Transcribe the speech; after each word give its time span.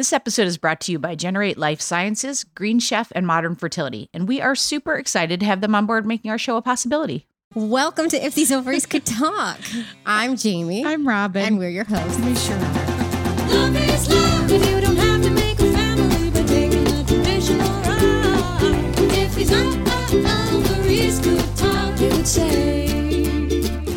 This 0.00 0.14
episode 0.14 0.46
is 0.46 0.56
brought 0.56 0.80
to 0.80 0.92
you 0.92 0.98
by 0.98 1.14
Generate 1.14 1.58
Life 1.58 1.82
Sciences, 1.82 2.44
Green 2.44 2.78
Chef, 2.78 3.12
and 3.14 3.26
Modern 3.26 3.54
Fertility, 3.54 4.08
and 4.14 4.26
we 4.26 4.40
are 4.40 4.54
super 4.54 4.94
excited 4.94 5.40
to 5.40 5.44
have 5.44 5.60
them 5.60 5.74
on 5.74 5.84
board 5.84 6.06
making 6.06 6.30
our 6.30 6.38
show 6.38 6.56
a 6.56 6.62
possibility. 6.62 7.26
Welcome 7.54 8.08
to 8.08 8.16
If 8.16 8.34
These 8.34 8.50
Ovaries 8.50 8.86
Could 8.86 9.04
Talk. 9.04 9.58
I'm 10.06 10.36
Jamie. 10.36 10.86
I'm 10.86 11.06
Robin. 11.06 11.44
and 11.44 11.58
we're 11.58 11.68
your 11.68 11.84
hosts. 11.84 12.18
we 12.20 12.34
sure 12.34 12.56
are. 12.56 12.86
Love 13.48 13.76
is 13.76 14.08
love 14.08 14.50
if 14.50 14.70
you 14.70 14.80
don't 14.80 14.96
have 14.96 15.22
to 15.22 15.30
make 15.32 15.60
a 15.60 15.70
family 15.70 16.30
by 16.30 16.46
taking 16.46 16.86
a 16.86 17.04
traditional 17.04 17.68
route. 17.82 18.94
If 19.18 19.34
these 19.34 19.52
ovaries 19.52 21.18
could 21.20 21.56
talk, 21.58 21.94
they 21.96 22.08
would 22.08 22.26
say. 22.26 22.86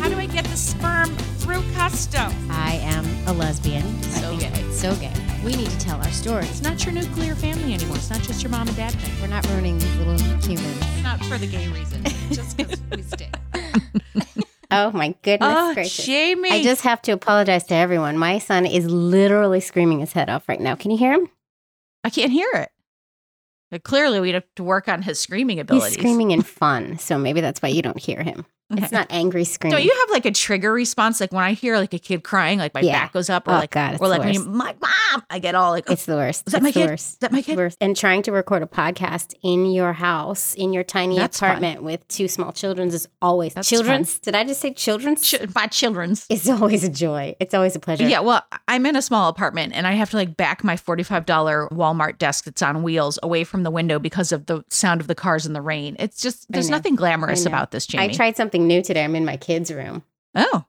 How 0.00 0.10
do 0.10 0.18
I 0.18 0.26
get 0.26 0.44
the 0.44 0.56
sperm 0.58 1.08
through 1.38 1.62
custom? 1.72 2.30
I 2.50 2.74
am 2.82 3.06
a 3.26 3.32
lesbian. 3.32 4.02
So 4.02 4.36
think 4.36 4.42
gay. 4.42 4.60
it's 4.60 4.78
So 4.78 4.94
gay. 4.96 5.23
We 5.44 5.54
need 5.56 5.68
to 5.68 5.78
tell 5.78 5.98
our 5.98 6.10
story. 6.10 6.44
It's 6.46 6.62
not 6.62 6.84
your 6.84 6.94
nuclear 6.94 7.34
family 7.34 7.74
anymore. 7.74 7.96
It's 7.96 8.08
not 8.10 8.22
just 8.22 8.42
your 8.42 8.50
mom 8.50 8.66
and 8.66 8.76
dad 8.76 8.92
thing. 8.92 9.20
We're 9.20 9.28
not 9.28 9.46
ruining 9.50 9.78
these 9.78 9.96
little 9.96 10.16
humans. 10.40 11.02
Not 11.02 11.22
for 11.26 11.36
the 11.36 11.46
gay 11.46 11.68
reason, 11.68 12.02
just 12.32 12.56
because 12.56 12.80
we 12.90 13.02
stay. 13.02 13.30
Oh 14.70 14.90
my 14.92 15.14
goodness 15.22 15.50
Oh, 15.52 15.74
gracious. 15.74 16.06
Jamie. 16.06 16.50
I 16.50 16.62
just 16.62 16.82
have 16.82 17.02
to 17.02 17.12
apologize 17.12 17.64
to 17.64 17.74
everyone. 17.74 18.16
My 18.16 18.38
son 18.38 18.64
is 18.64 18.86
literally 18.86 19.60
screaming 19.60 20.00
his 20.00 20.12
head 20.12 20.30
off 20.30 20.48
right 20.48 20.60
now. 20.60 20.74
Can 20.76 20.90
you 20.90 20.96
hear 20.96 21.12
him? 21.12 21.28
I 22.02 22.10
can't 22.10 22.32
hear 22.32 22.50
it. 22.54 22.70
But 23.70 23.82
clearly, 23.82 24.20
we'd 24.20 24.34
have 24.34 24.44
to 24.56 24.64
work 24.64 24.88
on 24.88 25.02
his 25.02 25.20
screaming 25.20 25.60
abilities. 25.60 25.88
He's 25.94 25.98
screaming 25.98 26.30
in 26.30 26.42
fun, 26.42 26.98
so 26.98 27.18
maybe 27.18 27.40
that's 27.40 27.60
why 27.60 27.68
you 27.68 27.82
don't 27.82 27.98
hear 27.98 28.22
him. 28.22 28.46
It's 28.70 28.90
not 28.92 29.06
angry 29.10 29.44
screaming. 29.44 29.76
Don't 29.76 29.84
you 29.84 29.94
have 30.00 30.10
like 30.10 30.24
a 30.24 30.30
trigger 30.32 30.72
response? 30.72 31.20
Like 31.20 31.32
when 31.32 31.44
I 31.44 31.52
hear 31.52 31.76
like 31.76 31.92
a 31.92 31.98
kid 31.98 32.24
crying, 32.24 32.58
like 32.58 32.72
my 32.74 32.80
Yeah. 32.80 32.92
back 33.04 33.12
goes 33.12 33.28
up, 33.30 33.46
or 33.46 33.52
Oh, 33.52 33.54
like, 33.54 33.70
God, 33.70 33.92
it's 33.94 34.02
or 34.02 34.08
like 34.08 34.20
when 34.20 34.32
you, 34.34 34.44
my 34.44 34.74
mom, 34.80 35.22
I 35.30 35.38
get 35.38 35.54
all 35.54 35.70
like, 35.70 35.88
It's 35.90 36.06
the 36.06 36.16
worst. 36.16 36.44
is 36.46 36.52
that 36.52 36.58
it's 36.58 36.62
my 36.64 36.70
the 36.70 36.80
kid? 36.80 36.90
worst. 36.90 37.12
Is 37.12 37.18
that 37.18 37.30
my 37.32 37.42
kid? 37.42 37.56
worst. 37.56 37.78
And 37.80 37.94
trying 37.96 38.22
to 38.22 38.32
record 38.32 38.62
a 38.62 38.66
podcast 38.66 39.34
in 39.42 39.66
your 39.66 39.92
house, 39.92 40.54
in 40.54 40.72
your 40.72 40.82
tiny 40.82 41.16
That's 41.16 41.38
fun. 41.38 41.50
apartment 41.50 41.82
with 41.82 42.08
two 42.08 42.26
small 42.26 42.52
children's 42.52 42.94
is 42.94 43.06
always 43.22 43.54
That's 43.54 43.68
children's. 43.68 44.18
Did 44.18 44.34
I 44.34 44.44
just 44.44 44.60
say 44.60 44.72
children's? 44.72 45.22
Ch- 45.22 45.54
my 45.54 45.66
children's. 45.66 46.26
it's 46.30 46.48
always 46.48 46.82
a 46.84 46.88
joy. 46.90 47.36
It's 47.40 47.54
always 47.54 47.76
a 47.76 47.80
pleasure. 47.80 48.08
Yeah, 48.08 48.20
well, 48.20 48.42
I'm 48.66 48.86
in 48.86 48.96
a 48.96 49.02
small 49.02 49.28
apartment 49.28 49.74
and 49.74 49.86
I 49.86 49.92
have 49.92 50.10
to 50.10 50.16
like 50.16 50.36
back 50.36 50.64
my 50.64 50.74
$45 50.76 51.68
Walmart 51.70 52.18
desk 52.18 52.44
that's 52.46 52.62
on 52.62 52.82
wheels 52.82 53.18
away 53.22 53.44
from 53.44 53.62
the 53.62 53.70
window 53.70 53.98
because 53.98 54.32
of 54.32 54.46
the 54.46 54.64
sound 54.70 55.00
of 55.00 55.06
the 55.06 55.14
cars 55.14 55.46
in 55.46 55.52
the 55.52 55.60
rain. 55.62 55.96
It's 55.98 56.20
just, 56.20 56.50
there's 56.50 56.70
nothing 56.70 56.96
glamorous 56.96 57.44
about 57.46 57.70
this, 57.70 57.86
Jamie. 57.86 58.04
I 58.04 58.08
tried 58.08 58.36
something 58.36 58.53
new 58.58 58.82
today. 58.82 59.04
I'm 59.04 59.16
in 59.16 59.24
my 59.24 59.36
kids' 59.36 59.72
room. 59.72 60.02
oh. 60.34 60.64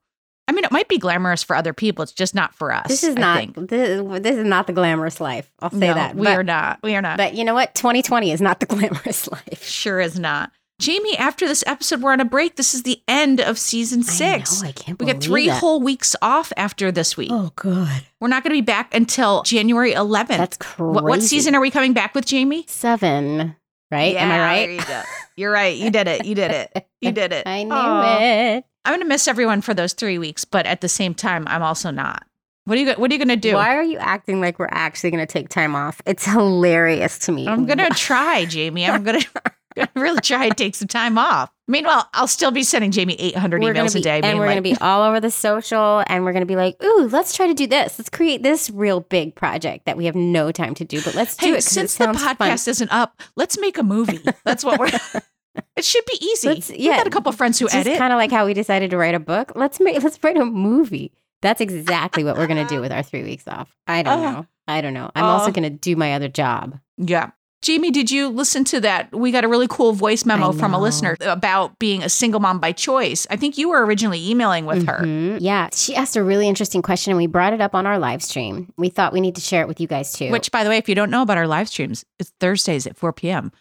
I 0.47 0.51
mean, 0.51 0.63
it 0.63 0.71
might 0.71 0.87
be 0.87 0.99
glamorous 0.99 1.41
for 1.41 1.55
other 1.55 1.73
people. 1.73 2.03
It's 2.03 2.11
just 2.11 2.35
not 2.35 2.53
for 2.53 2.71
us. 2.71 2.85
This 2.87 3.03
is 3.03 3.15
I 3.15 3.19
not 3.45 3.67
this, 3.67 4.21
this 4.21 4.37
is 4.37 4.45
not 4.45 4.67
the 4.67 4.73
glamorous 4.73 5.19
life. 5.19 5.51
I'll 5.59 5.71
say 5.71 5.77
No, 5.79 5.95
that. 5.95 6.15
We 6.15 6.25
but, 6.25 6.37
are 6.37 6.43
not. 6.43 6.79
We 6.83 6.95
are 6.95 7.01
not. 7.01 7.17
But 7.17 7.33
you 7.33 7.43
know 7.43 7.55
what? 7.55 7.73
2020 7.73 8.29
is 8.31 8.41
not 8.41 8.59
the 8.59 8.65
glamorous 8.67 9.27
life. 9.27 9.63
sure 9.63 9.99
is 9.99 10.19
not. 10.19 10.51
Jamie, 10.79 11.17
after 11.17 11.47
this 11.47 11.63
episode, 11.65 12.03
we're 12.03 12.11
on 12.11 12.19
a 12.19 12.25
break. 12.25 12.57
This 12.57 12.75
is 12.75 12.83
the 12.83 13.01
end 13.07 13.41
of 13.41 13.57
season 13.57 14.03
six. 14.03 14.61
I 14.61 14.65
know. 14.65 14.69
I 14.69 14.71
can't 14.73 14.99
we 14.99 15.07
get 15.07 15.19
three 15.23 15.47
that. 15.47 15.59
whole 15.59 15.81
weeks 15.81 16.15
off 16.21 16.53
after 16.57 16.91
this 16.91 17.17
week. 17.17 17.31
Oh, 17.33 17.51
good. 17.55 17.89
We're 18.21 18.27
not 18.27 18.43
going 18.43 18.51
to 18.53 18.57
be 18.61 18.65
back 18.65 18.93
until 18.93 19.41
January 19.41 19.93
11th. 19.93 20.27
That's 20.27 20.57
crazy. 20.57 20.83
what, 20.91 21.05
what 21.05 21.23
season 21.23 21.55
are 21.55 21.61
we 21.61 21.71
coming 21.71 21.93
back 21.93 22.13
with, 22.13 22.27
Jamie? 22.27 22.65
Seven. 22.67 23.55
Right? 23.91 24.15
Am 24.15 24.31
I 24.31 24.39
right? 24.39 24.69
you. 24.69 25.01
You're 25.37 25.51
right. 25.51 25.77
You 25.77 25.91
did 25.91 26.07
it. 26.07 26.25
You 26.25 26.35
did 26.35 26.51
it. 26.51 26.87
You 27.01 27.11
did 27.11 27.31
it. 27.31 27.43
I 27.47 27.63
knew 27.63 27.73
Aw. 27.73 28.19
it. 28.19 28.65
I'm 28.83 28.91
going 28.91 29.01
to 29.01 29.07
miss 29.07 29.27
everyone 29.27 29.61
for 29.61 29.73
those 29.73 29.93
three 29.93 30.17
weeks, 30.17 30.45
but 30.45 30.65
at 30.65 30.81
the 30.81 30.89
same 30.89 31.13
time, 31.13 31.47
I'm 31.47 31.63
also 31.63 31.91
not. 31.91 32.23
What 32.65 32.77
are 32.77 32.81
you? 32.81 32.93
What 32.93 33.11
are 33.11 33.13
you 33.13 33.19
going 33.19 33.29
to 33.29 33.35
do? 33.35 33.53
Why 33.53 33.75
are 33.75 33.83
you 33.83 33.97
acting 33.99 34.41
like 34.41 34.57
we're 34.57 34.67
actually 34.71 35.11
going 35.11 35.25
to 35.25 35.31
take 35.31 35.49
time 35.49 35.75
off? 35.75 36.01
It's 36.05 36.25
hilarious 36.25 37.19
to 37.19 37.31
me. 37.31 37.47
I'm 37.47 37.65
going 37.67 37.77
to 37.77 37.89
try, 37.89 38.45
Jamie. 38.45 38.87
I'm 38.87 39.03
going 39.03 39.21
to 39.75 39.89
really 39.95 40.21
try 40.21 40.45
and 40.45 40.57
take 40.57 40.73
some 40.73 40.87
time 40.87 41.17
off. 41.17 41.51
Meanwhile, 41.67 42.07
I'll 42.13 42.27
still 42.27 42.51
be 42.51 42.61
sending 42.63 42.91
Jamie 42.91 43.15
800 43.15 43.61
We're 43.63 43.73
emails 43.73 43.93
be, 43.95 43.99
a 44.01 44.03
day. 44.03 44.21
and 44.23 44.37
we're 44.37 44.45
like, 44.45 44.55
going 44.61 44.63
to 44.63 44.69
be 44.75 44.77
all 44.81 45.01
over 45.03 45.19
the 45.19 45.31
social, 45.31 46.03
and 46.07 46.23
we're 46.23 46.31
going 46.31 46.41
to 46.43 46.45
be 46.47 46.55
like, 46.55 46.81
"Ooh, 46.83 47.07
let's 47.11 47.35
try 47.35 47.47
to 47.47 47.53
do 47.55 47.65
this. 47.65 47.97
Let's 47.97 48.09
create 48.09 48.43
this 48.43 48.69
real 48.69 48.99
big 48.99 49.33
project 49.35 49.85
that 49.85 49.97
we 49.97 50.05
have 50.05 50.15
no 50.15 50.51
time 50.51 50.75
to 50.75 50.85
do, 50.85 51.01
but 51.01 51.15
let's 51.15 51.35
do 51.35 51.55
it. 51.55 51.63
since 51.63 51.95
it 51.95 51.97
the 51.97 52.03
sounds 52.13 52.21
fun." 52.23 52.35
podcast 52.35 52.67
isn't 52.67 52.91
up, 52.91 53.19
let's 53.35 53.57
make 53.59 53.77
a 53.79 53.83
movie. 53.83 54.19
That's 54.43 54.63
what 54.63 54.79
we're. 54.79 54.87
it 55.75 55.83
should 55.85 56.05
be 56.05 56.17
easy. 56.23 56.49
Let's- 56.49 56.69
We've 56.69 56.85
got 56.91 57.07
a 57.07 57.09
couple 57.09 57.31
friends 57.31 57.57
who 57.57 57.67
edit. 57.71 57.97
kind 57.97 58.13
of 58.13 58.17
like 58.17 58.29
how 58.31 58.45
we 58.45 58.53
decided 58.53 58.91
to 58.91 58.97
write 58.97 59.15
a 59.15 59.19
book. 59.19 59.53
Let's 59.55 59.79
make 59.79 60.01
let's 60.03 60.19
write 60.23 60.37
a 60.37 60.45
movie. 60.45 61.13
That's 61.41 61.61
exactly 61.61 62.23
what 62.23 62.37
we're 62.37 62.47
going 62.47 62.65
to 62.65 62.73
do 62.73 62.79
with 62.81 62.91
our 62.91 63.03
three 63.03 63.23
weeks 63.23 63.47
off. 63.47 63.75
I 63.87 64.03
don't 64.03 64.19
Uh, 64.19 64.31
know. 64.31 64.47
I 64.67 64.81
don't 64.81 64.93
know. 64.93 65.11
I'm 65.15 65.25
also 65.25 65.47
uh, 65.47 65.51
going 65.51 65.63
to 65.63 65.69
do 65.69 65.95
my 65.95 66.13
other 66.13 66.27
job. 66.27 66.79
Yeah. 66.97 67.31
Jamie, 67.61 67.89
did 67.89 68.11
you 68.11 68.29
listen 68.29 68.63
to 68.65 68.79
that? 68.81 69.11
We 69.11 69.31
got 69.31 69.43
a 69.43 69.47
really 69.47 69.67
cool 69.67 69.93
voice 69.93 70.23
memo 70.23 70.51
from 70.51 70.73
a 70.75 70.79
listener 70.79 71.17
about 71.21 71.79
being 71.79 72.03
a 72.03 72.09
single 72.09 72.39
mom 72.39 72.59
by 72.59 72.71
choice. 72.71 73.25
I 73.31 73.37
think 73.37 73.57
you 73.57 73.69
were 73.69 73.83
originally 73.83 74.29
emailing 74.29 74.67
with 74.67 74.85
her. 74.85 74.99
Mhm. 75.03 75.37
Yeah, 75.41 75.69
she 75.73 75.95
asked 75.95 76.15
a 76.15 76.23
really 76.23 76.47
interesting 76.47 76.83
question, 76.83 77.09
and 77.11 77.17
we 77.17 77.25
brought 77.25 77.53
it 77.53 77.61
up 77.61 77.73
on 77.73 77.87
our 77.87 77.97
live 77.97 78.21
stream. 78.21 78.71
We 78.77 78.89
thought 78.89 79.13
we 79.13 79.21
need 79.21 79.33
to 79.35 79.41
share 79.41 79.61
it 79.61 79.67
with 79.67 79.79
you 79.81 79.87
guys 79.87 80.13
too. 80.13 80.29
Which, 80.31 80.51
by 80.51 80.63
the 80.63 80.69
way, 80.69 80.77
if 80.77 80.87
you 80.87 80.93
don't 80.93 81.09
know 81.09 81.23
about 81.23 81.37
our 81.39 81.47
live 81.47 81.67
streams, 81.67 82.05
it's 82.19 82.31
Thursdays 82.39 82.85
at 82.85 82.97
4 82.97 83.11
p.m. 83.13 83.51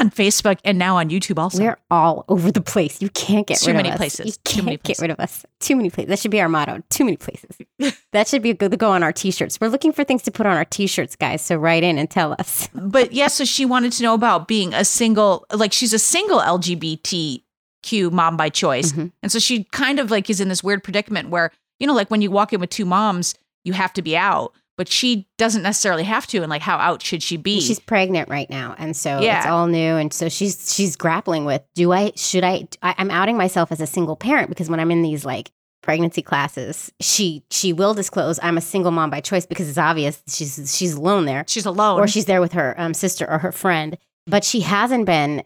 on 0.00 0.10
Facebook 0.10 0.58
and 0.64 0.78
now 0.78 0.96
on 0.96 1.10
YouTube 1.10 1.38
also. 1.38 1.62
We're 1.62 1.78
all 1.90 2.24
over 2.28 2.50
the 2.52 2.60
place. 2.60 3.00
You 3.00 3.08
can't 3.10 3.46
get 3.46 3.58
Too 3.60 3.68
rid 3.68 3.76
many 3.76 3.88
of 3.88 3.94
us. 3.94 3.98
places. 3.98 4.26
You 4.26 4.32
can't 4.44 4.64
many 4.66 4.76
get 4.78 4.98
rid 4.98 5.10
of 5.10 5.20
us. 5.20 5.44
Too 5.60 5.76
many 5.76 5.90
places. 5.90 6.08
That 6.08 6.18
should 6.18 6.30
be 6.30 6.40
our 6.40 6.48
motto. 6.48 6.82
Too 6.90 7.04
many 7.04 7.16
places. 7.16 7.56
that 8.12 8.28
should 8.28 8.42
be 8.42 8.50
a 8.50 8.54
good 8.54 8.70
to 8.70 8.76
go 8.76 8.90
on 8.90 9.02
our 9.02 9.12
t-shirts. 9.12 9.60
We're 9.60 9.68
looking 9.68 9.92
for 9.92 10.04
things 10.04 10.22
to 10.24 10.30
put 10.30 10.46
on 10.46 10.56
our 10.56 10.64
t-shirts, 10.64 11.16
guys. 11.16 11.42
So 11.42 11.56
write 11.56 11.82
in 11.82 11.98
and 11.98 12.10
tell 12.10 12.34
us. 12.38 12.68
but 12.74 13.12
yeah, 13.12 13.28
so 13.28 13.44
she 13.44 13.64
wanted 13.64 13.92
to 13.92 14.02
know 14.02 14.14
about 14.14 14.48
being 14.48 14.74
a 14.74 14.84
single, 14.84 15.46
like 15.52 15.72
she's 15.72 15.92
a 15.92 15.98
single 15.98 16.40
LGBTQ 16.40 18.10
mom 18.12 18.36
by 18.36 18.48
choice. 18.48 18.92
Mhm. 18.92 19.12
And 19.22 19.32
so 19.32 19.38
she 19.38 19.64
kind 19.64 19.98
of 19.98 20.10
like 20.10 20.28
is 20.30 20.40
in 20.40 20.48
this 20.48 20.62
weird 20.64 20.82
predicament 20.82 21.28
where, 21.30 21.50
you 21.78 21.86
know, 21.86 21.94
like 21.94 22.10
when 22.10 22.22
you 22.22 22.30
walk 22.30 22.52
in 22.52 22.60
with 22.60 22.70
two 22.70 22.84
moms, 22.84 23.34
you 23.64 23.72
have 23.72 23.92
to 23.94 24.02
be 24.02 24.16
out, 24.16 24.52
but 24.76 24.88
she 24.88 25.28
doesn't 25.38 25.62
necessarily 25.62 26.02
have 26.02 26.26
to. 26.28 26.38
And 26.38 26.50
like, 26.50 26.62
how 26.62 26.76
out 26.78 27.02
should 27.02 27.22
she 27.22 27.36
be? 27.36 27.60
She's 27.60 27.78
pregnant 27.78 28.28
right 28.28 28.48
now, 28.50 28.74
and 28.78 28.96
so 28.96 29.20
yeah. 29.20 29.38
it's 29.38 29.46
all 29.46 29.66
new. 29.66 29.96
And 29.96 30.12
so 30.12 30.28
she's 30.28 30.74
she's 30.74 30.96
grappling 30.96 31.44
with: 31.44 31.62
Do 31.74 31.92
I 31.92 32.12
should 32.16 32.44
I, 32.44 32.68
I? 32.82 32.94
I'm 32.98 33.10
outing 33.10 33.36
myself 33.36 33.70
as 33.72 33.80
a 33.80 33.86
single 33.86 34.16
parent 34.16 34.48
because 34.48 34.68
when 34.68 34.80
I'm 34.80 34.90
in 34.90 35.02
these 35.02 35.24
like 35.24 35.50
pregnancy 35.82 36.22
classes, 36.22 36.92
she 37.00 37.44
she 37.50 37.72
will 37.72 37.94
disclose 37.94 38.40
I'm 38.42 38.56
a 38.56 38.62
single 38.62 38.90
mom 38.90 39.10
by 39.10 39.20
choice 39.20 39.46
because 39.46 39.68
it's 39.68 39.78
obvious 39.78 40.22
she's 40.26 40.74
she's 40.76 40.94
alone 40.94 41.26
there. 41.26 41.44
she's 41.46 41.66
alone. 41.66 42.00
or 42.00 42.08
she's 42.08 42.24
there 42.26 42.40
with 42.40 42.52
her 42.52 42.74
um, 42.78 42.94
sister 42.94 43.28
or 43.30 43.38
her 43.38 43.52
friend, 43.52 43.96
but 44.26 44.44
she 44.44 44.60
hasn't 44.60 45.06
been 45.06 45.44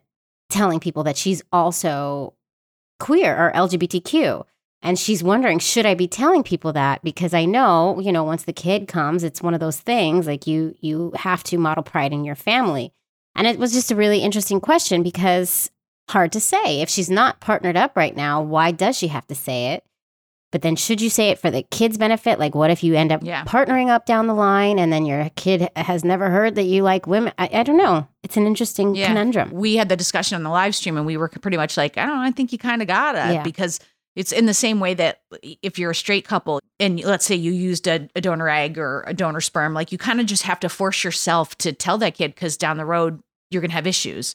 telling 0.49 0.81
people 0.81 1.05
that 1.05 1.17
she's 1.17 1.43
also 1.53 2.35
queer 2.99 3.37
or 3.37 3.53
LGBTQ. 3.53 4.45
And 4.83 4.99
she's 4.99 5.25
wondering, 5.25 5.59
should 5.59 5.87
I 5.87 5.95
be 5.95 6.07
telling 6.07 6.43
people 6.45 6.73
that? 6.75 7.03
Because 7.03 7.35
I 7.35 7.45
know, 7.45 7.99
you 8.01 8.13
know, 8.13 8.23
once 8.23 8.45
the 8.45 8.53
kid 8.53 8.87
comes, 8.87 9.25
it's 9.25 9.43
one 9.43 9.53
of 9.55 9.61
those 9.61 9.81
things 9.81 10.27
like 10.27 10.47
you 10.47 10.75
you 10.81 11.13
have 11.17 11.43
to 11.45 11.59
model 11.59 11.83
pride 11.83 12.13
in 12.13 12.25
your 12.25 12.37
family. 12.37 12.93
And 13.35 13.47
it 13.47 13.59
was 13.59 13.73
just 13.73 13.91
a 13.91 13.97
really 13.97 14.21
interesting 14.21 14.61
question 14.61 15.03
because 15.03 15.71
hard 16.11 16.33
to 16.33 16.41
say. 16.41 16.81
If 16.81 16.89
she's 16.89 17.11
not 17.11 17.41
partnered 17.41 17.77
up 17.77 17.97
right 17.97 18.17
now, 18.17 18.41
why 18.41 18.71
does 18.71 18.97
she 18.97 19.09
have 19.09 19.27
to 19.27 19.35
say 19.35 19.73
it? 19.75 19.85
But 20.51 20.63
then 20.63 20.77
should 20.77 21.03
you 21.03 21.11
say 21.11 21.29
it 21.29 21.39
for 21.39 21.51
the 21.51 21.63
kid's 21.71 21.99
benefit? 21.99 22.39
Like 22.39 22.55
what 22.55 22.71
if 22.71 22.83
you 22.83 22.95
end 22.95 23.13
up 23.13 23.23
Yeah. 23.23 23.45
partnering 23.45 23.91
up 23.91 24.07
down 24.07 24.27
the 24.29 24.35
line 24.35 24.79
and 24.79 24.91
then 24.93 25.05
your 25.05 25.29
kid 25.37 25.69
has 25.77 26.05
never 26.05 26.31
heard 26.31 26.55
that 26.55 26.63
you 26.63 26.83
like 26.83 27.07
women? 27.07 27.35
I, 27.37 27.51
I 27.53 27.63
don't 27.65 27.77
know. 27.77 28.09
It's 28.23 28.37
an 28.39 28.47
interesting 28.47 28.95
Yeah. 28.95 29.09
conundrum. 29.09 29.51
we 29.51 29.77
had 29.77 29.89
the 29.91 29.97
discussion 29.97 30.37
on 30.37 30.45
the 30.45 30.51
live 30.51 30.75
stream 30.75 30.97
and 30.97 31.05
we 31.05 31.17
were 31.19 31.29
pretty 31.29 31.59
much 31.59 31.77
like, 31.77 31.99
I 31.99 32.07
don't 32.07 32.17
know, 32.17 32.23
I 32.23 32.31
think 32.31 32.53
you 32.53 32.59
kind 32.59 32.81
of 32.81 32.89
gotta 32.89 33.35
Yeah. 33.35 33.43
because 33.43 33.79
it's 34.17 34.33
in 34.33 34.47
the 34.47 34.55
same 34.55 34.81
way 34.81 34.95
that 34.95 35.21
if 35.63 35.79
you're 35.79 35.91
a 35.93 35.95
straight 35.95 36.27
couple 36.27 36.61
and 36.81 37.03
let's 37.05 37.25
say 37.25 37.35
you 37.37 37.53
used 37.53 37.87
a, 37.87 38.09
a 38.17 38.21
donor 38.21 38.49
egg 38.49 38.79
or 38.79 39.05
a 39.07 39.15
donor 39.15 39.41
sperm, 39.41 39.75
like 39.75 39.93
you 39.93 39.99
kind 39.99 40.21
of 40.21 40.27
just 40.27 40.43
have 40.43 40.59
to 40.61 40.69
force 40.69 41.05
yourself 41.05 41.57
to 41.59 41.73
tell 41.73 41.99
that 41.99 42.15
kid 42.15 42.35
because 42.35 42.57
down 42.57 42.77
the 42.79 42.85
road 42.85 43.21
you're 43.51 43.63
gonna 43.63 43.73
have 43.73 43.87
issues. 43.87 44.35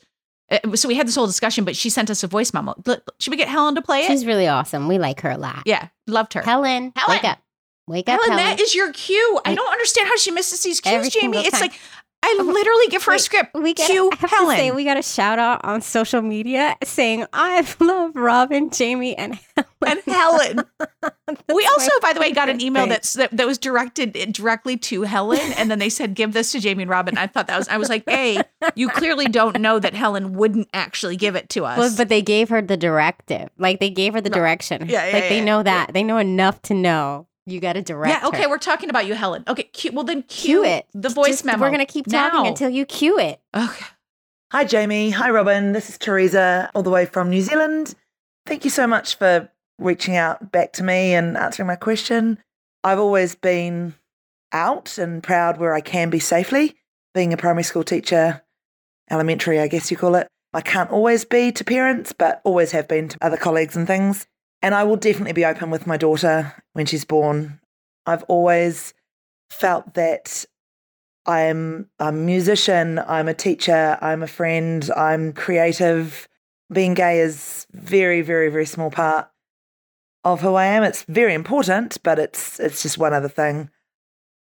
Uh, 0.52 0.76
So 0.76 0.88
we 0.88 0.96
had 0.96 1.08
this 1.08 1.16
whole 1.16 1.28
discussion, 1.28 1.66
but 1.66 1.76
she 1.76 1.90
sent 1.90 2.10
us 2.10 2.24
a 2.24 2.28
voice 2.28 2.54
memo. 2.54 2.76
Should 3.20 3.32
we 3.32 3.38
get 3.38 3.48
Helen 3.48 3.76
to 3.76 3.82
play 3.82 4.02
it? 4.02 4.08
She's 4.08 4.26
really 4.26 4.48
awesome. 4.48 4.88
We 4.88 4.98
like 4.98 5.22
her 5.22 5.32
a 5.32 5.38
lot. 5.38 5.64
yeah, 5.66 5.90
loved 6.08 6.34
her. 6.34 6.42
Helen, 6.42 6.94
Helen. 6.96 7.18
wake 7.18 7.24
up. 7.24 7.40
Wake 7.86 8.08
up, 8.08 8.14
Helen, 8.22 8.40
Helen. 8.40 8.58
that 8.58 8.62
is 8.62 8.74
your 8.74 8.94
cue. 8.94 9.40
I 9.46 9.52
I- 9.52 9.56
don't 9.56 9.72
understand 9.72 10.08
how 10.08 10.16
she 10.16 10.32
misses 10.32 10.64
these 10.64 10.80
cues, 10.80 10.94
Every 10.96 11.10
Jamie. 11.10 11.38
It's 11.40 11.52
time. 11.52 11.62
like 11.62 11.80
I 12.26 12.38
oh, 12.40 12.44
literally 12.44 12.88
give 12.88 13.04
her 13.04 13.14
a 13.14 13.20
script. 13.20 13.54
we 13.54 13.76
I 13.78 13.82
have 13.82 14.30
Helen. 14.30 14.56
to 14.56 14.62
say 14.62 14.72
we 14.72 14.86
got 14.86 14.96
a 14.98 15.04
shout 15.04 15.40
out 15.40 15.64
on 15.66 15.82
social 15.82 16.22
media 16.22 16.78
saying 16.82 17.26
I 17.34 17.68
love 17.82 18.16
Robin, 18.16 18.70
Jamie, 18.70 19.14
and 19.18 19.38
Helen. 19.58 19.68
and 19.86 20.00
Helen. 20.06 20.64
we 21.54 21.66
also, 21.66 21.92
by 22.02 22.14
the 22.14 22.22
way, 22.22 22.32
got 22.32 22.48
an 22.48 22.62
email 22.62 22.88
that's 22.88 23.14
that, 23.14 23.36
that 23.36 23.46
was 23.46 23.58
directed 23.58 24.14
directly 24.32 24.78
to 24.78 25.02
Helen, 25.02 25.42
and 25.58 25.70
then 25.70 25.80
they 25.80 25.90
said, 25.90 26.14
"Give 26.14 26.32
this 26.32 26.54
to 26.54 26.62
Jamie 26.62 26.84
and 26.84 26.90
Robin." 26.90 27.18
I 27.18 27.28
thought 27.28 27.48
that 27.48 27.58
was. 27.58 27.68
I 27.68 27.76
was 27.76 27.90
like, 27.90 28.04
"Hey, 28.08 28.42
you 28.76 28.88
clearly 28.88 29.26
don't 29.26 29.60
know 29.60 29.78
that 29.80 29.94
Helen 29.94 30.34
wouldn't 30.34 30.70
actually 30.74 31.18
give 31.18 31.36
it 31.36 31.50
to 31.50 31.66
us." 31.66 31.78
Well, 31.78 31.94
but 31.98 32.08
they 32.08 32.22
gave 32.22 32.48
her 32.48 32.62
the 32.62 32.78
directive. 32.78 33.50
Like 33.58 33.82
they 33.82 33.90
gave 33.90 34.14
her 34.14 34.22
the 34.22 34.30
No. 34.30 34.38
direction. 34.38 34.86
Yeah, 34.88 35.06
yeah, 35.08 35.14
like 35.14 35.30
they 35.30 35.40
yeah, 35.40 35.44
know 35.44 35.62
that. 35.64 35.94
They 35.94 36.04
know 36.04 36.18
enough 36.18 36.62
to 36.64 36.74
know 36.74 37.28
You 37.46 37.60
got 37.60 37.74
to 37.74 37.82
direct. 37.82 38.22
Yeah, 38.22 38.28
okay, 38.30 38.44
her. 38.44 38.50
we're 38.50 38.58
talking 38.58 38.90
about 38.90 39.06
you, 39.06 39.16
Helen. 39.16 39.44
Okay, 39.48 39.64
cue, 39.64 39.92
well 39.92 40.06
then 40.06 40.24
cue 40.24 40.62
cue, 40.62 40.64
it. 40.64 40.86
The 40.94 41.10
voice 41.10 41.28
Just- 41.28 41.46
memo. 41.46 41.62
We're 41.62 41.72
gonna 41.72 41.86
keep 41.86 42.08
talking 42.08 42.44
now. 42.44 42.48
until 42.50 42.70
you 42.70 42.86
cue 42.86 43.20
it. 43.20 43.42
Okay. 43.56 43.86
Hi, 44.52 44.64
Jamie. 44.64 45.10
Hi, 45.10 45.30
Robin. 45.32 45.72
This 45.72 45.90
is 45.90 45.98
Teresa, 45.98 46.70
all 46.76 46.84
the 46.84 46.90
way 46.90 47.06
from 47.06 47.30
New 47.30 47.42
Zealand. 47.42 47.96
Thank 48.46 48.64
you 48.64 48.70
so 48.70 48.86
much 48.86 49.18
for 49.18 49.50
reaching 49.80 50.16
out 50.16 50.52
back 50.52 50.74
to 50.74 50.84
me 50.84 51.14
and 51.14 51.36
answering 51.36 51.68
my 51.68 51.76
question. 51.76 52.38
I've 52.84 53.00
always 53.00 53.36
been 53.36 53.96
out 54.52 54.98
and 54.98 55.24
proud 55.24 55.58
where 55.58 55.74
I 55.74 55.82
can 55.82 56.10
be 56.10 56.20
safely. 56.20 56.76
Being 57.14 57.34
a 57.34 57.38
primary 57.38 57.64
school 57.64 57.84
teacher, 57.84 58.44
elementary, 59.10 59.60
I 59.60 59.68
guess 59.68 59.90
you 59.92 59.98
call 59.98 60.16
it, 60.16 60.28
I 60.54 60.62
can't 60.62 60.92
always 60.92 61.26
be 61.26 61.52
to 61.52 61.64
parents, 61.64 62.12
but 62.14 62.40
always 62.44 62.72
have 62.72 62.88
been 62.88 63.08
to 63.10 63.18
other 63.22 63.38
colleagues 63.38 63.76
and 63.76 63.88
things. 63.88 64.28
And 64.64 64.74
I 64.74 64.86
will 64.86 64.96
definitely 64.96 65.34
be 65.34 65.46
open 65.46 65.70
with 65.70 65.86
my 65.86 65.98
daughter 65.98 66.54
when 66.72 66.86
she's 66.86 67.04
born. 67.04 67.60
I've 68.06 68.24
always 68.24 68.94
felt 69.52 69.94
that 69.96 70.46
I'm 71.26 71.90
a 72.00 72.14
musician, 72.14 73.00
I'm 73.00 73.28
a 73.28 73.34
teacher, 73.34 73.98
I'm 74.02 74.24
a 74.24 74.28
friend, 74.28 74.90
I'm 74.96 75.34
creative. 75.34 76.30
Being 76.72 76.94
gay 76.94 77.20
is 77.20 77.68
very, 77.74 78.22
very, 78.22 78.50
very 78.50 78.66
small 78.66 78.90
part 78.90 79.30
of 80.24 80.40
who 80.40 80.56
I 80.56 80.66
am. 80.66 80.84
It's 80.84 81.04
very 81.04 81.34
important, 81.34 82.02
but 82.02 82.18
it's 82.18 82.58
it's 82.60 82.82
just 82.82 82.98
one 82.98 83.14
other 83.14 83.28
thing. 83.28 83.70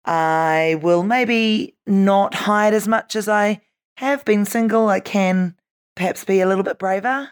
I 0.04 0.78
will 0.82 1.04
maybe 1.04 1.76
not 1.86 2.34
hide 2.34 2.74
as 2.74 2.88
much 2.88 3.14
as 3.14 3.28
I 3.28 3.60
have 3.98 4.24
been 4.24 4.44
single. 4.44 4.88
I 4.88 4.98
can 4.98 5.54
perhaps 5.94 6.24
be 6.24 6.40
a 6.40 6.46
little 6.46 6.64
bit 6.64 6.80
braver 6.80 7.30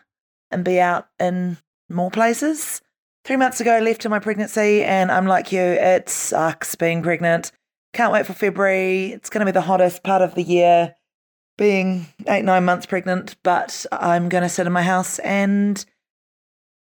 and 0.51 0.65
be 0.65 0.79
out 0.79 1.09
in 1.19 1.59
more 1.89 2.11
places. 2.11 2.81
Three 3.25 3.37
months 3.37 3.61
ago, 3.61 3.73
I 3.75 3.81
left 3.81 4.05
in 4.05 4.11
my 4.11 4.19
pregnancy, 4.19 4.83
and 4.83 5.11
I'm 5.11 5.27
like 5.27 5.53
you, 5.53 5.61
it 5.61 6.09
sucks 6.09 6.75
being 6.75 7.03
pregnant. 7.03 7.53
Can't 7.93 8.13
wait 8.13 8.27
for 8.27 8.33
February. 8.33 9.13
It's 9.13 9.31
going 9.31 9.41
to 9.41 9.47
be 9.47 9.55
the 9.55 9.61
hottest 9.63 10.03
part 10.03 10.23
of 10.23 10.35
the 10.35 10.43
year, 10.43 10.95
being 11.57 12.07
eight, 12.27 12.45
nine 12.45 12.65
months 12.65 12.87
pregnant. 12.87 13.37
But 13.43 13.85
I'm 13.93 14.29
going 14.29 14.43
to 14.43 14.49
sit 14.49 14.67
in 14.67 14.73
my 14.73 14.83
house 14.83 15.19
and 15.21 15.85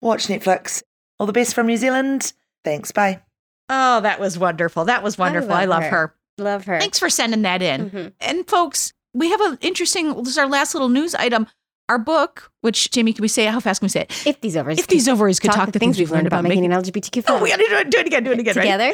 watch 0.01 0.27
Netflix. 0.27 0.83
All 1.19 1.27
the 1.27 1.33
best 1.33 1.55
from 1.55 1.67
New 1.67 1.77
Zealand. 1.77 2.33
Thanks. 2.63 2.91
Bye. 2.91 3.21
Oh, 3.69 4.01
that 4.01 4.19
was 4.19 4.37
wonderful. 4.37 4.85
That 4.85 5.01
was 5.03 5.17
wonderful. 5.17 5.51
I 5.53 5.65
love, 5.65 5.81
love 5.81 5.83
her. 5.83 5.89
her. 5.89 6.15
Love 6.37 6.65
her. 6.65 6.79
Thanks 6.79 6.99
for 6.99 7.09
sending 7.09 7.43
that 7.43 7.61
in. 7.61 7.89
Mhm. 7.89 8.13
And 8.19 8.47
folks, 8.47 8.91
we 9.13 9.29
have 9.29 9.39
an 9.41 9.57
interesting. 9.61 10.13
This 10.23 10.33
is 10.33 10.37
our 10.37 10.47
last 10.49 10.73
little 10.75 10.89
news 10.89 11.15
item. 11.15 11.47
Our 11.87 11.99
book, 11.99 12.51
which 12.61 12.89
Jamie, 12.91 13.13
can 13.13 13.21
we 13.21 13.27
say? 13.27 13.45
How 13.45 13.59
fast 13.59 13.79
can 13.79 13.85
we 13.85 13.89
say 13.89 14.01
it? 14.01 14.25
If 14.27 14.41
these 14.41 14.57
ovaries 14.57 14.79
If 14.79 14.87
these 14.87 15.07
ovaries 15.07 15.39
could 15.39 15.51
talk, 15.51 15.71
the 15.71 15.79
things 15.79 15.99
we've 15.99 16.09
learned 16.11 16.27
about 16.27 16.43
making 16.43 16.65
an 16.65 16.71
LGBTQ 16.71 17.25
Oh, 17.27 17.41
we 17.43 17.49
got 17.49 17.57
to 17.57 17.65
do 17.67 17.75
it. 17.75 17.89
Do 17.91 17.97
it 17.99 18.07
again. 18.07 18.23
Do 18.23 18.31
it 18.31 18.39
again. 18.39 18.55
Right? 18.55 18.63
together. 18.63 18.93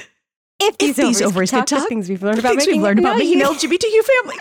If 0.64 0.78
these, 0.78 0.96
these 0.96 1.22
ovaries, 1.22 1.22
ovaries 1.24 1.52
could 1.52 1.60
could 1.62 1.68
talk, 1.68 1.84
the 1.84 1.88
things 1.88 2.08
we've 2.10 2.22
learned 2.22 2.38
about 2.40 2.50
things 2.50 2.68
making 2.68 2.82
we've 2.82 2.84
learned 2.84 3.00
an 3.00 3.06
about 3.06 3.18
making 3.18 3.42
an 3.42 3.48
LGBTQ 3.48 4.04
family. 4.22 4.36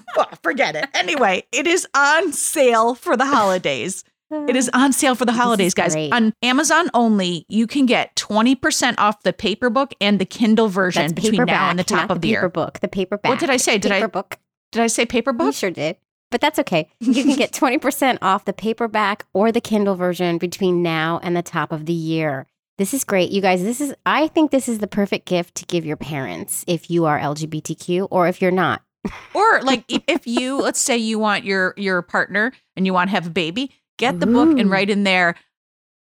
Well, 0.16 0.28
Forget 0.42 0.74
it. 0.74 0.86
Anyway, 0.94 1.44
it 1.52 1.68
is 1.68 1.86
on 1.94 2.32
sale 2.32 2.96
for 2.96 3.16
the 3.16 3.24
holidays. 3.26 4.02
It 4.32 4.56
is 4.56 4.68
on 4.74 4.92
sale 4.92 5.14
for 5.14 5.24
the 5.24 5.32
holidays, 5.32 5.72
guys. 5.74 5.92
great. 5.94 6.12
On 6.12 6.32
Amazon 6.42 6.88
only, 6.94 7.46
you 7.48 7.66
can 7.68 7.86
get 7.86 8.16
20% 8.16 8.94
off 8.98 9.22
the 9.22 9.32
paper 9.32 9.70
book 9.70 9.94
and 10.00 10.18
the 10.20 10.24
Kindle 10.24 10.66
version 10.68 11.12
between 11.14 11.44
now 11.44 11.70
and 11.70 11.78
the 11.78 11.84
top 11.84 12.10
of 12.10 12.20
the 12.20 12.28
paper 12.28 12.40
year. 12.42 12.48
book. 12.48 12.80
The 12.80 12.88
paperback. 12.88 13.28
What 13.28 13.38
did 13.38 13.50
I 13.50 13.56
say? 13.56 13.78
Did 13.78 13.92
I- 13.92 14.04
book? 14.06 14.38
Did 14.72 14.82
I 14.82 14.86
say 14.88 15.06
paper 15.06 15.30
You 15.30 15.38
book? 15.38 15.54
sure 15.54 15.70
did. 15.70 15.96
But 16.30 16.40
that's 16.40 16.58
okay. 16.60 16.88
You 17.00 17.24
can 17.24 17.36
get 17.36 17.52
20% 17.54 18.18
off 18.22 18.44
the 18.44 18.52
paperback 18.52 19.26
or 19.32 19.50
the 19.52 19.60
Kindle 19.60 19.96
version 19.96 20.38
between 20.38 20.82
now 20.82 21.20
and 21.22 21.36
the 21.36 21.42
top 21.42 21.72
of 21.72 21.86
the 21.86 21.92
year. 21.92 22.46
This 22.78 22.94
is 22.94 23.04
great. 23.04 23.30
You 23.30 23.42
guys, 23.42 23.62
this 23.62 23.80
is 23.80 23.94
I 24.06 24.28
think 24.28 24.50
this 24.50 24.68
is 24.68 24.78
the 24.78 24.86
perfect 24.86 25.26
gift 25.26 25.54
to 25.56 25.66
give 25.66 25.84
your 25.84 25.98
parents 25.98 26.64
if 26.66 26.90
you 26.90 27.04
are 27.04 27.18
LGBTQ 27.18 28.08
or 28.10 28.26
if 28.26 28.40
you're 28.40 28.50
not. 28.50 28.82
Or 29.34 29.62
like 29.62 29.84
if 30.08 30.26
you, 30.26 30.60
let's 30.60 30.80
say 30.80 30.96
you 30.96 31.18
want 31.18 31.44
your 31.44 31.72
your 31.76 32.02
partner 32.02 32.52
and 32.76 32.84
you 32.84 32.92
want 32.92 33.08
to 33.08 33.14
have 33.14 33.26
a 33.26 33.30
baby, 33.30 33.70
get 33.98 34.20
the 34.20 34.26
book 34.26 34.58
and 34.58 34.70
write 34.70 34.90
in 34.90 35.04
there. 35.04 35.36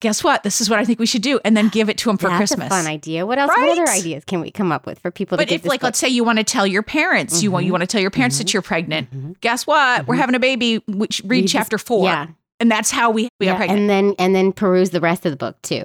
Guess 0.02 0.24
what? 0.24 0.44
This 0.44 0.62
is 0.62 0.70
what 0.70 0.80
I 0.80 0.86
think 0.86 0.98
we 1.00 1.06
should 1.06 1.22
do, 1.22 1.40
and 1.44 1.58
then 1.58 1.68
give 1.68 1.90
it 1.90 1.98
to 2.00 2.10
them 2.10 2.18
for 2.18 2.28
That's 2.30 2.38
Christmas. 2.38 2.68
a 2.68 2.70
fun 2.70 2.88
idea. 2.88 3.26
What 3.26 3.38
else? 3.38 3.50
What 3.50 3.70
other 3.78 3.90
ideas 3.92 4.24
can 4.24 4.40
we 4.40 4.50
come 4.50 4.72
up 4.72 4.86
with 4.86 4.98
for 5.00 5.12
people 5.12 5.38
to 5.38 5.44
But 5.46 5.52
if, 5.52 5.66
like, 5.66 5.82
book? 5.82 5.84
let's 5.88 6.00
say 6.00 6.08
you 6.08 6.24
want 6.24 6.38
to 6.38 6.46
tell 6.46 6.66
your 6.66 6.84
parents, 6.84 7.44
you 7.44 7.52
want 7.52 7.66
you 7.66 7.70
Mhm. 7.70 7.74
want 7.74 7.82
to 7.82 7.88
tell 7.88 8.00
your 8.02 8.10
parents 8.12 8.38
Mhm. 8.38 8.40
that 8.40 8.54
you're 8.54 8.62
pregnant. 8.62 9.12
Mhm. 9.14 9.40
Guess 9.42 9.68
what? 9.68 10.08
We're 10.08 10.16
Mhm. 10.16 10.20
having 10.20 10.36
a 10.36 10.40
baby. 10.40 10.78
Which 10.88 11.22
read 11.26 11.42
just- 11.42 11.52
chapter 11.54 11.78
four, 11.78 12.06
Yeah. 12.06 12.28
and 12.62 12.72
that's 12.72 12.92
how 12.92 13.12
we 13.12 13.28
we 13.42 13.48
yeah, 13.48 13.54
are 13.54 13.58
pregnant. 13.58 13.80
and 13.82 13.90
then 13.90 14.16
and 14.18 14.34
then 14.34 14.54
peruse 14.54 14.92
the 14.92 15.02
rest 15.02 15.26
of 15.26 15.32
the 15.34 15.38
book 15.38 15.62
too. 15.64 15.84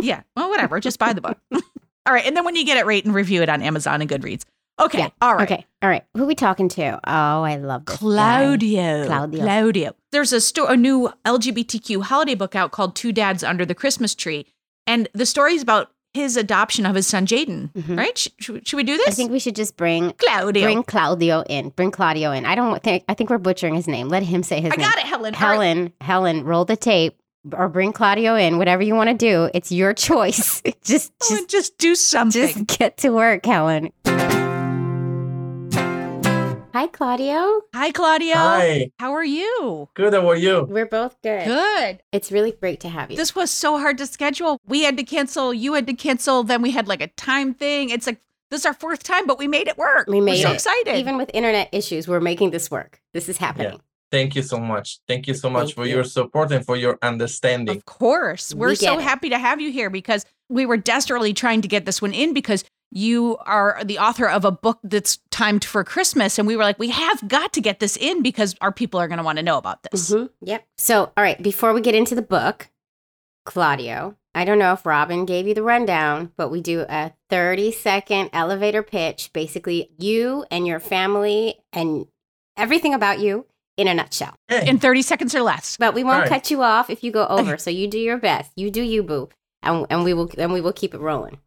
yeah, 0.00 0.22
well, 0.34 0.48
whatever. 0.48 0.80
Just 0.80 0.98
buy 0.98 1.12
the 1.12 1.20
book. 1.20 1.36
all 1.52 1.60
right, 2.14 2.24
and 2.24 2.34
then 2.34 2.44
when 2.46 2.56
you 2.56 2.64
get 2.64 2.78
it, 2.78 2.86
rate 2.86 3.04
and 3.04 3.14
review 3.14 3.42
it 3.42 3.50
on 3.50 3.60
Amazon 3.60 4.00
and 4.00 4.08
Goodreads. 4.10 4.44
Okay, 4.80 4.98
Yeah. 4.98 5.08
all 5.20 5.34
right. 5.34 5.50
Okay. 5.50 5.66
All 5.82 5.88
right. 5.88 6.04
Who 6.16 6.26
we 6.26 6.34
talking 6.34 6.68
to? 6.70 6.94
Oh, 7.04 7.42
I 7.42 7.56
love 7.56 7.84
this. 7.86 7.96
guy. 7.96 7.98
Claudio. 8.00 9.06
Claudio. 9.06 9.42
Claudio. 9.44 9.92
There's 10.12 10.32
a, 10.32 10.40
sto- 10.40 10.66
a 10.66 10.76
new 10.76 11.10
LGBTQ 11.24 12.02
holiday 12.04 12.34
book 12.34 12.54
out 12.56 12.72
called 12.72 12.94
Two 12.96 13.12
Dads 13.12 13.44
Under 13.44 13.64
the 13.64 13.74
Christmas 13.74 14.14
Tree. 14.14 14.46
And 14.86 15.08
the 15.12 15.26
story 15.26 15.54
is 15.54 15.62
about 15.62 15.90
his 16.14 16.36
adoption 16.36 16.84
of 16.84 16.94
his 16.94 17.06
son, 17.06 17.26
Jayden, 17.26 17.72
Mhm. 17.72 17.96
right? 17.96 18.16
Sh- 18.18 18.28
should, 18.38 18.66
should 18.68 18.76
we 18.76 18.82
do 18.82 18.96
this? 18.96 19.08
I 19.08 19.10
think 19.12 19.30
we 19.30 19.38
should 19.38 19.56
just 19.56 19.76
bring 19.76 20.12
Claudio. 20.18 20.62
bring 20.64 20.82
Claudio 20.82 21.42
in. 21.48 21.70
Bring 21.70 21.90
Claudio 21.90 22.32
in. 22.32 22.44
I 22.44 22.54
don't 22.54 22.82
think 22.82 23.04
I 23.08 23.14
think 23.14 23.30
we're 23.30 23.38
butchering 23.38 23.74
his 23.74 23.88
name. 23.88 24.08
Let 24.08 24.22
him 24.22 24.42
say 24.42 24.60
his 24.60 24.72
I 24.72 24.76
name. 24.76 24.86
I 24.86 24.90
got 24.90 24.98
it, 24.98 25.06
Helen. 25.06 25.34
All 25.34 25.40
right. 25.40 25.48
Helen, 25.54 25.92
Helen, 26.02 26.44
roll 26.44 26.64
the 26.66 26.76
tape 26.76 27.16
or 27.56 27.68
bring 27.68 27.92
Claudio 27.92 28.34
in. 28.36 28.58
Whatever 28.58 28.82
you 28.82 28.94
want 28.94 29.08
to 29.08 29.14
do, 29.16 29.48
it's 29.54 29.72
your 29.72 29.94
choice. 30.08 30.60
just 30.84 31.12
Oh, 31.22 31.28
just 31.30 31.48
just 31.48 31.78
do 31.78 31.94
something. 31.94 32.66
just 32.66 32.78
get 32.78 32.98
to 32.98 33.10
work, 33.10 33.46
Helen. 33.46 33.90
Hi, 36.72 36.86
Claudio. 36.86 37.60
Hi, 37.74 37.90
Claudio. 37.90 38.34
Hi, 38.34 38.90
How 38.98 39.12
are 39.12 39.24
you? 39.24 39.88
good. 39.94 40.14
How 40.14 40.26
are 40.30 40.36
you? 40.36 40.64
We're 40.68 40.86
both 40.86 41.20
good. 41.22 41.44
Good. 41.44 42.02
It's 42.12 42.32
really 42.32 42.52
great 42.52 42.80
to 42.80 42.88
have 42.88 43.10
you. 43.10 43.16
This 43.16 43.34
was 43.34 43.50
so 43.50 43.78
hard 43.78 43.98
to 43.98 44.06
schedule. 44.06 44.58
We 44.66 44.82
had 44.84 44.96
to 44.96 45.02
cancel. 45.04 45.52
You 45.52 45.74
had 45.74 45.86
to 45.88 45.92
cancel. 45.94 46.44
Then 46.44 46.62
we 46.62 46.70
had 46.70 46.88
like 46.88 47.02
a 47.02 47.08
time 47.08 47.52
thing. 47.52 47.90
It's 47.90 48.06
like 48.06 48.20
this 48.50 48.60
is 48.60 48.66
our 48.66 48.72
fourth 48.72 49.02
time, 49.02 49.26
but 49.26 49.38
we 49.38 49.48
made 49.48 49.68
it 49.68 49.76
work. 49.76 50.06
We 50.08 50.20
made 50.22 50.36
We're 50.38 50.42
so 50.44 50.50
it. 50.52 50.54
excited. 50.54 50.96
Even 50.96 51.18
with 51.18 51.30
internet 51.34 51.68
issues, 51.72 52.08
we're 52.08 52.20
making 52.20 52.50
this 52.52 52.70
work. 52.70 53.00
This 53.12 53.28
is 53.28 53.36
happening. 53.36 53.78
Thank 54.10 54.34
you 54.34 54.42
so 54.42 54.58
much. 54.58 55.00
Thank 55.08 55.26
you 55.26 55.34
so 55.34 55.48
much 55.50 55.68
Thank 55.68 55.74
for 55.74 55.86
you. 55.86 55.94
your 55.96 56.04
support 56.04 56.52
and 56.52 56.64
for 56.64 56.76
your 56.76 56.98
understanding. 57.02 57.76
Of 57.76 57.84
course. 57.86 58.54
We're 58.54 58.68
We 58.68 58.74
so 58.76 58.98
it. 58.98 59.02
happy 59.02 59.30
to 59.30 59.38
have 59.38 59.60
you 59.60 59.72
here 59.72 59.88
because 59.90 60.24
we 60.50 60.66
were 60.66 60.76
desperately 60.76 61.32
trying 61.32 61.62
to 61.62 61.68
get 61.68 61.86
this 61.86 62.02
one 62.02 62.12
in 62.12 62.34
because 62.34 62.62
you 62.94 63.38
are 63.46 63.80
the 63.84 63.98
author 63.98 64.28
of 64.28 64.44
a 64.44 64.50
book 64.50 64.78
that's 64.84 65.18
timed 65.30 65.64
for 65.64 65.82
Christmas. 65.82 66.38
And 66.38 66.46
we 66.46 66.56
were 66.56 66.62
like, 66.62 66.78
we 66.78 66.90
have 66.90 67.26
got 67.26 67.52
to 67.54 67.60
get 67.60 67.80
this 67.80 67.96
in 67.96 68.22
because 68.22 68.54
our 68.60 68.70
people 68.70 69.00
are 69.00 69.08
going 69.08 69.18
to 69.18 69.24
want 69.24 69.38
to 69.38 69.42
know 69.42 69.56
about 69.56 69.82
this. 69.84 70.10
Mhm. 70.10 70.28
Yep. 70.42 70.66
So, 70.76 71.10
all 71.16 71.24
right, 71.24 71.42
before 71.42 71.72
we 71.72 71.80
get 71.80 71.94
into 71.94 72.14
the 72.14 72.20
book, 72.22 72.68
Claudio, 73.44 74.16
I 74.34 74.44
don't 74.44 74.58
know 74.58 74.72
if 74.72 74.86
Robin 74.86 75.24
gave 75.24 75.46
you 75.48 75.54
the 75.54 75.62
rundown, 75.62 76.32
but 76.36 76.48
we 76.50 76.60
do 76.60 76.84
a 76.88 77.12
30 77.28 77.72
second 77.72 78.30
elevator 78.32 78.82
pitch. 78.82 79.30
Basically, 79.32 79.90
you 79.98 80.44
and 80.50 80.66
your 80.66 80.80
family 80.80 81.56
and 81.72 82.06
everything 82.56 82.94
about 82.94 83.18
you 83.18 83.46
in 83.76 83.88
a 83.88 83.94
nutshell. 83.94 84.34
Okay. 84.50 84.68
In 84.68 84.78
30 84.78 85.02
seconds 85.02 85.34
or 85.34 85.40
less. 85.42 85.76
But 85.76 85.94
we 85.94 86.04
won't 86.04 86.20
Right. 86.22 86.28
cut 86.28 86.50
you 86.50 86.62
off 86.62 86.88
if 86.90 87.02
you 87.02 87.10
go 87.10 87.26
over. 87.26 87.56
so 87.58 87.70
you 87.70 87.88
do 87.88 87.98
your 87.98 88.18
best. 88.18 88.52
You 88.54 88.70
do 88.70 88.82
you, 88.82 89.02
boo. 89.02 89.28
And, 89.62 89.86
and 89.90 90.04
we 90.04 90.12
will 90.14 90.30
and 90.38 90.52
we 90.52 90.60
will 90.60 90.72
keep 90.72 90.94
it 90.94 91.00
rolling. 91.00 91.38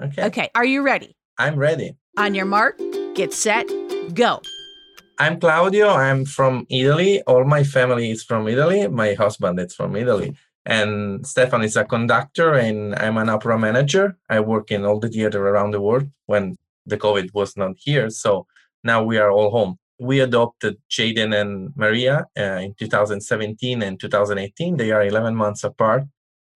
Okay. 0.00 0.24
Okay. 0.24 0.50
Are 0.54 0.64
you 0.64 0.82
ready? 0.82 1.16
I'm 1.38 1.56
ready. 1.56 1.96
On 2.18 2.34
your 2.34 2.46
mark, 2.46 2.78
get 3.14 3.32
set, 3.32 3.66
go. 4.14 4.40
I'm 5.18 5.38
Claudio. 5.38 5.88
I'm 5.88 6.24
from 6.24 6.66
Italy. 6.68 7.22
All 7.22 7.44
my 7.44 7.64
family 7.64 8.10
is 8.10 8.24
from 8.24 8.48
Italy. 8.48 8.88
My 8.88 9.14
husband 9.14 9.60
is 9.60 9.74
from 9.74 9.94
Italy. 9.96 10.34
And 10.64 11.26
Stefan 11.26 11.62
is 11.62 11.76
a 11.76 11.84
conductor 11.84 12.54
and 12.54 12.94
I'm 12.94 13.16
an 13.18 13.28
opera 13.28 13.58
manager. 13.58 14.16
I 14.28 14.40
work 14.40 14.70
in 14.70 14.84
all 14.84 15.00
the 15.00 15.08
theater 15.08 15.46
around 15.48 15.72
the 15.72 15.80
world 15.80 16.08
when 16.26 16.56
the 16.86 16.96
COVID 16.96 17.34
was 17.34 17.56
not 17.56 17.76
here. 17.78 18.10
So 18.10 18.46
now 18.84 19.02
we 19.02 19.18
are 19.18 19.30
all 19.30 19.50
home. 19.50 19.78
We 19.98 20.20
adopted 20.20 20.78
Jayden 20.90 21.38
and 21.40 21.70
Maria 21.76 22.26
uh, 22.38 22.58
in 22.64 22.74
2017 22.74 23.82
and 23.82 24.00
2018. 24.00 24.76
They 24.76 24.90
are 24.90 25.04
11 25.04 25.36
months 25.36 25.62
apart. 25.64 26.04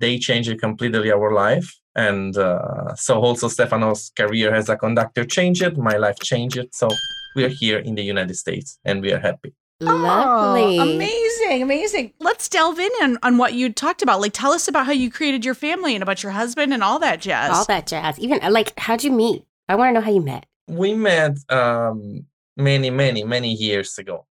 They 0.01 0.19
changed 0.19 0.59
completely 0.61 1.11
our 1.11 1.33
life. 1.33 1.75
And 1.95 2.37
uh, 2.37 2.95
so 2.95 3.21
also 3.21 3.49
Stefano's 3.49 4.13
career 4.17 4.55
as 4.55 4.69
a 4.69 4.77
conductor 4.77 5.25
changed. 5.25 5.77
My 5.79 5.97
life 5.97 6.19
changed. 6.19 6.59
So 6.73 6.89
we 7.35 7.45
are 7.45 7.49
here 7.49 7.79
in 7.79 7.95
the 7.95 8.03
United 8.03 8.37
States 8.37 8.79
and 8.85 9.01
we 9.01 9.13
are 9.13 9.19
happy. 9.19 9.55
Lovely. 9.81 10.79
Oh, 10.79 10.83
amazing. 10.83 11.63
Amazing. 11.63 12.13
Let's 12.19 12.49
delve 12.49 12.79
in 12.79 12.91
on, 13.03 13.19
on 13.23 13.39
what 13.39 13.55
you 13.55 13.73
talked 13.73 14.03
about. 14.03 14.21
Like, 14.21 14.33
tell 14.33 14.53
us 14.53 14.69
about 14.69 14.87
how 14.87 14.93
you 14.93 15.11
created 15.11 15.45
your 15.45 15.55
family 15.55 15.95
and 15.95 16.03
about 16.03 16.23
your 16.23 16.33
husband 16.33 16.73
and 16.73 16.83
all 16.83 16.99
that 17.01 17.21
jazz. 17.21 17.51
All 17.55 17.65
that 17.67 17.87
jazz. 17.87 18.19
Even 18.19 18.43
uh, 18.43 18.51
like, 18.51 18.79
how'd 18.79 19.05
you 19.05 19.13
meet? 19.13 19.45
I 19.69 19.75
want 19.77 19.91
to 19.91 19.95
know 19.95 20.01
how 20.01 20.11
you 20.11 20.23
met. 20.23 20.47
We 20.69 20.95
met 20.95 21.39
um, 21.51 22.27
many, 22.57 22.91
many, 22.91 23.25
many 23.25 23.53
years 23.53 23.99
ago. 23.99 24.27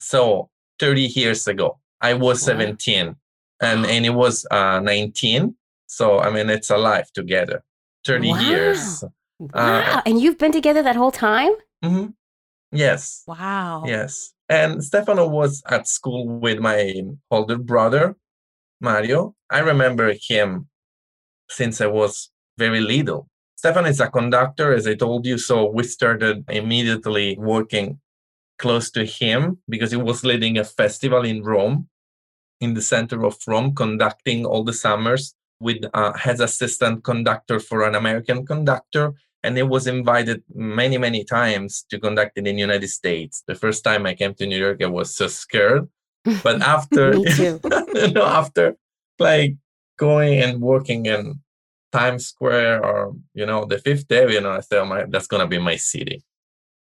So 0.00 0.50
30 0.78 1.02
years 1.02 1.46
ago, 1.46 1.78
I 2.00 2.14
was 2.14 2.42
Wow. 2.42 2.58
17 2.58 3.16
and, 3.60 3.86
and 3.86 4.06
it 4.06 4.10
was 4.14 4.46
uh, 4.50 4.80
19. 4.80 5.54
So, 5.86 6.18
I 6.20 6.30
mean, 6.30 6.48
it's 6.50 6.70
a 6.70 6.76
life 6.78 7.10
together. 7.12 7.62
30 8.04 8.28
Wow. 8.28 8.40
years. 8.40 9.04
Wow. 9.38 10.02
and 10.06 10.20
you've 10.20 10.38
been 10.38 10.52
together 10.52 10.82
that 10.82 10.96
whole 10.96 11.10
time? 11.12 11.52
hmm 11.82 12.06
Yes. 12.72 13.24
Wow. 13.26 13.84
Yes. 13.86 14.32
And 14.48 14.82
Stefano 14.84 15.26
was 15.26 15.62
at 15.68 15.88
school 15.88 16.26
with 16.38 16.60
my 16.60 17.02
older 17.30 17.58
brother, 17.58 18.16
Mario. 18.80 19.34
I 19.50 19.58
remember 19.60 20.14
him 20.28 20.68
since 21.48 21.80
I 21.80 21.86
was 21.86 22.30
very 22.58 22.80
little. 22.80 23.28
Stefano 23.56 23.88
is 23.88 24.00
a 24.00 24.08
conductor, 24.08 24.72
as 24.72 24.86
I 24.86 24.94
told 24.94 25.26
you. 25.26 25.36
So 25.36 25.68
we 25.70 25.82
started 25.82 26.44
immediately 26.48 27.36
working 27.38 28.00
close 28.58 28.90
to 28.92 29.04
him 29.04 29.58
because 29.68 29.90
he 29.90 29.96
was 29.96 30.24
leading 30.24 30.56
a 30.58 30.64
festival 30.64 31.24
in 31.24 31.42
Rome, 31.42 31.88
in 32.60 32.74
the 32.74 32.82
center 32.82 33.24
of 33.24 33.36
Rome, 33.46 33.74
conducting 33.74 34.44
all 34.44 34.64
the 34.64 34.72
summers 34.72 35.34
with 35.60 35.84
uh, 35.94 36.12
as 36.24 36.40
assistant 36.40 37.04
conductor 37.04 37.60
for 37.60 37.86
an 37.86 37.94
American 37.94 38.46
conductor. 38.46 39.14
And 39.42 39.56
he 39.56 39.62
was 39.62 39.86
invited 39.86 40.42
many 40.54 40.98
many 40.98 41.24
times 41.24 41.84
to 41.90 41.98
conduct 41.98 42.36
it 42.36 42.46
in 42.46 42.56
the 42.56 42.60
united 42.60 42.88
states. 42.88 43.42
The 43.46 43.54
first 43.54 43.82
time 43.82 44.04
i 44.04 44.12
came 44.12 44.34
to 44.34 44.46
new 44.46 44.58
york 44.58 44.82
i 44.82 44.86
was 44.86 45.16
so 45.16 45.28
scared. 45.28 45.88
But 46.44 46.60
after 46.60 47.14
you 48.04 48.12
know 48.12 48.26
after 48.26 48.76
like 49.18 49.56
going 49.96 50.42
and 50.42 50.60
working 50.60 51.06
in 51.06 51.40
times 51.92 52.26
square 52.26 52.84
or 52.84 53.14
you 53.34 53.46
know 53.46 53.64
the 53.64 53.78
fifth 53.78 54.12
avenue 54.12 54.50
i 54.50 54.60
said 54.60 54.80
oh 54.80 54.84
my 54.84 55.04
that's 55.08 55.26
gonna 55.26 55.46
be 55.46 55.58
my 55.58 55.76
city 55.76 56.22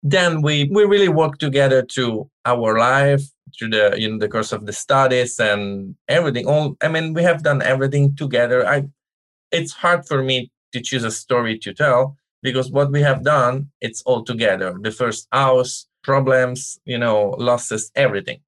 then 0.02 0.42
we 0.42 0.68
we 0.72 0.84
really 0.84 1.08
worked 1.08 1.40
together 1.40 1.84
through 1.84 2.28
our 2.44 2.78
life 2.78 3.22
through 3.58 3.70
the 3.70 3.94
you 3.98 4.08
know 4.10 4.18
the 4.18 4.28
course 4.28 4.52
of 4.52 4.66
the 4.66 4.72
studies 4.72 5.38
and 5.40 5.94
everything. 6.08 6.46
All 6.46 6.76
i 6.82 6.88
mean 6.88 7.14
we 7.14 7.22
have 7.22 7.42
done 7.42 7.62
everything 7.62 8.14
together. 8.16 8.66
I 8.66 8.84
it's 9.52 9.72
hard 9.72 10.06
for 10.06 10.22
me 10.22 10.50
to 10.72 10.80
choose 10.80 11.04
a 11.04 11.10
story 11.10 11.58
to 11.60 11.72
tell 11.72 12.16
because 12.42 12.70
what 12.70 12.90
we 12.92 13.00
have 13.02 13.24
done 13.24 13.70
it's 13.80 14.02
all 14.02 14.22
together. 14.24 14.76
The 14.80 14.90
first 14.90 15.28
house 15.32 15.86
problems 16.02 16.78
you 16.84 16.98
know 16.98 17.34
losses 17.38 17.90
everything. 17.94 18.40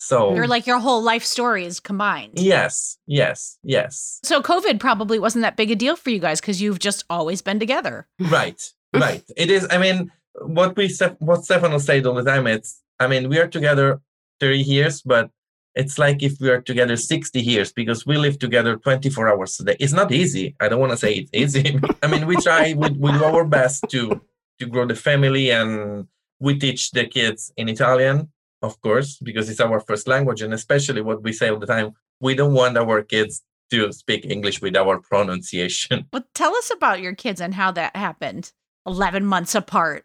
So 0.00 0.34
You're 0.34 0.46
like 0.46 0.66
your 0.66 0.78
whole 0.78 1.02
life 1.02 1.24
story 1.24 1.64
is 1.64 1.80
combined. 1.80 2.38
yes 2.38 2.98
yes 3.06 3.58
yes. 3.62 4.20
So 4.22 4.40
COVID 4.40 4.78
probably 4.78 5.18
wasn't 5.18 5.42
that 5.42 5.56
big 5.56 5.70
a 5.72 5.74
deal 5.76 5.96
for 5.96 6.10
you 6.10 6.20
guys 6.20 6.40
because 6.40 6.62
you've 6.62 6.78
just 6.78 7.04
always 7.10 7.42
been 7.42 7.58
together. 7.58 8.06
right 8.20 8.60
right. 8.94 9.22
It 9.36 9.50
is 9.50 9.66
i 9.70 9.78
mean 9.78 10.10
what 10.34 10.76
we 10.76 10.92
what 11.18 11.44
stefano 11.44 11.78
said 11.78 12.06
all 12.06 12.14
the 12.14 12.24
time 12.24 12.46
it's 12.46 12.82
i 13.00 13.06
mean 13.06 13.28
we 13.28 13.38
are 13.38 13.48
together 13.48 14.00
30 14.40 14.58
years 14.58 15.02
but 15.02 15.30
it's 15.74 15.98
like 15.98 16.22
if 16.22 16.40
we 16.40 16.48
are 16.50 16.60
together 16.60 16.96
60 16.96 17.40
years 17.40 17.72
because 17.72 18.06
we 18.06 18.16
live 18.16 18.38
together 18.38 18.76
24 18.76 19.28
hours 19.28 19.60
a 19.60 19.64
day 19.64 19.76
it's 19.80 19.92
not 19.92 20.12
easy 20.12 20.54
i 20.60 20.68
don't 20.68 20.80
want 20.80 20.92
to 20.92 20.96
say 20.96 21.14
it's 21.14 21.30
easy 21.32 21.78
i 22.02 22.06
mean 22.06 22.26
we 22.26 22.36
try 22.36 22.74
we, 22.74 22.90
we 22.90 23.12
do 23.12 23.24
our 23.24 23.44
best 23.44 23.84
to 23.90 24.20
to 24.58 24.66
grow 24.66 24.86
the 24.86 24.94
family 24.94 25.50
and 25.50 26.06
we 26.40 26.58
teach 26.58 26.90
the 26.92 27.06
kids 27.06 27.52
in 27.56 27.68
italian 27.68 28.30
of 28.62 28.80
course 28.80 29.18
because 29.22 29.48
it's 29.48 29.60
our 29.60 29.80
first 29.80 30.08
language 30.08 30.42
and 30.42 30.54
especially 30.54 31.00
what 31.00 31.22
we 31.22 31.32
say 31.32 31.48
all 31.48 31.58
the 31.58 31.66
time 31.66 31.92
we 32.20 32.34
don't 32.34 32.54
want 32.54 32.76
our 32.76 33.02
kids 33.02 33.42
to 33.70 33.92
speak 33.92 34.24
english 34.24 34.60
with 34.62 34.76
our 34.76 34.98
pronunciation 35.00 36.06
Well, 36.12 36.24
tell 36.34 36.54
us 36.56 36.70
about 36.74 37.00
your 37.00 37.14
kids 37.14 37.40
and 37.40 37.54
how 37.54 37.70
that 37.72 37.94
happened. 37.94 38.52
11 38.86 39.26
months 39.26 39.54
apart. 39.54 40.04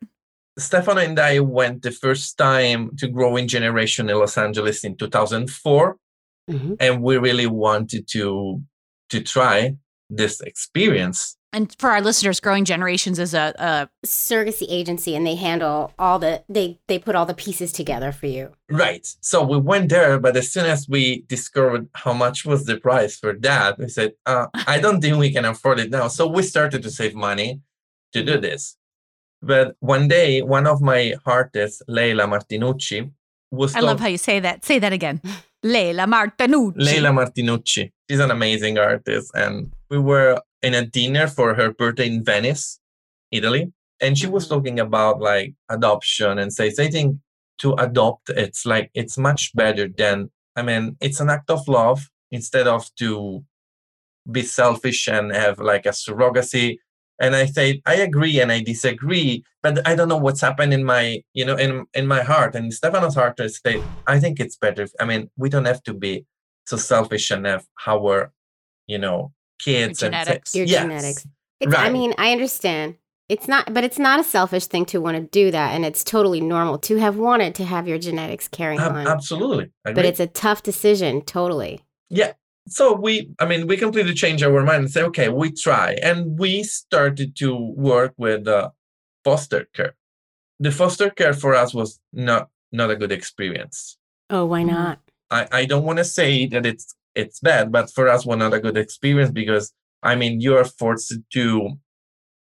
Stefano 0.57 1.01
and 1.01 1.19
I 1.19 1.39
went 1.39 1.81
the 1.81 1.91
first 1.91 2.37
time 2.37 2.95
to 2.97 3.07
Growing 3.07 3.47
Generation 3.47 4.09
in 4.09 4.17
Los 4.17 4.37
Angeles 4.37 4.83
in 4.83 4.95
2004, 4.95 5.97
Mhm. 6.49 6.75
and 6.79 7.01
we 7.01 7.17
really 7.17 7.47
wanted 7.47 8.07
to 8.09 8.61
to 9.09 9.21
try 9.21 9.75
this 10.09 10.41
experience. 10.41 11.37
And 11.55 11.75
for 11.77 11.91
our 11.91 12.01
listeners, 12.01 12.39
Growing 12.39 12.65
Generations 12.65 13.19
is 13.19 13.35
a, 13.35 13.53
a 13.59 13.87
Surrogacy 14.07 14.65
agency, 14.69 15.15
and 15.15 15.25
they 15.25 15.35
handle 15.35 15.91
all 15.99 16.17
the 16.17 16.43
they 16.49 16.79
they 16.87 16.97
put 16.97 17.15
all 17.15 17.27
the 17.27 17.35
pieces 17.35 17.71
together 17.71 18.11
for 18.11 18.25
you. 18.25 18.51
Right. 18.71 19.05
So 19.21 19.43
we 19.43 19.57
went 19.57 19.89
there, 19.89 20.19
but 20.19 20.35
as 20.35 20.51
soon 20.51 20.65
as 20.65 20.87
we 20.89 21.25
discovered 21.27 21.89
how 21.93 22.13
much 22.13 22.43
was 22.43 22.65
the 22.65 22.77
price 22.77 23.17
for 23.17 23.33
that, 23.41 23.77
we 23.77 23.87
said, 23.87 24.13
uh, 24.25 24.47
"I 24.67 24.79
don't 24.79 24.99
think 24.99 25.17
we 25.17 25.31
can 25.31 25.45
afford 25.45 25.79
it 25.79 25.91
now." 25.91 26.07
So 26.07 26.27
we 26.27 26.41
started 26.41 26.81
to 26.83 26.89
save 26.89 27.13
money 27.13 27.61
to 28.13 28.23
do 28.23 28.39
this. 28.39 28.75
But 29.45 29.75
one 29.81 30.07
day, 30.07 30.41
one 30.41 30.65
of 30.65 30.81
my 30.81 31.15
artists, 31.25 31.81
Leila 31.87 32.23
Martinucci, 32.23 33.11
was 33.51 33.75
I 33.75 33.81
love 33.81 33.99
how 33.99 34.07
you 34.07 34.17
say 34.17 34.39
that. 34.39 34.63
Say 34.63 34.79
that 34.79 34.93
again. 34.93 35.21
Leila 35.61 36.03
Martinucci. 36.03 36.73
Leila 36.77 37.09
Martinucci. 37.09 37.91
She's 38.09 38.19
an 38.19 38.31
amazing 38.31 38.77
artist. 38.77 39.31
And 39.35 39.73
we 39.89 39.99
were 39.99 40.39
in 40.61 40.73
a 40.73 40.85
dinner 40.85 41.27
for 41.27 41.53
her 41.55 41.73
birthday 41.73 42.07
in 42.07 42.23
Venice, 42.23 42.79
Italy. 43.31 43.71
And 43.99 44.17
she 44.17 44.27
was 44.27 44.45
Mhm. 44.45 44.49
talking 44.49 44.79
about 44.79 45.19
like 45.19 45.53
adoption 45.69 46.39
and 46.39 46.51
says, 46.53 46.79
I 46.79 46.87
think 46.87 47.17
to 47.59 47.73
adopt, 47.73 48.29
it's 48.29 48.65
like, 48.65 48.89
it's 48.93 49.17
much 49.17 49.51
better 49.53 49.87
than, 49.87 50.31
I 50.55 50.61
mean, 50.63 50.95
it's 51.01 51.19
an 51.19 51.29
act 51.29 51.49
of 51.49 51.67
love 51.67 52.09
instead 52.31 52.67
of 52.67 52.89
to 52.99 53.43
be 54.31 54.41
selfish 54.41 55.07
and 55.07 55.35
have 55.35 55.59
like 55.59 55.85
a 55.85 55.89
surrogacy. 55.89 56.77
And 57.21 57.35
I 57.35 57.45
say, 57.45 57.81
I 57.85 57.95
agree 57.95 58.39
and 58.41 58.51
I 58.51 58.61
disagree, 58.63 59.43
but 59.61 59.85
I 59.87 59.95
don't 59.95 60.09
know 60.09 60.17
what's 60.17 60.41
happened 60.41 60.73
in 60.73 60.83
my, 60.83 61.21
you 61.33 61.45
know, 61.45 61.55
in 61.55 61.85
in 61.93 62.07
my 62.07 62.21
heart. 62.23 62.55
And 62.55 62.73
Stefano's 62.73 63.15
heart 63.15 63.39
is 63.39 63.59
say, 63.65 63.81
I 64.07 64.19
think 64.19 64.39
it's 64.39 64.55
better. 64.57 64.87
I 64.99 65.05
mean, 65.05 65.29
we 65.37 65.49
don't 65.49 65.65
have 65.65 65.83
to 65.83 65.93
be 65.93 66.25
so 66.65 66.77
selfish 66.77 67.29
and 67.31 67.45
have 67.45 67.65
our, 67.87 68.31
you 68.87 68.97
know, 68.97 69.31
kids 69.59 70.01
and 70.03 70.13
say- 70.13 70.19
genetics. 70.23 70.55
Your 70.55 70.65
Yes. 70.65 70.81
genetics. 70.81 71.27
It's, 71.59 71.75
I 71.75 71.89
mean, 71.89 72.13
I 72.17 72.31
understand. 72.33 72.95
It's 73.29 73.47
not, 73.47 73.73
but 73.73 73.83
it's 73.85 73.97
not 73.99 74.19
a 74.19 74.23
selfish 74.23 74.65
thing 74.67 74.85
to 74.87 74.99
want 74.99 75.15
to 75.15 75.23
do 75.23 75.49
that, 75.51 75.73
and 75.73 75.85
it's 75.85 76.03
totally 76.03 76.41
normal 76.41 76.77
to 76.79 76.97
have 76.97 77.15
wanted 77.15 77.55
to 77.55 77.63
have 77.63 77.87
your 77.87 77.97
genetics 77.97 78.49
carry 78.49 78.77
Ab- 78.77 78.91
on. 78.91 79.07
absolutely. 79.07 79.71
I 79.85 79.93
But 79.93 80.03
it's 80.05 80.19
a 80.19 80.27
tough 80.27 80.61
decision, 80.61 81.21
totally. 81.21 81.85
Yeah. 82.09 82.33
So 82.67 82.93
we, 82.93 83.29
I 83.39 83.45
mean, 83.45 83.67
we 83.67 83.77
completely 83.77 84.13
changed 84.13 84.43
our 84.43 84.63
mind 84.63 84.83
and 84.83 84.91
say, 84.91 85.03
okay, 85.03 85.29
we 85.29 85.51
try. 85.51 85.97
And 86.01 86.39
we 86.39 86.63
started 86.63 87.35
to 87.37 87.55
work 87.55 88.13
with 88.17 88.47
uh, 88.47 88.69
foster 89.23 89.67
care. 89.73 89.95
The 90.59 90.71
foster 90.71 91.09
care 91.09 91.33
for 91.33 91.55
us 91.55 91.73
was 91.73 91.99
not 92.13 92.49
not 92.71 92.89
a 92.89 92.95
good 92.95 93.11
experience. 93.11 93.97
Oh, 94.29 94.45
why 94.45 94.63
Mhm. 94.63 94.67
not? 94.67 94.99
I, 95.29 95.47
I 95.51 95.65
don't 95.65 95.83
want 95.83 95.99
to 95.99 96.05
say 96.05 96.47
that 96.47 96.65
it's 96.65 96.95
it's 97.15 97.39
bad, 97.39 97.71
but 97.71 97.91
for 97.91 98.07
us 98.07 98.25
was 98.25 98.37
not 98.37 98.53
a 98.53 98.59
good 98.59 98.77
experience 98.77 99.31
because 99.31 99.73
I 100.01 100.15
mean 100.15 100.39
you 100.41 100.55
are 100.57 100.65
forced 100.65 101.13
to 101.33 101.77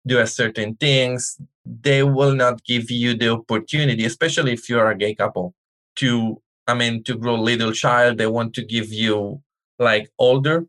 do 0.07 0.19
a 0.19 0.27
certain 0.27 0.75
things. 0.77 1.39
They 1.65 2.03
will 2.03 2.35
not 2.35 2.65
give 2.65 2.91
you 2.91 3.15
the 3.15 3.31
opportunity, 3.31 4.05
especially 4.05 4.53
if 4.53 4.69
you 4.69 4.79
are 4.79 4.91
a 4.91 4.97
gay 4.97 5.15
couple, 5.15 5.55
to 5.97 6.43
I 6.67 6.75
mean 6.75 7.05
to 7.05 7.17
grow 7.17 7.37
little 7.37 7.73
child. 7.73 8.19
They 8.19 8.27
want 8.27 8.55
to 8.55 8.65
give 8.65 8.93
you 8.93 9.43
like 9.81 10.11
older 10.19 10.67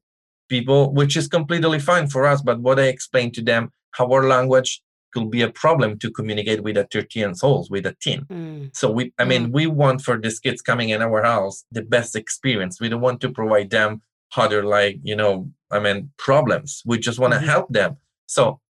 people, 0.49 0.91
which 0.93 1.15
is 1.15 1.27
completely 1.27 1.79
fine 1.79 2.07
for 2.07 2.25
us. 2.25 2.41
But 2.41 2.61
what 2.61 2.79
I 2.79 2.83
explained 2.83 3.33
to 3.35 3.41
them, 3.43 3.71
how 3.91 4.11
our 4.11 4.27
language 4.27 4.81
could 5.13 5.29
be 5.29 5.41
a 5.41 5.49
problem 5.51 5.99
to 5.99 6.09
communicate 6.09 6.63
with 6.63 6.77
a 6.77 6.87
13 6.89 7.35
souls 7.35 7.69
with 7.69 7.85
a 7.85 7.95
teen. 8.01 8.21
Mm. 8.31 8.75
So 8.75 8.89
we, 8.89 9.13
I 9.19 9.25
mean, 9.25 9.51
we 9.51 9.67
want 9.67 10.01
for 10.01 10.17
these 10.17 10.39
kids 10.39 10.61
coming 10.61 10.89
in 10.89 11.01
our 11.01 11.21
house 11.21 11.65
the 11.71 11.81
best 11.81 12.15
experience. 12.15 12.79
We 12.79 12.87
don't 12.87 13.01
want 13.01 13.19
to 13.21 13.29
provide 13.29 13.69
them 13.69 14.01
other 14.37 14.63
like 14.63 14.97
you 15.03 15.15
know, 15.15 15.51
I 15.69 15.79
mean, 15.79 16.11
problems. 16.17 16.81
We 16.85 16.97
just 16.97 17.19
want 17.19 17.33
to 17.33 17.39
Mhm. 17.39 17.45
help 17.53 17.67
them. 17.69 17.97
So 18.27 18.61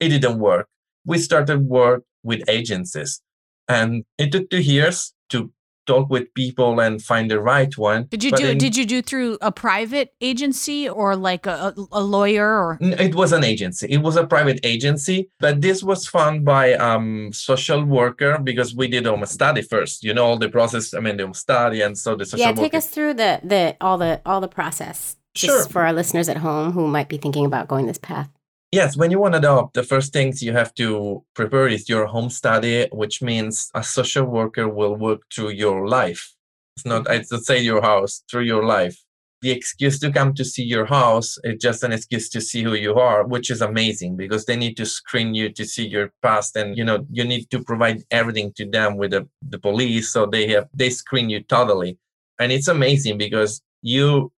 it 0.00 0.08
didn't 0.08 0.38
work. 0.38 0.68
We 1.04 1.18
started 1.18 1.66
work 1.66 2.04
with 2.22 2.40
agencies, 2.48 3.20
and 3.68 4.04
it 4.16 4.32
took 4.32 4.48
two 4.48 4.62
years 4.62 5.12
to 5.28 5.52
talk 5.86 6.08
with 6.10 6.32
people 6.34 6.80
and 6.80 7.02
find 7.02 7.30
the 7.30 7.40
right 7.40 7.76
one. 7.78 8.06
Did 8.10 8.24
you 8.24 8.30
But 8.30 8.40
do 8.40 8.48
in- 8.48 8.58
did 8.58 8.76
you 8.76 8.84
do 8.86 9.02
through 9.02 9.38
a 9.40 9.52
private 9.52 10.14
agency 10.20 10.88
or 10.88 11.16
like 11.16 11.46
a, 11.46 11.56
a, 11.76 11.86
a 11.92 12.02
lawyer 12.02 12.46
or 12.64 12.78
It 12.80 13.14
was 13.14 13.32
an 13.32 13.44
agency. 13.44 13.86
It 13.88 13.98
was 14.02 14.16
a 14.16 14.26
private 14.26 14.60
agency, 14.64 15.28
but 15.40 15.60
this 15.60 15.82
was 15.82 16.06
funded 16.06 16.44
by 16.44 16.74
um 16.74 17.32
social 17.32 17.84
worker 17.84 18.38
because 18.42 18.74
we 18.74 18.88
did 18.88 19.06
home 19.06 19.24
study 19.26 19.62
first. 19.62 20.04
You 20.04 20.14
know 20.14 20.24
all 20.26 20.38
the 20.38 20.48
process. 20.48 20.94
I 20.94 21.00
mean, 21.00 21.16
the 21.16 21.24
home 21.24 21.34
study, 21.34 21.80
and 21.82 21.96
so 21.96 22.16
the 22.16 22.24
social 22.24 22.40
Yeah, 22.40 22.50
worker. 22.50 22.62
take 22.62 22.74
us 22.74 22.86
through 22.88 23.14
the 23.14 23.40
the 23.44 23.76
all 23.80 23.98
the 23.98 24.20
all 24.26 24.40
the 24.40 24.48
process. 24.48 25.16
Just 25.34 25.52
Sure. 25.52 25.68
for 25.72 25.82
our 25.82 25.92
listeners 25.92 26.28
at 26.28 26.36
home 26.36 26.70
who 26.72 26.86
might 26.86 27.08
be 27.08 27.16
thinking 27.18 27.44
about 27.44 27.66
going 27.66 27.86
this 27.86 27.98
path. 27.98 28.28
Yes, 28.74 28.96
when 28.96 29.12
you 29.12 29.20
want 29.20 29.34
to 29.34 29.38
adopt, 29.38 29.74
the 29.74 29.84
first 29.84 30.12
things 30.12 30.42
you 30.42 30.52
have 30.52 30.74
to 30.74 31.22
prepare 31.34 31.68
is 31.68 31.88
your 31.88 32.06
home 32.06 32.28
study, 32.28 32.88
which 32.90 33.22
means 33.22 33.70
a 33.72 33.84
social 33.84 34.24
worker 34.24 34.68
will 34.68 34.96
work 34.96 35.20
through 35.32 35.50
your 35.50 35.86
life. 35.86 36.34
It's 36.76 36.84
not, 36.84 37.04
mm-hmm. 37.04 37.20
it's 37.20 37.30
not 37.30 37.44
say 37.44 37.60
your 37.62 37.82
house, 37.82 38.24
through 38.28 38.42
your 38.42 38.64
life. 38.64 38.96
The 39.42 39.52
excuse 39.52 40.00
to 40.00 40.10
come 40.10 40.34
to 40.34 40.44
see 40.44 40.64
your 40.64 40.86
house 40.86 41.38
is 41.44 41.62
just 41.62 41.84
an 41.84 41.92
excuse 41.92 42.28
to 42.30 42.40
see 42.40 42.64
who 42.64 42.74
you 42.74 42.96
are, 42.96 43.24
which 43.24 43.48
is 43.48 43.60
amazing 43.62 44.16
because 44.16 44.44
they 44.44 44.56
need 44.56 44.76
to 44.78 44.86
screen 44.86 45.36
you 45.36 45.50
to 45.52 45.64
see 45.64 45.86
your 45.86 46.10
past, 46.20 46.56
and 46.56 46.76
you 46.76 46.84
know 46.84 47.06
you 47.12 47.22
need 47.22 47.50
to 47.50 47.62
provide 47.62 48.02
everything 48.10 48.52
to 48.56 48.68
them 48.68 48.96
with 48.96 49.12
the, 49.12 49.28
the 49.52 49.60
police, 49.60 50.12
so 50.12 50.26
they 50.26 50.48
have 50.48 50.66
they 50.74 50.90
screen 50.90 51.30
you 51.30 51.44
totally, 51.44 51.96
and 52.40 52.50
it's 52.50 52.66
amazing 52.66 53.18
because 53.18 53.62
you, 53.82 54.32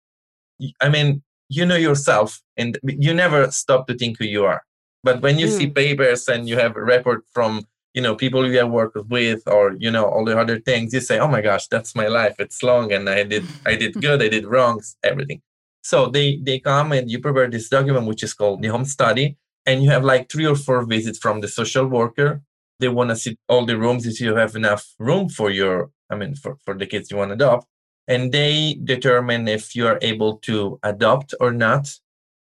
I 0.82 0.90
mean, 0.90 1.22
you 1.48 1.64
know 1.66 1.76
yourself 1.76 2.40
and 2.56 2.78
you 2.84 3.14
never 3.14 3.50
stop 3.50 3.86
to 3.86 3.94
think 3.94 4.18
who 4.18 4.24
you 4.26 4.44
are 4.44 4.62
But 5.04 5.20
when 5.22 5.38
you 5.38 5.46
see 5.48 5.66
Mm. 5.68 5.74
papers 5.74 6.28
and 6.28 6.48
you 6.48 6.56
have 6.58 6.74
a 6.76 6.82
report 6.94 7.20
from 7.34 7.64
you 7.94 8.02
know 8.02 8.14
people 8.16 8.42
you 8.50 8.58
have 8.58 8.70
worked 8.70 8.96
with 9.16 9.42
or 9.46 9.64
you 9.84 9.90
know 9.90 10.04
all 10.12 10.24
the 10.24 10.36
other 10.42 10.58
things, 10.68 10.92
you 10.94 11.00
say, 11.00 11.16
"Oh 11.24 11.28
my 11.36 11.42
gosh, 11.48 11.64
that's 11.72 11.94
my 11.94 12.08
life. 12.20 12.34
It's 12.44 12.62
long, 12.70 12.86
and 12.96 13.04
I 13.08 13.22
did 13.32 13.44
I 13.70 13.74
did 13.82 13.92
good, 14.06 14.18
I 14.26 14.28
did 14.36 14.44
wrongs, 14.52 14.86
everything." 15.10 15.40
So 15.82 15.96
they 16.16 16.28
they 16.48 16.58
come 16.58 16.88
and 16.96 17.10
you 17.10 17.18
prepare 17.20 17.48
this 17.50 17.68
document, 17.68 18.06
which 18.10 18.22
is 18.26 18.34
called 18.34 18.62
the 18.62 18.68
home 18.74 18.84
study, 18.84 19.26
and 19.68 19.76
you 19.82 19.90
have 19.90 20.04
like 20.12 20.24
three 20.32 20.46
or 20.52 20.56
four 20.66 20.80
visits 20.94 21.18
from 21.24 21.40
the 21.40 21.48
social 21.48 21.86
worker. 21.86 22.42
They 22.80 22.88
want 22.88 23.10
to 23.10 23.16
see 23.16 23.38
all 23.48 23.64
the 23.64 23.78
rooms 23.78 24.04
if 24.06 24.20
you 24.20 24.34
have 24.36 24.54
enough 24.56 24.82
room 24.98 25.28
for 25.28 25.48
your, 25.50 25.90
I 26.12 26.14
mean, 26.20 26.34
for 26.34 26.52
for 26.64 26.74
the 26.80 26.86
kids 26.92 27.10
you 27.10 27.16
want 27.18 27.30
to 27.30 27.34
adopt, 27.40 27.66
and 28.08 28.32
they 28.32 28.78
determine 28.84 29.48
if 29.48 29.74
you 29.74 29.86
are 29.86 29.98
able 30.02 30.38
to 30.38 30.78
adopt 30.82 31.34
or 31.40 31.52
not, 31.52 31.92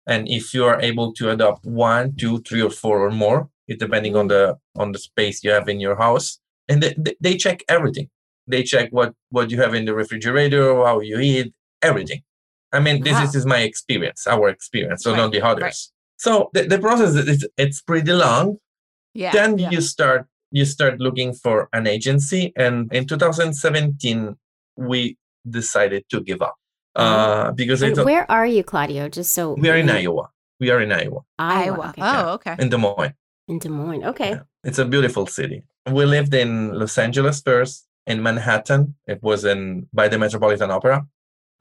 and 0.08 0.28
if 0.28 0.54
you 0.54 0.66
are 0.66 0.82
able 0.82 1.14
to 1.14 1.30
adopt 1.30 1.66
one, 1.66 2.16
two, 2.16 2.40
three, 2.42 2.62
or 2.62 2.70
four 2.70 3.06
or 3.06 3.12
more, 3.12 3.50
it 3.68 3.80
depending 3.80 4.16
on 4.16 4.28
the 4.28 4.58
on 4.78 4.92
the 4.92 5.00
space 5.00 5.44
you 5.44 5.52
have 5.52 5.70
in 5.70 5.80
your 5.80 5.96
house, 5.96 6.40
and 6.68 6.82
they, 6.82 6.96
they, 7.20 7.38
check 7.38 7.64
everything. 7.70 8.10
They 8.48 8.64
check 8.64 8.90
what 8.92 9.14
what 9.30 9.52
you 9.52 9.62
have 9.62 9.74
in 9.74 9.86
the 9.86 9.94
refrigerator, 9.94 10.76
how 10.84 11.00
you 11.00 11.20
eat, 11.20 11.54
everything. 11.82 12.22
I 12.72 12.80
mean, 12.80 13.04
this 13.04 13.14
Wow. 13.14 13.24
is, 13.24 13.36
is 13.36 13.46
my 13.46 13.60
experience, 13.60 14.26
our 14.28 14.50
experience, 14.50 15.04
so 15.04 15.12
Right, 15.12 15.18
not 15.18 15.32
the 15.32 15.42
others. 15.42 15.62
right. 15.62 15.76
So 16.18 16.50
the, 16.54 16.64
the 16.64 16.80
process 16.80 17.16
is 17.16 17.48
it's 17.58 17.82
pretty 17.82 18.14
long. 18.14 18.58
Yeah. 19.14 19.32
then 19.34 19.58
yeah. 19.58 19.72
you 19.72 19.82
start 19.82 20.28
you 20.52 20.66
start 20.66 21.00
looking 21.00 21.34
for 21.34 21.70
an 21.74 21.88
agency, 21.88 22.54
and 22.56 22.92
in 22.94 23.08
2017 23.08 24.36
we 24.78 25.18
decided 25.50 26.06
to 26.10 26.22
give 26.22 26.42
up 26.42 26.56
uh, 26.96 27.52
because 27.52 27.82
I 27.84 27.92
where 28.04 28.30
are 28.30 28.46
you, 28.46 28.64
Claudio? 28.64 29.10
Just 29.10 29.34
so 29.34 29.54
we 29.54 29.70
are 29.70 29.78
in 29.78 29.90
Iowa. 29.90 30.30
We 30.60 30.70
are 30.70 30.80
in 30.82 30.92
Iowa, 30.92 31.22
Iowa. 31.40 31.66
Iowa. 31.66 31.90
Okay. 31.90 32.02
Oh, 32.04 32.34
okay. 32.34 32.56
in 32.60 32.70
Des 32.70 32.78
Moines. 32.78 33.14
In 33.48 33.58
Des 33.60 33.70
Moines. 33.70 34.04
Okay. 34.06 34.30
Yeah. 34.32 34.42
It's 34.64 34.78
a 34.80 34.86
beautiful 34.86 35.26
city. 35.26 35.64
We 35.90 36.06
lived 36.06 36.34
in 36.36 36.78
Los 36.78 36.98
Angeles 36.98 37.42
first, 37.42 37.88
in 38.06 38.22
Manhattan. 38.22 38.94
It 39.08 39.24
was 39.24 39.44
in 39.46 39.88
by 39.92 40.08
the 40.08 40.18
Metropolitan 40.20 40.70
Opera, 40.70 41.08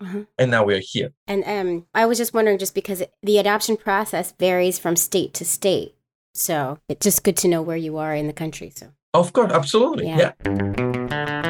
Uh-huh. 0.00 0.25
and 0.38 0.50
now 0.50 0.64
we 0.64 0.75
are 0.75 0.82
here. 0.82 1.12
And 1.26 1.42
um, 1.46 1.87
I 1.94 2.04
was 2.06 2.18
just 2.18 2.34
wondering, 2.34 2.58
just 2.58 2.75
because 2.75 3.02
the 3.22 3.38
adoption 3.38 3.76
process 3.76 4.32
varies 4.38 4.78
from 4.78 4.96
state 4.96 5.32
to 5.34 5.44
state, 5.44 5.94
so 6.34 6.78
it's 6.88 7.04
just 7.04 7.22
good 7.25 7.37
to 7.38 7.49
know 7.49 7.62
where 7.62 7.76
you 7.78 7.96
are 7.99 8.14
in 8.14 8.26
the 8.26 8.32
country. 8.34 8.70
So 8.75 8.87
Of 9.14 9.32
course, 9.32 9.52
absolutely. 9.52 10.06
Yeah. 10.08 10.32
yeah. 10.44 11.46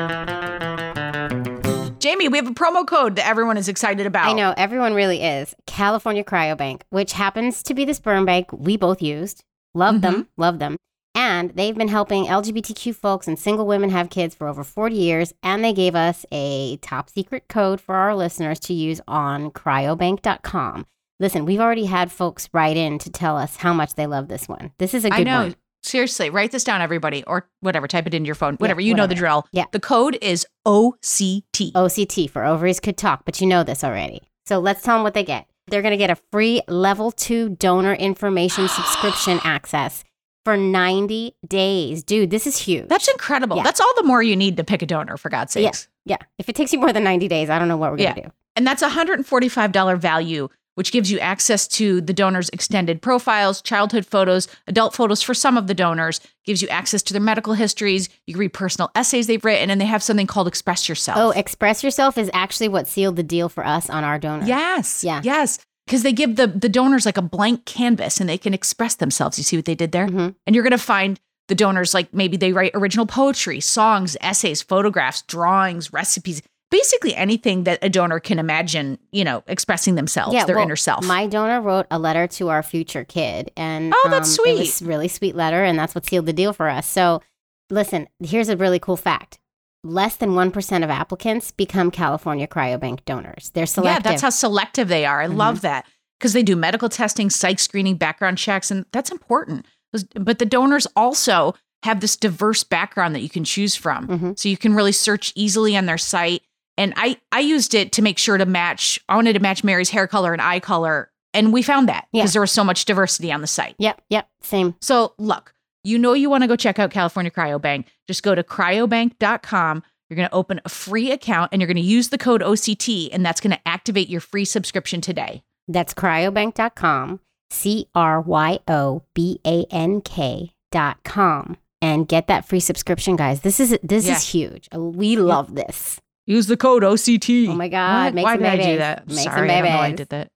Jamie, 2.01 2.29
we 2.29 2.39
have 2.39 2.49
a 2.49 2.53
promo 2.53 2.87
code 2.87 3.17
that 3.17 3.27
everyone 3.27 3.59
is 3.59 3.69
excited 3.69 4.07
about. 4.07 4.27
I 4.27 4.33
know 4.33 4.55
everyone 4.57 4.95
really 4.95 5.23
is 5.23 5.55
California 5.67 6.25
Cryobank, 6.25 6.81
which 6.89 7.13
happens 7.13 7.63
to 7.65 7.75
be 7.75 7.85
the 7.85 7.93
sperm 7.93 8.25
bank 8.25 8.51
we 8.53 8.79
both 8.79 9.03
used. 9.03 9.45
Love 9.75 10.01
them, 10.01 10.15
mm-hmm. 10.15 10.41
love 10.41 10.59
them. 10.59 10.79
And 11.15 11.51
they've 11.51 11.77
been 11.77 11.89
helping 11.89 12.25
LGBTQ 12.25 12.95
folks 12.95 13.29
and 13.29 13.39
single 13.39 13.67
women 13.67 13.91
have 13.91 14.09
kids 14.09 14.35
for 14.35 14.49
over 14.49 14.65
40 14.65 14.97
years. 14.97 15.35
And 15.43 15.63
they 15.63 15.75
gave 15.75 15.95
us 15.95 16.25
a 16.33 16.79
top 16.79 17.11
secret 17.11 17.49
code 17.49 17.83
for 17.83 17.97
our 17.97 18.17
listeners 18.17 18.59
to 18.61 18.73
use 18.73 19.03
on 19.07 19.51
cryobank.com. 19.51 20.87
Listen, 21.19 21.45
we've 21.45 21.61
already 21.61 21.85
had 21.85 22.11
folks 22.11 22.49
write 22.55 22.79
in 22.79 22.99
to 23.01 23.11
tell 23.11 23.37
us 23.37 23.57
how 23.57 23.75
much 23.75 23.95
they 23.95 24.07
love 24.07 24.29
this 24.29 24.49
one. 24.49 24.73
This 24.79 24.95
is 24.95 25.05
a 25.05 25.11
good 25.11 25.21
I 25.21 25.23
know. 25.25 25.43
one. 25.43 25.57
Seriously, 25.83 26.31
write 26.31 26.53
this 26.53 26.65
down, 26.65 26.81
everybody, 26.83 27.25
or 27.27 27.49
whatever. 27.61 27.89
Type 27.89 28.07
it 28.07 28.15
into 28.15 28.27
your 28.27 28.35
phone. 28.35 28.57
Whatever. 28.57 28.81
you 28.81 28.95
know 28.95 29.07
the 29.07 29.15
drill. 29.15 29.47
Yeah. 29.53 29.65
The 29.73 29.81
code 29.81 30.19
is 30.21 30.47
OCT. 30.67 31.73
OCT 31.73 32.29
for 32.31 32.45
Ovaries 32.45 32.81
Could 32.81 32.97
Talk, 32.97 33.25
but 33.25 33.41
you 33.41 33.47
know 33.47 33.63
this 33.65 33.83
already. 33.85 34.21
So 34.47 34.59
let's 34.59 34.83
tell 34.83 34.97
them 34.97 35.03
what 35.05 35.15
they 35.15 35.25
get. 35.25 35.47
They're 35.69 35.83
going 35.83 35.93
to 35.93 35.97
get 35.97 36.11
a 36.11 36.17
free 36.33 36.63
level 36.69 37.13
two 37.13 37.51
donor 37.51 37.95
information 37.95 38.69
subscription 38.69 39.41
access 39.45 40.05
for 40.45 40.57
90 40.57 41.35
days. 41.47 42.03
Dude, 42.03 42.31
this 42.31 42.47
is 42.47 42.57
huge. 42.59 42.89
That's 42.89 43.09
incredible. 43.09 43.57
Yeah. 43.59 43.63
That's 43.63 43.81
all 43.81 43.93
the 43.97 44.03
more 44.05 44.23
you 44.23 44.37
need 44.37 44.57
to 44.57 44.65
pick 44.65 44.83
a 44.83 44.87
donor, 44.87 45.17
for 45.17 45.29
God's 45.29 45.55
Yeah. 45.57 45.69
sakes. 45.69 45.89
yeah. 46.05 46.17
If 46.39 46.49
it 46.49 46.57
takes 46.57 46.73
you 46.73 46.81
more 46.81 46.93
than 46.93 47.05
90 47.05 47.29
days, 47.29 47.51
I 47.51 47.59
don't 47.59 47.69
know 47.69 47.77
what 47.77 47.91
we're 47.93 47.99
going 47.99 48.15
to 48.15 48.23
do. 48.23 48.33
And 48.57 48.67
that's 48.67 48.83
a 48.83 48.89
$145 48.89 49.99
value, 49.99 50.49
which 50.75 50.93
gives 50.93 51.11
you 51.11 51.19
access 51.19 51.67
to 51.69 52.01
the 52.01 52.13
donor's 52.13 52.49
extended 52.51 53.03
profiles, 53.03 53.61
childhood 53.61 54.07
photos, 54.07 54.49
adult 54.67 54.95
photos 54.95 55.23
for 55.23 55.35
some 55.35 55.57
of 55.57 55.67
the 55.67 55.75
donors, 55.75 56.21
gives 56.45 56.63
you 56.63 56.69
access 56.69 57.03
to 57.03 57.13
their 57.13 57.21
medical 57.23 57.55
histories. 57.55 58.09
You 58.27 58.35
can 58.35 58.41
read 58.41 58.53
personal 58.53 58.91
essays 58.95 59.27
they've 59.27 59.45
written, 59.45 59.71
and 59.71 59.81
they 59.81 59.85
have 59.87 60.03
something 60.03 60.27
called 60.27 60.49
Express 60.49 60.89
Yourself. 60.89 61.19
Oh, 61.19 61.31
Express 61.33 61.83
Yourself 61.85 62.17
is 62.17 62.31
actually 62.33 62.69
what 62.69 62.87
sealed 62.89 63.17
the 63.17 63.23
deal 63.23 63.49
for 63.49 63.67
us 63.67 63.91
on 63.91 64.05
our 64.05 64.19
donor. 64.19 64.47
yes. 64.47 65.05
Yeah. 65.05 65.21
Yes. 65.25 65.59
Because 65.87 66.03
they 66.05 66.13
give 66.13 66.37
the, 66.37 66.47
the 66.47 66.69
donors 66.69 67.05
like 67.05 67.17
a 67.17 67.23
blank 67.23 67.65
canvas 67.65 68.21
and 68.21 68.29
they 68.29 68.39
can 68.39 68.55
express 68.55 68.95
themselves. 68.95 69.39
You 69.39 69.45
see 69.45 69.57
what 69.57 69.65
they 69.65 69.75
did 69.75 69.91
there? 69.91 70.07
Mhm. 70.07 70.37
And 70.47 70.55
you're 70.55 70.63
going 70.63 70.71
to 70.71 70.79
find 70.79 71.19
the 71.49 71.55
donors 71.57 71.95
like 71.95 72.15
maybe 72.15 72.37
they 72.37 72.53
write 72.53 72.71
original 72.75 73.07
poetry, 73.07 73.59
songs, 73.59 74.17
essays, 74.21 74.63
photographs, 74.63 75.23
drawings, 75.23 75.93
recipes, 75.93 76.43
basically 76.71 77.15
anything 77.15 77.65
that 77.65 77.79
a 77.83 77.89
donor 77.89 78.21
can 78.21 78.39
imagine, 78.39 78.99
you 79.13 79.25
know, 79.25 79.43
expressing 79.47 79.95
themselves, 79.97 80.35
yeah, 80.35 80.45
their 80.45 80.57
well, 80.57 80.65
inner 80.65 80.77
self. 80.77 81.05
My 81.05 81.27
donor 81.27 81.61
wrote 81.61 81.87
a 81.91 81.99
letter 81.99 82.27
to 82.29 82.49
our 82.49 82.63
future 82.63 83.05
kid, 83.05 83.51
and 83.57 83.93
Oh, 83.95 84.09
that's 84.11 84.39
um, 84.39 84.47
It 84.47 84.59
was 84.59 84.75
sweet. 84.75 84.87
a 84.87 84.89
really 84.89 85.09
sweet 85.09 85.35
letter, 85.37 85.63
and 85.65 85.79
that's 85.79 85.95
what 85.95 86.07
sealed 86.07 86.27
the 86.27 86.33
deal 86.33 86.53
for 86.53 86.69
us. 86.69 86.87
So, 86.87 87.23
listen, 87.71 88.09
here's 88.21 88.49
a 88.49 88.57
really 88.57 88.79
cool 88.79 88.97
fact: 88.97 89.39
less 89.83 90.17
than 90.17 90.35
one 90.35 90.51
percent 90.51 90.85
of 90.85 90.91
applicants 90.91 91.51
become 91.51 91.91
California 91.91 92.47
Cryobank 92.47 93.05
donors. 93.05 93.51
They're 93.55 93.67
selective. 93.67 94.05
yeah, 94.05 94.11
that's 94.11 94.23
how 94.23 94.31
selective 94.31 94.89
they 94.89 95.05
are. 95.05 95.23
I 95.23 95.27
Mhm. 95.27 95.37
love 95.37 95.61
that 95.63 95.87
because 96.19 96.33
they 96.35 96.43
do 96.43 96.55
medical 96.57 96.89
testing, 96.89 97.31
psych 97.31 97.59
screening, 97.59 97.97
background 97.97 98.39
checks, 98.39 98.71
and 98.71 98.85
that's 98.93 99.11
important. 99.11 99.67
But 100.15 100.39
the 100.39 100.45
donors 100.47 100.87
also 100.95 101.55
have 101.83 102.01
this 102.01 102.15
diverse 102.15 102.63
background 102.63 103.15
that 103.15 103.23
you 103.23 103.29
can 103.31 103.43
choose 103.43 103.75
from. 103.75 104.07
Mhm. 104.07 104.39
So 104.39 104.49
you 104.51 104.57
can 104.59 104.75
really 104.75 104.93
search 104.93 105.33
easily 105.35 105.77
on 105.77 105.87
their 105.87 105.97
site. 105.99 106.43
And 106.81 106.95
I, 106.97 107.17
I 107.31 107.41
used 107.41 107.75
it 107.75 107.93
to 107.93 108.03
make 108.03 108.19
sure 108.19 108.39
to 108.39 108.47
match, 108.47 108.99
I 109.09 109.15
wanted 109.17 109.35
to 109.35 109.41
match 109.41 109.63
Mary's 109.63 109.91
hair 109.91 110.07
color 110.09 110.33
and 110.33 110.41
eye 110.43 110.61
color. 110.61 111.11
And 111.35 111.53
we 111.53 111.63
found 111.63 111.89
that 111.89 112.09
Yeah. 112.13 112.23
because 112.23 112.33
there 112.33 112.41
was 112.41 112.51
so 112.51 112.65
much 112.65 112.87
diversity 112.87 113.31
on 113.31 113.41
the 113.41 113.47
site. 113.47 113.77
Yep, 113.79 114.01
yep, 114.11 114.29
same. 114.43 114.75
So 114.81 115.13
look, 115.19 115.55
you 115.85 115.99
know 115.99 116.13
you 116.15 116.29
want 116.31 116.43
to 116.43 116.49
go 116.49 116.57
check 116.57 116.79
out 116.79 116.91
California 116.91 117.31
Cryobank. 117.31 117.85
Just 118.09 118.23
go 118.23 118.35
to 118.35 118.43
cryobank.com. 118.43 119.83
You're 120.09 120.17
going 120.17 120.29
to 120.29 120.35
open 120.35 120.61
a 120.65 120.69
free 120.69 121.13
account 121.13 121.51
and 121.53 121.61
you're 121.63 121.69
going 121.69 121.77
to 121.77 121.83
use 121.83 122.09
the 122.09 122.19
code 122.19 122.41
OCT, 122.43 123.11
and 123.13 123.25
that's 123.25 123.41
going 123.41 123.53
to 123.53 123.61
activate 123.69 124.09
your 124.09 124.21
free 124.21 124.45
subscription 124.45 125.01
today. 125.01 125.43
That's 125.69 125.95
cryobank.com, 125.95 127.21
C 127.51 127.87
R 127.95 128.21
Y 128.21 128.59
O 128.67 129.03
B 129.15 129.41
A 129.47 129.67
N 129.71 130.01
K 130.01 130.53
dot 130.73 130.99
com, 131.05 131.57
and 131.81 132.09
get 132.09 132.27
that 132.27 132.45
free 132.45 132.59
subscription, 132.61 133.15
guys. 133.15 133.43
This 133.43 133.61
is 133.61 133.79
this 133.85 134.07
Yeah. 134.07 134.17
is 134.17 134.29
huge. 134.29 134.69
We 134.75 135.15
love 135.17 135.55
this. 135.55 136.01
Use 136.27 136.47
the 136.47 136.57
code 136.57 136.83
OCT. 136.83 137.49
Oh 137.49 137.55
my 137.55 137.69
God, 137.69 138.05
What? 138.07 138.15
make 138.15 138.25
Why 138.25 138.35
some 138.35 138.43
did 138.43 138.49
I 138.49 138.57
do 138.57 138.79
that? 138.79 139.09
Make 139.09 139.17
some 139.19 139.33
Sorry, 139.33 139.51
I 139.51 139.61
don't 139.63 139.73
know 139.73 139.79
I 139.79 139.93
did 139.93 140.09
that. 140.11 140.31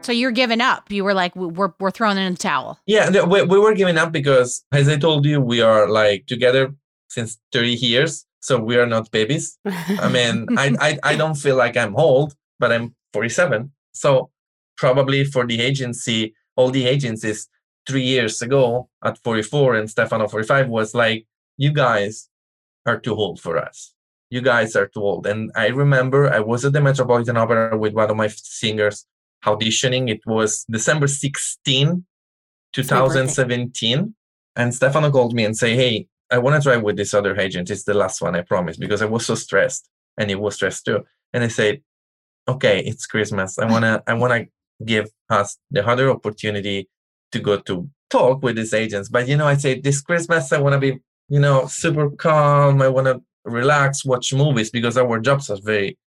So 0.04 0.10
you're 0.10 0.32
giving 0.32 0.60
up. 0.60 0.90
You 0.90 1.04
were 1.04 1.14
like, 1.14 1.34
we're, 1.36 1.72
we're 1.78 1.92
throwing 1.92 2.18
it 2.18 2.22
in 2.22 2.32
the 2.32 2.38
towel. 2.38 2.80
Yeah, 2.86 3.08
the- 3.08 3.24
we, 3.24 3.42
we 3.42 3.56
were 3.56 3.72
giving 3.72 3.96
up 3.96 4.10
because, 4.10 4.64
as 4.72 4.88
I 4.88 4.96
told 4.96 5.24
you, 5.24 5.40
we 5.40 5.60
are 5.60 5.88
like 5.88 6.26
together 6.26 6.74
since 7.08 7.38
30 7.52 7.74
years. 7.74 8.26
So 8.40 8.58
we 8.58 8.76
are 8.76 8.86
not 8.86 9.12
babies. 9.12 9.58
I 9.64 10.08
mean, 10.08 10.48
I, 10.58 10.74
I, 10.80 10.98
I 11.04 11.14
don't 11.16 11.36
feel 11.36 11.54
like 11.54 11.76
I'm 11.76 11.94
old, 11.94 12.34
but 12.58 12.72
I'm 12.72 12.96
47. 13.12 13.70
So 13.92 14.30
probably 14.76 15.22
for 15.22 15.46
the 15.46 15.60
agency, 15.60 16.34
all 16.56 16.70
the 16.70 16.84
agencies 16.88 17.48
three 17.86 18.02
years 18.02 18.42
ago 18.42 18.88
at 19.04 19.18
44 19.18 19.74
and 19.74 19.90
Stefano 19.90 20.28
45 20.28 20.68
was 20.68 20.94
like, 20.94 21.26
you 21.56 21.72
guys 21.72 22.28
are 22.86 22.98
too 22.98 23.14
old 23.14 23.40
for 23.40 23.58
us. 23.58 23.94
You 24.30 24.40
guys 24.40 24.74
are 24.76 24.86
too 24.86 25.02
old. 25.02 25.26
And 25.26 25.50
I 25.54 25.68
remember 25.68 26.32
I 26.32 26.40
was 26.40 26.64
at 26.64 26.72
the 26.72 26.80
Metropolitan 26.80 27.36
Opera 27.36 27.76
with 27.76 27.92
one 27.92 28.10
of 28.10 28.16
my 28.16 28.28
singers 28.28 29.06
auditioning. 29.44 30.08
It 30.08 30.20
was 30.26 30.64
December 30.70 31.06
16, 31.06 32.04
2017. 32.72 34.14
And 34.56 34.74
Stefano 34.74 35.10
called 35.10 35.34
me 35.34 35.44
and 35.44 35.56
say, 35.56 35.76
Hey, 35.76 36.08
I 36.30 36.38
want 36.38 36.60
to 36.62 36.66
try 36.66 36.76
with 36.78 36.96
this 36.96 37.12
other 37.12 37.38
agent. 37.38 37.70
It's 37.70 37.84
the 37.84 37.94
last 37.94 38.22
one, 38.22 38.34
I 38.34 38.42
promise, 38.42 38.76
because 38.78 39.02
I 39.02 39.06
was 39.06 39.26
so 39.26 39.34
stressed 39.34 39.88
and 40.16 40.30
he 40.30 40.36
was 40.36 40.54
stressed 40.54 40.86
too. 40.86 41.00
And 41.32 41.44
I 41.44 41.48
said, 41.48 41.82
Okay, 42.48 42.80
it's 42.80 43.06
Christmas. 43.06 43.58
I 43.58 43.66
wanna 43.66 44.02
I 44.06 44.14
wanna 44.14 44.46
give 44.84 45.10
us 45.30 45.58
the 45.70 45.86
other 45.86 46.10
opportunity 46.10 46.88
to 47.32 47.40
go 47.40 47.58
to 47.58 47.88
talk 48.10 48.42
with 48.42 48.56
these 48.56 48.74
agents. 48.74 49.08
But 49.08 49.28
you 49.28 49.36
know, 49.36 49.46
I 49.46 49.56
say 49.56 49.80
this 49.80 50.00
Christmas 50.00 50.52
I 50.52 50.58
wanna 50.58 50.78
be, 50.78 51.00
you 51.28 51.40
know, 51.40 51.66
super 51.66 52.10
calm. 52.10 52.82
I 52.82 52.88
wanna 52.88 53.20
relax, 53.44 54.04
watch 54.04 54.32
movies 54.32 54.70
because 54.70 54.96
our 54.96 55.18
jobs 55.20 55.50
are 55.50 55.58
very 55.62 55.98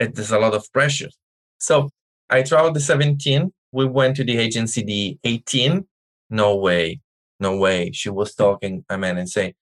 it, 0.00 0.14
there's 0.14 0.32
a 0.32 0.38
lot 0.38 0.54
of 0.54 0.70
pressure. 0.72 1.10
So 1.58 1.88
I 2.30 2.42
traveled 2.42 2.74
the 2.74 2.80
17. 2.80 3.52
We 3.72 3.86
went 3.86 4.16
to 4.16 4.24
the 4.24 4.38
agency 4.38 4.82
the 4.82 5.18
18. 5.24 5.86
No 6.30 6.56
way, 6.56 7.00
no 7.40 7.56
way. 7.56 7.90
She 7.92 8.10
was 8.10 8.34
talking, 8.34 8.84
I 8.88 8.96
mean, 8.96 9.18
and 9.18 9.28
say, 9.28 9.54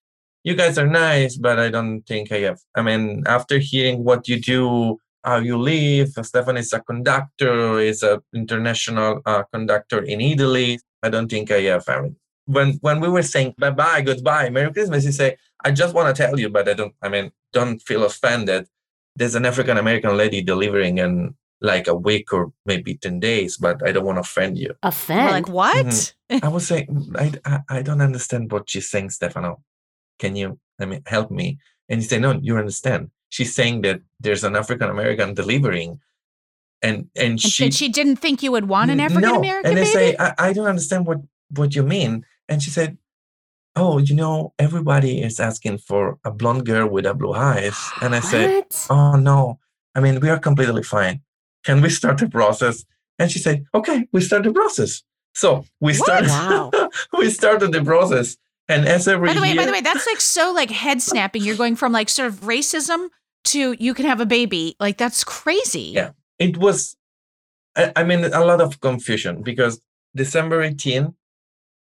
"You 0.44 0.54
guys 0.54 0.78
are 0.78 0.86
nice, 0.86 1.36
but 1.36 1.58
I 1.58 1.68
don't 1.70 2.02
think 2.02 2.32
I 2.32 2.40
have." 2.40 2.60
I 2.74 2.82
mean, 2.82 3.24
after 3.26 3.58
hearing 3.58 4.04
what 4.04 4.28
you 4.28 4.40
do 4.40 4.98
how 5.24 5.38
you 5.38 5.58
live. 5.58 6.10
Stefan 6.22 6.56
is 6.56 6.72
a 6.72 6.80
conductor, 6.80 7.78
is 7.78 8.02
a 8.02 8.20
international 8.34 9.20
uh, 9.24 9.44
conductor 9.52 10.02
in 10.02 10.20
Italy. 10.20 10.78
I 11.02 11.08
don't 11.10 11.28
think 11.28 11.50
I 11.50 11.60
have 11.62 11.84
family. 11.84 12.14
When 12.46 12.72
when 12.80 13.00
we 13.00 13.08
were 13.08 13.22
saying 13.22 13.54
bye 13.58 13.70
bye, 13.70 14.02
goodbye, 14.02 14.50
Merry 14.50 14.72
Christmas, 14.72 15.04
he 15.04 15.12
say, 15.12 15.36
I 15.64 15.70
just 15.70 15.94
want 15.94 16.14
to 16.14 16.22
tell 16.22 16.38
you, 16.38 16.48
but 16.48 16.68
I 16.68 16.74
don't. 16.74 16.94
I 17.02 17.08
mean, 17.08 17.30
don't 17.52 17.80
feel 17.80 18.04
offended. 18.04 18.66
There's 19.16 19.34
an 19.34 19.46
African 19.46 19.76
American 19.78 20.16
lady 20.16 20.42
delivering 20.42 20.98
in 20.98 21.34
like 21.60 21.86
a 21.86 21.94
week 21.94 22.32
or 22.32 22.52
maybe 22.66 22.96
ten 22.96 23.20
days, 23.20 23.56
but 23.56 23.86
I 23.86 23.92
don't 23.92 24.04
want 24.04 24.16
to 24.16 24.20
offend 24.22 24.58
you. 24.58 24.70
We're 24.82 24.88
Offend. 24.88 25.30
like, 25.30 25.48
what? 25.48 25.86
Mhm. 26.30 26.42
I 26.42 26.48
was 26.48 26.66
saying, 26.66 27.12
I, 27.16 27.32
I 27.44 27.60
I 27.68 27.82
don't 27.82 28.00
understand 28.00 28.50
what 28.50 28.68
she's 28.68 28.90
saying, 28.90 29.10
Stefano. 29.10 29.62
Can 30.18 30.34
you, 30.36 30.58
I 30.80 30.86
mean, 30.86 31.02
help 31.06 31.30
me? 31.30 31.58
And 31.88 32.00
he 32.00 32.06
said, 32.06 32.22
No, 32.22 32.32
you 32.32 32.56
understand. 32.58 33.10
She's 33.28 33.54
saying 33.54 33.82
that 33.82 34.00
there's 34.20 34.44
an 34.44 34.56
African 34.56 34.90
American 34.90 35.34
delivering, 35.34 36.00
and 36.82 37.08
and 37.16 37.32
And 37.32 37.40
she 37.40 37.48
she, 37.50 37.70
she 37.70 37.88
didn't 37.88 38.16
think 38.16 38.42
you 38.42 38.50
would 38.52 38.68
want 38.68 38.90
an 38.90 39.00
African 39.00 39.22
no. 39.22 39.38
American 39.38 39.70
And 39.70 39.78
I 39.78 39.82
baby. 39.82 39.92
say, 39.92 40.16
I, 40.18 40.34
I 40.38 40.52
don't 40.52 40.66
understand 40.66 41.06
what 41.06 41.18
what 41.56 41.74
you 41.74 41.82
mean. 41.82 42.24
And 42.48 42.62
she 42.62 42.70
said, 42.70 42.98
Oh, 43.74 43.98
you 43.98 44.14
know, 44.14 44.52
everybody 44.58 45.22
is 45.22 45.40
asking 45.40 45.78
for 45.78 46.18
a 46.24 46.30
blonde 46.30 46.66
girl 46.66 46.88
with 46.88 47.06
a 47.06 47.14
blue 47.14 47.32
eyes. 47.32 47.76
And 48.02 48.14
I 48.14 48.20
said, 48.20 48.64
Oh 48.90 49.16
no. 49.16 49.58
I 49.94 50.00
mean, 50.00 50.20
we 50.20 50.28
are 50.28 50.38
completely 50.38 50.82
fine. 50.82 51.20
Can 51.64 51.80
we 51.80 51.88
start 51.90 52.18
the 52.18 52.28
process? 52.28 52.84
And 53.18 53.30
she 53.30 53.38
said, 53.38 53.64
Okay, 53.74 54.08
we 54.12 54.20
start 54.20 54.42
the 54.44 54.52
process. 54.52 55.02
So 55.34 55.64
we 55.80 55.94
What? 55.94 56.04
started 56.04 56.28
Wow. 56.28 56.70
we 57.18 57.30
started 57.30 57.72
the 57.72 57.82
process. 57.84 58.36
And 58.68 58.86
as 58.86 59.08
every 59.08 59.28
by 59.28 59.34
the 59.34 59.40
way, 59.40 59.48
year, 59.48 59.56
by 59.56 59.66
the 59.66 59.72
way, 59.72 59.80
that's 59.80 60.06
like 60.06 60.20
so 60.20 60.52
like 60.52 60.70
head 60.70 61.00
snapping. 61.02 61.42
You're 61.42 61.56
going 61.56 61.76
from 61.76 61.92
like 61.92 62.08
sort 62.08 62.28
of 62.28 62.40
racism 62.42 63.08
to 63.44 63.74
you 63.78 63.92
can 63.94 64.06
have 64.06 64.20
a 64.20 64.26
baby. 64.26 64.76
Like 64.78 64.98
that's 64.98 65.24
crazy. 65.24 65.92
Yeah. 65.94 66.10
It 66.38 66.56
was 66.56 66.96
I, 67.76 67.92
I 67.96 68.04
mean 68.04 68.24
a 68.24 68.44
lot 68.44 68.60
of 68.60 68.80
confusion 68.80 69.42
because 69.42 69.80
December 70.14 70.62
18 70.62 71.14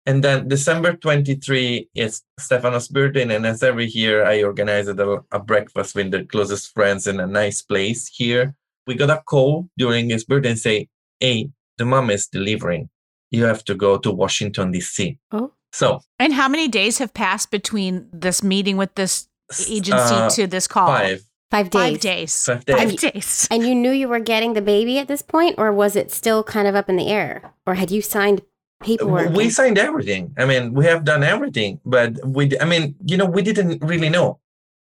and 0.06 0.24
then 0.24 0.48
December 0.48 0.94
23 0.94 1.88
is 1.94 2.22
Stefano's 2.38 2.88
birthday 2.88 3.22
and 3.22 3.46
as 3.46 3.62
every 3.62 3.86
year 3.86 4.24
I 4.24 4.42
organized 4.42 4.88
a, 4.88 5.18
a 5.32 5.38
breakfast 5.38 5.94
with 5.94 6.10
the 6.10 6.24
closest 6.24 6.72
friends 6.72 7.06
in 7.06 7.20
a 7.20 7.26
nice 7.26 7.62
place 7.62 8.08
here. 8.08 8.54
We 8.86 8.94
got 8.94 9.10
a 9.10 9.22
call 9.22 9.68
during 9.76 10.08
his 10.08 10.24
birthday 10.24 10.50
and 10.50 10.58
say, 10.58 10.88
hey, 11.20 11.50
the 11.76 11.84
mom 11.84 12.10
is 12.10 12.26
delivering. 12.26 12.88
You 13.30 13.44
have 13.44 13.62
to 13.64 13.74
go 13.74 13.98
to 13.98 14.10
Washington 14.10 14.72
DC. 14.72 15.18
Oh. 15.30 15.52
So 15.72 16.00
And 16.18 16.32
how 16.32 16.48
many 16.48 16.68
days 16.68 16.96
have 16.98 17.12
passed 17.12 17.50
between 17.50 18.08
this 18.10 18.42
meeting 18.42 18.78
with 18.78 18.94
this 18.94 19.28
agency 19.68 20.14
uh, 20.14 20.30
to 20.30 20.46
this 20.46 20.66
call? 20.66 20.86
five 20.86 21.27
Five 21.50 21.70
days. 21.70 21.82
Five 21.82 22.00
days. 22.00 22.46
Five 22.46 22.64
days. 22.64 22.76
Five 22.76 22.96
days. 22.96 23.48
And 23.50 23.66
you 23.66 23.74
knew 23.74 23.90
you 23.90 24.08
were 24.08 24.20
getting 24.20 24.52
the 24.52 24.60
baby 24.60 24.98
at 24.98 25.08
this 25.08 25.22
point, 25.22 25.54
or 25.56 25.72
was 25.72 25.96
it 25.96 26.10
still 26.10 26.42
kind 26.44 26.68
of 26.68 26.74
up 26.74 26.88
in 26.88 26.96
the 26.96 27.08
air? 27.08 27.54
Or 27.66 27.74
had 27.74 27.90
you 27.90 28.02
signed 28.02 28.42
paperwork? 28.80 29.30
we 29.30 29.50
signed 29.50 29.78
everything 29.78 30.32
i 30.38 30.44
mean 30.44 30.72
we 30.72 30.84
have 30.84 31.04
done 31.04 31.22
everything 31.22 31.80
but 31.84 32.14
we, 32.24 32.50
I 32.60 32.64
mean 32.64 32.94
you 33.04 33.16
know 33.16 33.26
we 33.26 33.42
didn't 33.42 33.82
really 33.82 34.08
know 34.08 34.38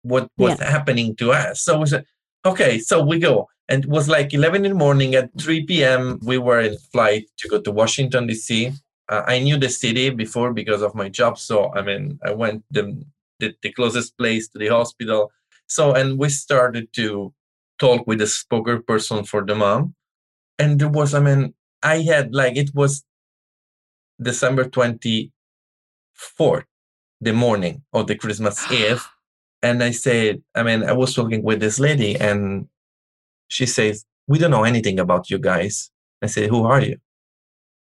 what 0.03 0.29
was 0.39 0.59
happening 0.61 1.17
to 1.17 1.33
us 1.33 1.63
so 1.63 1.81
we 1.81 1.87
said 1.87 2.05
okay 2.47 2.79
so 2.79 3.05
we 3.05 3.19
go 3.19 3.49
and 3.69 3.85
it 3.85 3.91
was 3.91 4.09
like 4.09 4.33
11 4.33 4.65
in 4.65 4.73
the 4.73 4.79
morning 4.79 5.15
at 5.15 5.31
3 5.39 5.67
p.m 5.67 6.19
we 6.23 6.39
were 6.39 6.61
in 6.61 6.79
flight 6.93 7.27
to 7.39 7.49
go 7.49 7.61
to 7.61 7.71
washington 7.71 8.27
d.c 8.27 8.73
uh, 9.09 9.23
i 9.27 9.39
knew 9.39 9.59
the 9.59 9.69
city 9.69 10.09
before 10.11 10.53
because 10.53 10.83
of 10.83 10.95
my 10.95 11.09
job 11.09 11.39
so 11.39 11.73
i 11.75 11.83
mean 11.83 12.19
i 12.25 12.31
went 12.31 12.65
the, 12.71 13.05
the, 13.41 13.55
the 13.63 13.73
closest 13.73 14.17
place 14.17 14.49
to 14.49 14.59
the 14.59 14.69
hospital 14.69 15.31
so 15.77 15.83
and 15.99 16.19
we 16.19 16.29
started 16.29 16.87
to 16.93 17.33
talk 17.79 18.01
with 18.09 18.19
the 18.19 18.25
spokesperson 18.39 19.27
for 19.31 19.41
the 19.47 19.55
mom 19.55 19.95
and 20.59 20.79
there 20.81 20.89
was 20.99 21.15
i 21.15 21.21
mean 21.21 21.55
i 21.83 21.97
had 22.13 22.35
like 22.35 22.57
it 22.57 22.71
was 22.75 23.05
December 24.21 24.65
24th, 24.65 25.31
the 27.21 27.33
morning 27.33 27.83
of 27.93 28.07
the 28.07 28.17
Christmas 28.17 28.71
Eve. 28.71 29.07
And 29.63 29.83
I 29.83 29.91
said, 29.91 30.43
I 30.55 30.63
mean, 30.63 30.85
I 30.85 30.93
was 30.93 31.15
talking 31.15 31.43
with 31.43 31.61
this 31.61 31.79
lady 31.79 32.17
and 32.17 32.67
she 33.49 33.67
says, 33.67 34.07
We 34.27 34.39
don't 34.39 34.51
know 34.51 34.65
anything 34.65 34.99
about 34.99 35.29
you 35.29 35.39
guys. 35.39 35.91
I 36.23 36.29
said, 36.29 36.49
Who 36.49 36.65
are 36.65 36.81
you? 36.81 36.97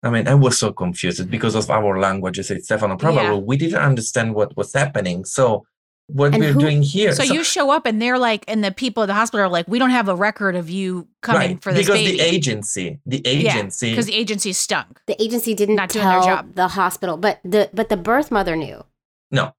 I 0.03 0.11
mean, 0.11 0.27
I 0.27 0.35
was 0.35 0.59
so 0.59 0.71
confused 0.73 1.27
because 1.31 1.55
of 1.55 1.69
our 1.71 1.99
languages. 1.99 2.51
I 2.51 2.55
said, 2.55 2.63
Stefano, 2.65 2.97
probably 2.97 3.23
Yeah. 3.23 3.37
we 3.49 3.57
didn't 3.57 3.81
understand 3.91 4.35
what 4.35 4.55
was 4.55 4.73
happening. 4.73 5.25
So, 5.25 5.65
what 6.07 6.33
And 6.33 6.43
we're 6.43 6.51
who- 6.53 6.59
doing 6.59 6.81
here. 6.83 7.13
So, 7.13 7.23
you 7.23 7.43
show 7.43 7.71
up 7.71 7.85
and 7.85 8.01
they're 8.01 8.19
like, 8.19 8.45
and 8.47 8.63
the 8.63 8.71
people 8.71 9.03
at 9.03 9.07
the 9.07 9.13
hospital 9.13 9.45
are 9.45 9.49
like, 9.49 9.67
we 9.67 9.79
don't 9.79 9.89
have 9.89 10.07
a 10.07 10.15
record 10.15 10.55
of 10.55 10.69
you 10.69 11.07
coming 11.21 11.41
right, 11.53 11.63
for 11.63 11.73
this 11.73 11.87
because 11.87 11.99
baby. 11.99 12.17
the 12.17 12.23
agency, 12.23 12.99
the 13.05 13.21
agency, 13.25 13.89
because 13.89 14.05
the 14.05 14.13
agency 14.15 14.53
stunk. 14.53 15.01
the 15.07 15.21
agency 15.21 15.53
didn't 15.55 15.75
Not 15.75 15.89
doing 15.89 16.05
their 16.07 16.21
job. 16.21 16.53
the 16.55 16.67
hospital, 16.69 17.17
but 17.17 17.39
the 17.43 17.69
but 17.73 17.89
the 17.89 17.97
birth 17.97 18.29
mother 18.31 18.55
knew. 18.55 18.83
no, 19.31 19.53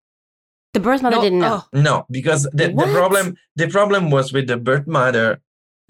The 0.73 0.81
birth 0.81 1.03
mother 1.03 1.17
No, 1.17 1.23
didn't 1.23 1.41
know. 1.41 1.65
oh, 1.65 1.81
No, 1.81 2.07
because 2.11 2.43
the, 2.53 2.69
the 2.69 2.87
problem 2.93 3.37
the 3.57 3.67
problem 3.69 4.11
was 4.11 4.33
with 4.33 4.47
the 4.47 4.57
birth 4.57 4.87
mother. 4.87 5.41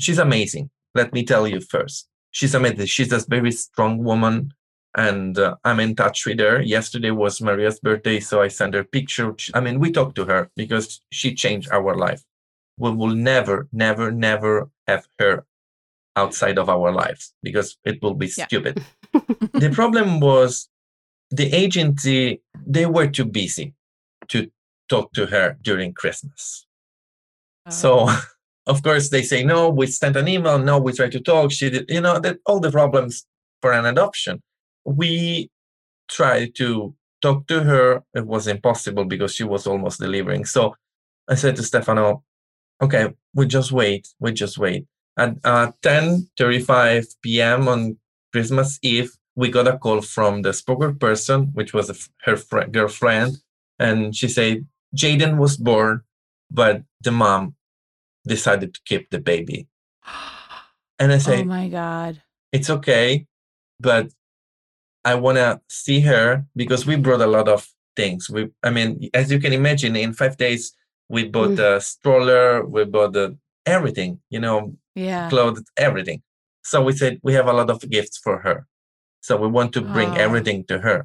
She's 0.01 0.19
amazing. 0.19 0.71
Let 0.95 1.13
me 1.13 1.23
tell 1.25 1.47
you 1.47 1.61
first. 1.61 2.09
She's 2.31 2.55
amazing. 2.55 2.87
She's 2.87 3.13
a 3.13 3.21
very 3.29 3.53
strong 3.53 4.03
woman, 4.05 4.53
and 4.97 5.39
uh, 5.39 5.57
I'm 5.63 5.79
in 5.79 5.95
touch 5.95 6.25
with 6.27 6.41
her. 6.41 6.61
Yesterday 6.61 7.11
was 7.11 7.41
Maria's 7.43 7.79
birthday, 7.79 8.19
so 8.19 8.41
I 8.41 8.49
sent 8.49 8.75
her 8.75 8.83
picture. 8.83 9.35
I 9.55 9.61
mean, 9.61 9.79
we 9.79 9.93
talked 9.93 10.17
to 10.17 10.25
her 10.25 10.51
because 10.57 11.03
she 11.13 11.35
changed 11.35 11.71
our 11.71 11.95
life. 11.95 12.25
We 12.79 12.91
will 12.91 13.15
never, 13.15 13.69
never, 13.73 14.11
never 14.11 14.71
have 14.87 15.07
her 15.19 15.45
outside 16.17 16.59
of 16.59 16.69
our 16.71 16.93
lives 16.93 17.35
because 17.43 17.77
it 17.85 18.03
will 18.03 18.15
be 18.15 18.31
Yeah. 18.37 18.47
stupid. 18.47 18.83
the 19.53 19.71
problem 19.73 20.19
was 20.21 20.69
the 21.31 21.53
agency. 21.53 22.41
They 22.67 22.87
were 22.87 23.07
too 23.09 23.27
busy 23.27 23.75
to 24.29 24.51
talk 24.89 25.13
to 25.13 25.27
her 25.27 25.59
during 25.61 25.93
Christmas. 25.93 26.67
So, 27.69 28.09
of 28.67 28.83
course, 28.83 29.11
they 29.11 29.23
say 29.23 29.45
no. 29.45 29.69
We 29.69 29.89
sent 29.89 30.17
an 30.17 30.29
email. 30.29 30.59
No, 30.59 30.79
we 30.79 30.93
tried 30.95 31.13
to 31.13 31.21
talk. 31.21 31.53
She 31.53 31.69
did. 31.69 31.85
You 31.91 32.01
know 32.01 32.19
that 32.19 32.39
all 32.47 32.61
the 32.61 32.71
problems 32.71 33.27
for 33.61 33.73
an 33.73 33.85
adoption. 33.85 34.43
We 34.87 35.51
tried 36.09 36.55
to 36.57 36.95
talk 37.21 37.47
to 37.49 37.63
her. 37.65 38.03
It 38.15 38.27
was 38.27 38.47
impossible 38.47 39.05
because 39.05 39.35
she 39.35 39.45
was 39.45 39.67
almost 39.67 40.01
delivering. 40.01 40.45
So, 40.45 40.75
I 41.29 41.35
said 41.35 41.57
to 41.57 41.63
Stefano, 41.63 42.23
"Okay, 42.81 43.13
we 43.35 43.47
just 43.47 43.73
wait. 43.73 44.09
We 44.21 44.33
just 44.33 44.59
wait." 44.59 44.87
At 45.19 45.37
uh, 45.45 45.73
10:35 45.83 47.17
p.m. 47.23 47.69
on 47.69 47.99
Christmas 48.33 48.79
Eve, 48.83 49.11
we 49.35 49.51
got 49.51 49.69
a 49.69 49.79
call 49.79 50.01
from 50.03 50.43
the 50.43 50.51
spokesperson, 50.51 51.53
which 51.55 51.73
was 51.75 51.89
a 51.91 51.95
f- 51.95 52.09
her 52.23 52.37
fri 52.37 52.67
girlfriend, 52.67 53.39
and 53.79 54.15
she 54.15 54.29
said 54.29 54.67
Jayden 54.95 55.37
was 55.39 55.57
born, 55.57 56.03
but 56.51 56.83
the 57.03 57.11
mom 57.13 57.55
decided 58.27 58.75
to 58.75 58.81
keep 58.85 59.11
the 59.11 59.19
baby. 59.21 59.67
And 60.99 61.13
I 61.13 61.19
say, 61.19 61.43
oh 61.43 61.45
my 61.45 61.69
god. 61.69 62.23
it's 62.53 62.71
okay, 62.71 63.27
but 63.79 64.09
I 65.07 65.15
want 65.15 65.37
to 65.39 65.61
see 65.69 66.01
her 66.01 66.45
because 66.57 66.85
we 66.89 66.97
brought 66.97 67.21
a 67.29 67.33
lot 67.39 67.49
of 67.49 67.61
things. 67.95 68.29
We, 68.29 68.51
I 68.63 68.71
mean, 68.71 69.09
as 69.15 69.31
you 69.33 69.39
can 69.39 69.53
imagine, 69.53 69.95
in 69.97 70.13
five 70.13 70.37
days, 70.37 70.63
we 71.09 71.21
bought 71.35 71.53
Mm. 71.53 71.57
the 71.63 71.73
stroller, 71.81 72.47
we 72.75 72.85
bought 72.85 73.13
the 73.19 73.27
everything, 73.65 74.13
you 74.35 74.41
know, 74.41 74.59
Yeah. 74.95 75.29
clothes, 75.31 75.63
everything. 75.77 76.21
So 76.71 76.77
we 76.87 76.93
said 77.01 77.13
we 77.23 77.33
have 77.39 77.47
a 77.47 77.53
lot 77.61 77.71
of 77.71 77.79
gifts 77.97 78.19
for 78.25 78.37
her. 78.47 78.67
So 79.27 79.37
we 79.37 79.49
want 79.59 79.71
to 79.75 79.81
bring 79.95 80.11
Oh. 80.17 80.25
everything 80.27 80.65
to 80.71 80.77
her. 80.87 80.99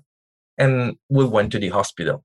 And 0.58 0.98
we 1.18 1.24
went 1.26 1.52
to 1.54 1.60
the 1.60 1.70
hospital. 1.70 2.18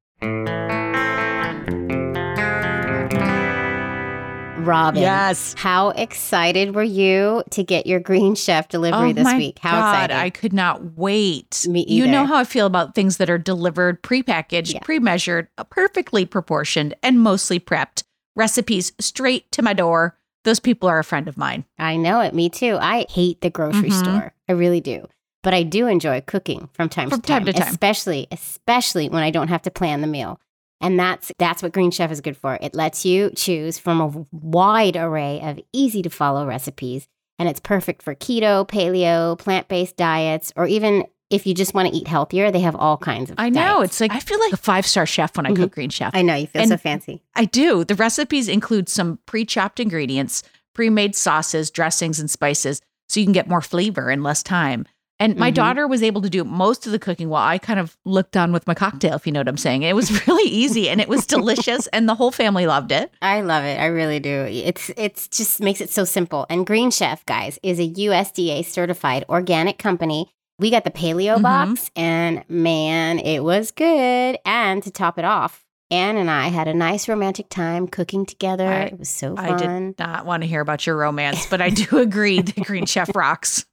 Robin. 4.66 5.00
Yes. 5.00 5.55
How 5.57 5.90
excited 5.90 6.74
were 6.74 6.83
you 6.83 7.42
to 7.50 7.62
get 7.62 7.87
your 7.87 8.00
Green 8.00 8.35
Chef 8.35 8.68
delivery 8.68 9.12
this 9.12 9.26
Oh 9.26 9.31
my 9.33 9.38
week? 9.38 9.59
How 9.61 9.81
God, 9.81 9.94
excited? 10.11 10.16
I 10.16 10.31
could 10.31 10.52
not 10.52 10.96
wait. 10.98 11.66
Me 11.68 11.81
either. 11.83 11.92
You 12.07 12.11
know 12.12 12.26
how 12.26 12.37
I 12.37 12.44
feel 12.44 12.66
about 12.66 12.94
things 12.94 13.16
that 13.18 13.31
are 13.31 13.38
delivered, 13.38 14.02
prepackaged, 14.02 14.74
Yeah. 14.74 14.81
pre-measured, 14.81 15.48
uh, 15.57 15.64
perfectly 15.64 16.26
proportioned, 16.26 16.94
and 17.02 17.20
mostly 17.20 17.59
prepped. 17.61 18.02
Recipes 18.35 18.92
straight 19.00 19.50
to 19.52 19.62
my 19.62 19.72
door. 19.72 20.18
Those 20.44 20.61
people 20.61 20.88
are 20.88 20.98
a 20.98 21.05
friend 21.05 21.26
of 21.29 21.37
mine. 21.38 21.64
I 21.79 21.96
know 21.96 22.20
it. 22.20 22.35
Me 22.35 22.48
too. 22.48 22.76
I 22.81 23.07
hate 23.09 23.40
the 23.40 23.50
grocery 23.50 23.90
Mhm. 23.90 23.98
store. 23.98 24.35
I 24.48 24.52
really 24.52 24.81
do. 24.81 25.07
But 25.42 25.55
I 25.55 25.62
do 25.62 25.87
enjoy 25.87 26.22
cooking 26.26 26.68
from 26.72 26.88
time 26.88 27.09
From 27.09 27.20
to 27.20 27.26
time, 27.26 27.44
time 27.44 27.46
to 27.46 27.52
time. 27.61 27.68
especially 27.68 28.26
especially 28.33 29.09
when 29.09 29.22
I 29.22 29.31
don't 29.31 29.48
have 29.48 29.62
to 29.62 29.70
plan 29.70 30.00
the 30.00 30.07
meal. 30.09 30.40
And 30.81 30.99
that's 30.99 31.33
that's 31.39 31.62
what 31.62 31.73
Green 31.73 31.91
Chef 31.91 32.11
is 32.11 32.21
good 32.21 32.37
for. 32.37 32.59
It 32.61 32.75
lets 32.75 33.05
you 33.05 33.31
choose 33.35 33.79
from 33.79 34.01
a 34.01 34.27
wide 34.31 34.97
array 34.97 35.41
of 35.43 35.59
easy 35.73 36.03
to 36.03 36.11
follow 36.11 36.47
recipes, 36.47 37.09
and 37.39 37.49
it's 37.49 37.61
perfect 37.61 38.03
for 38.03 38.15
keto, 38.15 38.69
paleo, 38.69 39.39
plant-based 39.39 39.97
diets, 39.97 40.53
or 40.55 40.67
even 40.67 41.07
if 41.31 41.47
you 41.47 41.55
just 41.55 41.75
want 41.75 41.89
to 41.89 41.95
eat 41.97 42.07
healthier, 42.07 42.51
they 42.51 42.61
have 42.61 42.77
all 42.77 42.97
kinds 42.97 43.31
of 43.31 43.37
I 43.39 43.49
know. 43.49 43.79
diets. 43.79 43.95
It's 43.95 44.01
like 44.01 44.12
I 44.12 44.21
feel 44.21 44.39
like 44.39 44.53
a 44.53 44.59
five-star 44.59 45.07
chef 45.07 45.37
when 45.37 45.47
I 45.47 45.51
cook 45.51 45.59
mm-hmm. 45.59 45.75
Green 45.75 45.91
Chef. 45.91 46.15
I 46.15 46.23
know 46.23 46.35
you 46.35 46.47
feel 46.47 46.62
And- 46.62 46.71
so 46.71 46.77
fancy. 46.77 47.23
I 47.35 47.47
do. 47.47 47.83
The 47.85 47.95
recipes 47.95 48.49
include 48.49 48.89
some 48.89 49.19
pre 49.27 49.45
chopped 49.45 49.81
ingredients, 49.81 50.43
pre-made 50.75 51.17
sauces, 51.17 51.71
dressings, 51.71 52.21
and 52.21 52.31
spices 52.31 52.81
so 53.09 53.21
you 53.21 53.27
can 53.27 53.33
get 53.33 53.49
more 53.49 53.61
flavor 53.62 54.11
in 54.11 54.23
less 54.23 54.43
time. 54.43 54.85
And 55.18 55.37
my 55.37 55.50
Mhm. 55.50 55.55
daughter 55.55 55.87
was 55.88 56.02
able 56.02 56.20
to 56.22 56.29
do 56.29 56.44
most 56.44 56.85
of 56.85 56.92
the 56.92 56.98
cooking 56.98 57.29
while 57.31 57.46
I 57.46 57.57
kind 57.57 57.81
of 57.81 57.96
looked 58.05 58.37
on 58.37 58.52
with 58.52 58.66
my 58.66 58.74
cocktail, 58.74 59.14
if 59.14 59.26
you 59.26 59.33
know 59.33 59.40
what 59.40 59.48
I'm 59.48 59.57
saying. 59.57 59.83
It 59.83 59.96
was 59.96 60.11
really 60.26 60.48
easy 60.50 60.90
and 60.90 61.00
it 61.00 61.09
was 61.09 61.24
delicious, 61.26 61.87
and 61.88 62.09
the 62.09 62.14
whole 62.14 62.31
family 62.31 62.66
loved 62.66 62.92
it. 62.92 63.11
I 63.22 63.40
love 63.40 63.64
it. 63.64 63.81
I 63.81 63.87
really 63.87 64.20
do. 64.20 64.46
It's 64.50 64.90
it's 64.96 65.26
just 65.29 65.61
makes 65.61 65.81
it 65.81 65.88
so 65.90 66.05
simple. 66.05 66.44
And 66.50 66.66
Green 66.66 66.90
Chef, 66.90 67.24
guys, 67.24 67.59
is 67.62 67.79
a 67.81 67.87
USDA 67.88 68.62
certified 68.64 69.24
organic 69.29 69.79
company. 69.79 70.29
We 70.59 70.70
got 70.70 70.85
the 70.85 70.90
paleo 70.90 71.37
Mhm. 71.38 71.42
box, 71.42 71.90
and 71.96 72.42
man, 72.48 73.18
it 73.18 73.40
was 73.44 73.70
good. 73.70 74.38
And 74.44 74.83
to 74.83 74.90
top 74.90 75.18
it 75.18 75.24
off, 75.24 75.64
Anne 75.90 76.16
and 76.16 76.31
I 76.31 76.48
had 76.48 76.66
a 76.68 76.74
nice 76.74 77.09
romantic 77.09 77.48
time 77.48 77.88
cooking 77.88 78.26
together. 78.26 78.66
I- 78.66 78.81
it 78.85 78.98
was 78.98 79.09
so 79.09 79.35
I 79.38 79.52
did 79.55 79.98
not 79.98 80.26
want 80.26 80.42
to 80.42 80.46
hear 80.48 80.61
about 80.61 80.87
your 80.87 80.96
romance, 80.96 81.46
but 81.46 81.61
I 81.62 81.70
do 81.90 81.98
agree 81.98 82.40
that 82.42 82.64
Green 82.64 82.87
Chef 82.87 83.14
rocks. 83.14 83.64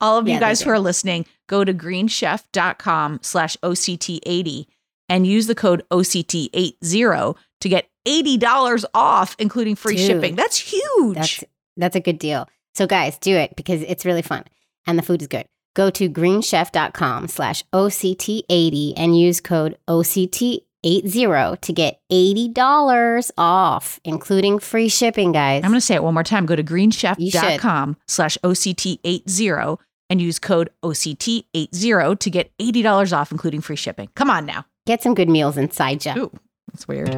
All 0.00 0.18
of 0.18 0.26
you 0.26 0.34
Yeah, 0.34 0.40
they 0.40 0.46
guys 0.46 0.62
who 0.62 0.70
are 0.70 0.78
listening, 0.78 1.26
go 1.48 1.64
to 1.64 1.74
greenchef.com 1.74 3.20
slash 3.22 3.56
OCT80 3.58 4.66
and 5.08 5.26
use 5.26 5.46
the 5.46 5.54
code 5.54 5.82
OCT80 5.90 7.36
to 7.60 7.68
get 7.68 7.88
$80 8.06 8.84
off, 8.94 9.36
including 9.38 9.74
free 9.74 9.96
Dude, 9.96 10.06
shipping. 10.06 10.36
That's 10.36 10.58
huge. 10.58 11.16
That's 11.16 11.44
that's 11.76 11.96
a 11.96 12.00
good 12.00 12.18
deal. 12.18 12.48
So 12.74 12.86
guys, 12.86 13.18
do 13.18 13.34
it 13.36 13.56
because 13.56 13.82
it's 13.82 14.04
really 14.04 14.22
fun 14.22 14.44
and 14.86 14.98
the 14.98 15.02
food 15.02 15.22
is 15.22 15.28
good. 15.28 15.46
Go 15.74 15.90
to 15.90 16.08
greenchef.com 16.08 17.28
slash 17.28 17.62
OCT80 17.72 18.94
and 18.96 19.18
use 19.18 19.40
code 19.40 19.78
OCT80 19.88 21.60
to 21.60 21.72
get 21.72 22.00
$80 22.10 23.30
off, 23.38 24.00
including 24.04 24.58
free 24.58 24.88
shipping, 24.88 25.32
guys. 25.32 25.62
I'm 25.62 25.70
going 25.70 25.80
to 25.80 25.84
say 25.86 25.94
it 25.94 26.02
one 26.02 26.14
more 26.14 26.24
time. 26.24 26.46
Go 26.46 26.56
to 26.56 26.62
You 26.62 26.68
greenchef.com 26.68 27.96
slash 28.06 28.38
OCT80 28.42 29.78
and 30.10 30.20
use 30.20 30.38
code 30.38 30.70
OCT80 30.82 32.18
to 32.18 32.30
get 32.30 32.50
$80 32.58 33.16
off, 33.16 33.30
including 33.32 33.60
free 33.60 33.76
shipping. 33.76 34.08
Come 34.14 34.30
on 34.30 34.46
now. 34.46 34.64
Get 34.86 35.02
some 35.02 35.14
good 35.14 35.28
meals 35.28 35.56
inside 35.56 36.04
you. 36.04 36.12
Ooh, 36.16 36.32
that's 36.72 36.88
weird. 36.88 37.14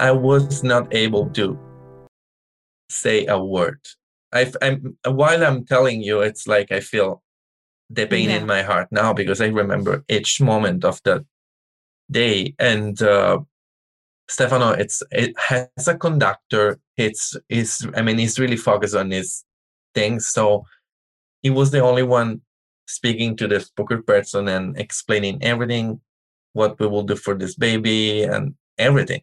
I 0.00 0.10
was 0.10 0.62
not 0.62 0.92
able 0.94 1.30
to 1.30 1.58
say 2.90 3.26
a 3.26 3.38
word. 3.42 3.80
I, 4.32 4.52
I'm 4.60 4.96
while 5.06 5.44
I'm 5.44 5.64
telling 5.64 6.02
you, 6.02 6.20
it's 6.20 6.46
like 6.46 6.72
I 6.72 6.80
feel 6.80 7.22
the 7.90 8.06
pain 8.06 8.28
Yeah. 8.28 8.38
in 8.38 8.46
my 8.46 8.62
heart 8.62 8.88
now 8.90 9.12
because 9.12 9.40
I 9.40 9.46
remember 9.46 10.04
each 10.08 10.40
moment 10.40 10.84
of 10.84 11.00
that 11.04 11.22
day. 12.10 12.54
And 12.58 13.00
uh, 13.00 13.40
Stefano, 14.28 14.70
it's 14.70 15.02
it 15.10 15.34
has 15.38 15.88
a 15.88 15.96
conductor. 15.96 16.78
It's 16.96 17.36
is 17.48 17.86
I 17.96 18.02
mean 18.02 18.18
he's 18.18 18.38
really 18.38 18.56
focused 18.56 18.94
on 18.94 19.10
his 19.10 19.44
things. 19.94 20.26
So 20.26 20.64
he 21.42 21.50
was 21.50 21.70
the 21.70 21.80
only 21.80 22.02
one 22.02 22.40
speaking 22.86 23.36
to 23.36 23.48
the 23.48 23.66
poker 23.76 24.02
person 24.02 24.48
and 24.48 24.78
explaining 24.78 25.42
everything, 25.42 26.00
what 26.52 26.78
we 26.78 26.86
will 26.86 27.02
do 27.02 27.16
for 27.16 27.34
this 27.34 27.54
baby 27.54 28.22
and 28.22 28.54
everything. 28.78 29.22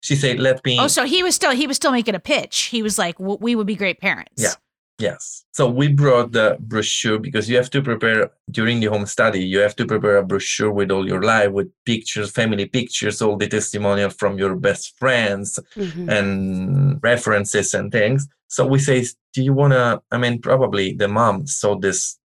She 0.00 0.14
said, 0.14 0.38
"Let 0.38 0.64
me." 0.64 0.78
Oh, 0.78 0.88
so 0.88 1.04
he 1.04 1.22
was 1.22 1.34
still 1.34 1.52
he 1.52 1.66
was 1.66 1.76
still 1.76 1.92
making 1.92 2.14
a 2.14 2.20
pitch. 2.20 2.64
He 2.64 2.82
was 2.82 2.98
like, 2.98 3.18
"We 3.18 3.54
would 3.54 3.66
be 3.66 3.76
great 3.76 4.00
parents." 4.00 4.42
Yeah. 4.42 4.54
Yes. 4.98 5.44
So 5.52 5.68
we 5.68 5.88
brought 5.88 6.32
the 6.32 6.56
brochure 6.58 7.18
because 7.20 7.48
you 7.48 7.56
have 7.56 7.70
to 7.70 7.80
prepare 7.82 8.30
during 8.50 8.80
the 8.80 8.86
home 8.86 9.06
study. 9.06 9.44
You 9.44 9.60
have 9.60 9.76
to 9.76 9.86
prepare 9.86 10.16
a 10.16 10.24
brochure 10.24 10.72
with 10.72 10.90
all 10.90 11.06
your 11.06 11.22
life, 11.22 11.52
with 11.52 11.68
pictures, 11.86 12.32
family 12.32 12.66
pictures, 12.66 13.22
all 13.22 13.36
the 13.36 13.46
testimonial 13.46 14.10
from 14.10 14.38
your 14.38 14.56
best 14.56 14.98
friends, 14.98 15.58
Mhm. 15.76 16.10
and 16.10 17.00
references 17.02 17.74
and 17.74 17.92
things. 17.92 18.26
So 18.48 18.66
we 18.66 18.80
say, 18.80 19.04
do 19.34 19.42
you 19.42 19.52
want 19.52 19.72
to? 19.74 20.02
I 20.10 20.18
mean, 20.18 20.40
probably 20.40 20.94
the 20.94 21.06
mom 21.08 21.46
saw 21.46 21.78
this 21.78 22.18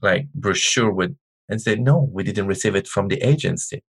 like 0.00 0.28
brochure 0.32 0.92
with 0.92 1.16
and 1.48 1.60
said, 1.60 1.80
no, 1.80 2.08
we 2.12 2.22
didn't 2.22 2.46
receive 2.46 2.76
it 2.76 2.86
from 2.86 3.08
the 3.08 3.16
agency. 3.26 3.82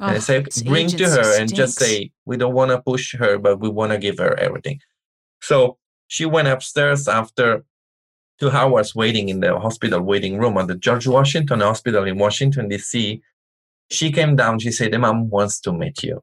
and 0.00 0.10
I 0.10 0.16
Ugh, 0.16 0.22
say, 0.22 0.44
bring 0.64 0.88
to 0.88 1.08
her 1.08 1.40
and 1.40 1.54
just 1.54 1.78
say, 1.78 2.10
we 2.26 2.36
don't 2.36 2.52
want 2.52 2.70
to 2.72 2.82
push 2.82 3.14
her, 3.14 3.38
but 3.38 3.60
we 3.60 3.68
want 3.70 3.92
to 3.92 3.98
give 3.98 4.18
her 4.18 4.34
everything. 4.38 4.80
So 5.40 5.78
she 6.08 6.26
went 6.26 6.48
upstairs 6.48 7.08
after 7.08 7.64
two 8.38 8.50
hours 8.50 8.94
waiting 8.94 9.28
in 9.28 9.40
the 9.40 9.58
hospital 9.58 10.00
waiting 10.02 10.38
room 10.38 10.56
at 10.58 10.66
the 10.68 10.74
George 10.74 11.06
Washington 11.06 11.60
Hospital 11.60 12.04
in 12.04 12.18
Washington, 12.18 12.68
D.C. 12.68 13.22
She 13.90 14.10
came 14.12 14.36
down. 14.36 14.58
She 14.58 14.72
said, 14.72 14.92
the 14.92 14.98
mom 14.98 15.30
wants 15.30 15.60
to 15.60 15.72
meet 15.72 16.02
you. 16.02 16.22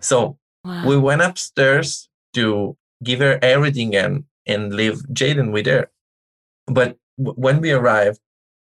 So 0.00 0.38
Wow. 0.62 0.86
we 0.86 0.98
went 0.98 1.22
upstairs 1.22 2.08
to 2.34 2.76
give 3.02 3.20
her 3.20 3.38
everything 3.42 3.96
and 3.96 4.24
and 4.46 4.74
leave 4.74 4.98
Jayden 5.12 5.52
with 5.52 5.64
her. 5.66 5.90
But 6.66 6.98
w- 7.16 7.34
when 7.36 7.60
we 7.62 7.70
arrived, 7.72 8.20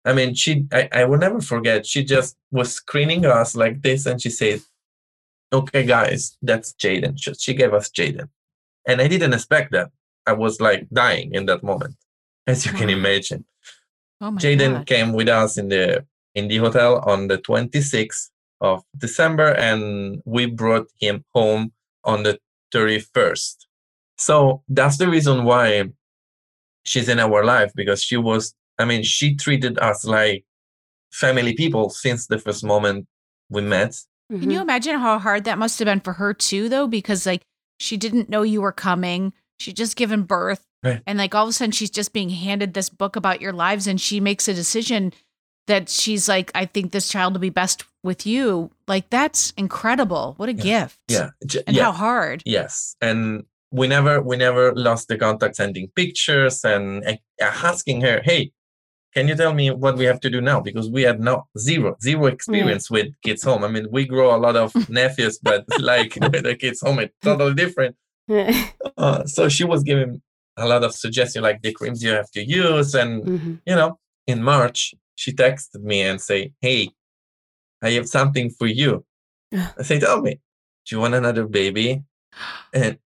I 0.05 0.13
mean, 0.13 0.35
she 0.35 0.65
I, 0.71 0.87
I 0.91 1.05
will 1.05 1.17
never 1.17 1.41
forget. 1.41 1.87
She 1.87 2.03
just 2.03 2.37
was 2.51 2.71
screening 2.73 3.25
us 3.25 3.55
like 3.55 3.81
this, 3.81 4.05
and 4.05 4.21
she 4.21 4.29
said, 4.29 4.61
"Okay, 5.51 5.83
guys, 5.83 6.37
that's 6.43 6.73
Jayden." 6.73 7.15
She, 7.17 7.33
she 7.33 7.53
gave 7.55 7.73
us 7.73 7.89
Jayden, 7.89 8.29
and 8.87 9.01
I 9.01 9.07
didn't 9.07 9.33
expect 9.33 9.71
that. 9.71 9.89
I 10.27 10.33
was 10.33 10.61
like 10.61 10.87
dying 10.93 11.33
in 11.33 11.47
that 11.47 11.63
moment, 11.63 11.95
as 12.49 12.65
you 12.65 12.73
can 12.73 12.89
imagine. 12.89 13.45
Oh 14.21 14.31
Jayden 14.31 14.73
God. 14.73 14.85
came 14.85 15.13
with 15.13 15.29
us 15.29 15.57
in 15.57 15.69
the 15.69 16.05
in 16.35 16.47
the 16.47 16.57
hotel 16.57 16.99
on 16.99 17.27
the 17.27 17.37
26th 17.37 18.29
of 18.61 18.83
December, 18.97 19.51
and 19.55 20.21
we 20.25 20.45
brought 20.45 20.87
him 20.99 21.23
home 21.33 21.71
on 22.03 22.23
the 22.23 22.39
31st. 22.73 23.55
So 24.17 24.63
that's 24.67 24.97
the 24.97 25.07
reason 25.07 25.45
why 25.45 25.85
she's 26.83 27.09
in 27.09 27.19
our 27.19 27.43
life 27.43 27.71
because 27.75 28.03
she 28.03 28.17
was. 28.17 28.53
I 28.77 28.85
mean, 28.85 29.03
she 29.03 29.35
treated 29.35 29.77
us 29.79 30.05
like 30.05 30.45
family 31.11 31.53
people 31.53 31.89
since 31.89 32.27
the 32.27 32.37
first 32.37 32.63
moment 32.63 33.07
we 33.49 33.61
met. 33.61 33.91
Mm-hmm. 34.31 34.41
Can 34.41 34.51
you 34.51 34.61
imagine 34.61 34.99
how 34.99 35.19
hard 35.19 35.43
that 35.45 35.57
must 35.57 35.79
have 35.79 35.87
been 35.87 35.99
for 35.99 36.13
her 36.13 36.33
too, 36.33 36.69
though? 36.69 36.87
Because 36.87 37.25
like 37.25 37.43
she 37.79 37.97
didn't 37.97 38.29
know 38.29 38.43
you 38.43 38.61
were 38.61 38.71
coming. 38.71 39.33
She 39.59 39.73
just 39.73 39.95
given 39.95 40.23
birth. 40.23 40.63
Right. 40.83 41.01
And 41.05 41.17
like 41.17 41.35
all 41.35 41.43
of 41.43 41.49
a 41.49 41.53
sudden 41.53 41.71
she's 41.71 41.89
just 41.89 42.13
being 42.13 42.29
handed 42.29 42.73
this 42.73 42.89
book 42.89 43.15
about 43.15 43.41
your 43.41 43.51
lives 43.53 43.85
and 43.87 43.99
she 43.99 44.19
makes 44.19 44.47
a 44.47 44.53
decision 44.53 45.11
that 45.67 45.89
she's 45.89 46.27
like, 46.27 46.51
I 46.55 46.65
think 46.65 46.91
this 46.91 47.09
child 47.09 47.33
will 47.33 47.41
be 47.41 47.49
best 47.49 47.83
with 48.03 48.25
you. 48.25 48.71
Like 48.87 49.09
that's 49.09 49.51
incredible. 49.57 50.33
What 50.37 50.49
a 50.49 50.53
gift. 50.53 50.97
Yeah, 51.07 51.29
j- 51.45 51.61
And 51.67 51.75
yeah. 51.75 51.83
how 51.83 51.91
hard. 51.91 52.41
Yes, 52.45 52.95
and 53.01 53.43
we 53.71 53.87
never 53.87 54.21
we 54.21 54.35
never 54.37 54.73
lost 54.73 55.09
the 55.09 55.17
contact 55.17 55.57
sending 55.57 55.89
pictures 55.95 56.63
and 56.63 57.05
uh, 57.05 57.13
asking 57.41 58.01
her, 58.01 58.21
"Hey, 58.23 58.51
can 59.13 59.27
you 59.27 59.35
tell 59.35 59.53
me 59.53 59.69
what 59.69 59.95
we 59.97 60.05
have 60.05 60.19
to 60.21 60.29
do 60.29 60.41
now?" 60.41 60.59
Because 60.59 60.89
we 60.89 61.03
had 61.03 61.19
no 61.19 61.45
zero 61.57 61.95
zero 62.01 62.25
experience 62.27 62.89
with 62.89 63.07
kids 63.23 63.43
home. 63.43 63.63
I 63.63 63.67
mean, 63.67 63.87
we 63.91 64.05
grow 64.05 64.35
a 64.35 64.39
lot 64.39 64.55
of 64.55 64.73
nephews, 64.89 65.37
but 65.43 65.65
like 65.79 66.15
with 66.21 66.43
the 66.43 66.55
kids 66.55 66.81
home, 66.81 66.99
it's 66.99 67.13
totally 67.21 67.53
different. 67.53 67.95
Uh, 68.97 69.25
so 69.25 69.47
she 69.49 69.63
was 69.63 69.81
giving 69.83 70.21
a 70.59 70.65
lot 70.67 70.83
of 70.83 70.93
suggestions, 70.93 71.43
like 71.43 71.61
the 71.61 71.71
creams 71.73 72.03
you 72.03 72.11
have 72.11 72.29
to 72.31 72.43
use, 72.43 72.93
and 72.95 73.23
Mhm. 73.23 73.61
you 73.65 73.75
know, 73.75 73.99
in 74.27 74.43
March 74.43 74.93
she 75.15 75.31
texted 75.33 75.81
me 75.81 76.01
and 76.01 76.21
say, 76.21 76.53
"Hey, 76.61 76.89
I 77.81 77.91
have 77.91 78.07
something 78.07 78.49
for 78.51 78.67
you." 78.67 79.05
I 79.79 79.83
say, 79.83 79.99
"Tell 79.99 80.21
me, 80.21 80.39
do 80.85 80.95
you 80.95 80.99
want 81.01 81.13
another 81.15 81.45
baby?" 81.47 82.03
And 82.73 82.97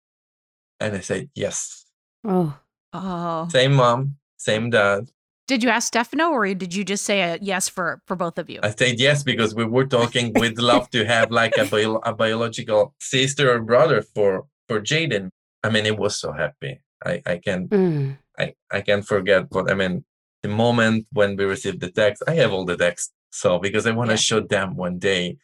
and 0.79 0.95
I 0.95 0.99
said, 1.01 1.29
"Yes." 1.35 1.85
Oh, 2.23 2.57
Oh. 2.95 3.47
Same 3.49 3.73
mom, 3.73 4.17
same 4.37 4.69
dad. 4.69 5.09
Did 5.47 5.63
you 5.63 5.69
ask 5.69 5.87
Stefano 5.87 6.29
or 6.29 6.45
did 6.53 6.73
you 6.75 6.83
just 6.85 7.03
say 7.05 7.21
a 7.21 7.37
yes 7.41 7.67
for 7.67 8.01
for 8.05 8.15
both 8.15 8.37
of 8.37 8.49
you? 8.49 8.59
I 8.63 8.69
said 8.69 8.99
yes 8.99 9.23
because 9.23 9.55
we 9.55 9.65
were 9.65 9.85
talking. 9.87 10.31
We'd 10.39 10.59
love 10.59 10.89
to 10.91 11.03
have 11.05 11.31
like 11.31 11.57
a, 11.57 11.65
bio- 11.65 12.01
a 12.05 12.13
biological 12.13 12.93
sister 12.99 13.51
or 13.53 13.59
brother 13.61 14.01
for 14.13 14.45
for 14.67 14.79
Jayden. 14.79 15.29
I 15.63 15.69
mean, 15.69 15.85
it 15.85 15.97
was 15.97 16.15
so 16.15 16.31
happy. 16.33 16.81
I 17.05 17.21
I 17.25 17.37
can 17.37 17.69
Mm. 17.69 18.17
I 18.39 18.53
I 18.71 18.81
can't 18.81 19.05
forget 19.05 19.45
what 19.49 19.69
I 19.71 19.75
mean. 19.75 20.05
The 20.43 20.49
moment 20.49 21.07
when 21.11 21.35
we 21.37 21.45
received 21.45 21.79
the 21.79 21.91
text, 21.91 22.23
I 22.27 22.33
have 22.35 22.51
all 22.51 22.65
the 22.65 22.77
text. 22.77 23.13
So 23.31 23.59
because 23.59 23.85
I 23.87 23.91
want 23.91 24.09
to 24.09 24.15
Yeah. 24.15 24.27
show 24.29 24.39
them 24.41 24.75
one 24.75 24.97
day, 24.99 25.37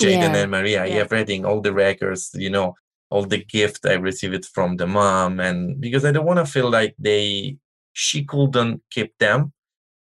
Jayden 0.00 0.34
Yeah. 0.34 0.42
and 0.42 0.50
Maria, 0.50 0.84
I 0.84 0.90
have 0.98 1.10
reading 1.12 1.44
all 1.44 1.60
the 1.60 1.72
records, 1.72 2.30
you 2.34 2.50
know, 2.50 2.74
all 3.10 3.24
the 3.26 3.42
gift 3.44 3.84
I 3.86 3.94
received 3.94 4.44
from 4.54 4.76
the 4.76 4.86
mom, 4.86 5.40
and 5.40 5.80
because 5.80 6.04
I 6.04 6.12
don't 6.12 6.26
want 6.26 6.40
to 6.44 6.52
feel 6.56 6.70
like 6.70 6.94
they 6.98 7.56
she 7.92 8.24
couldn't 8.24 8.82
keep 8.90 9.10
them 9.18 9.52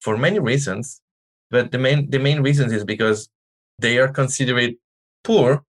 for 0.04 0.18
many 0.18 0.40
reasons. 0.40 1.02
But 1.52 1.72
the 1.72 1.78
main 1.80 2.10
the 2.10 2.20
main 2.20 2.42
reason 2.42 2.72
is 2.74 2.84
because 2.86 3.30
they 3.80 3.98
are 4.00 4.12
considered 4.22 4.76
poor. 5.24 5.64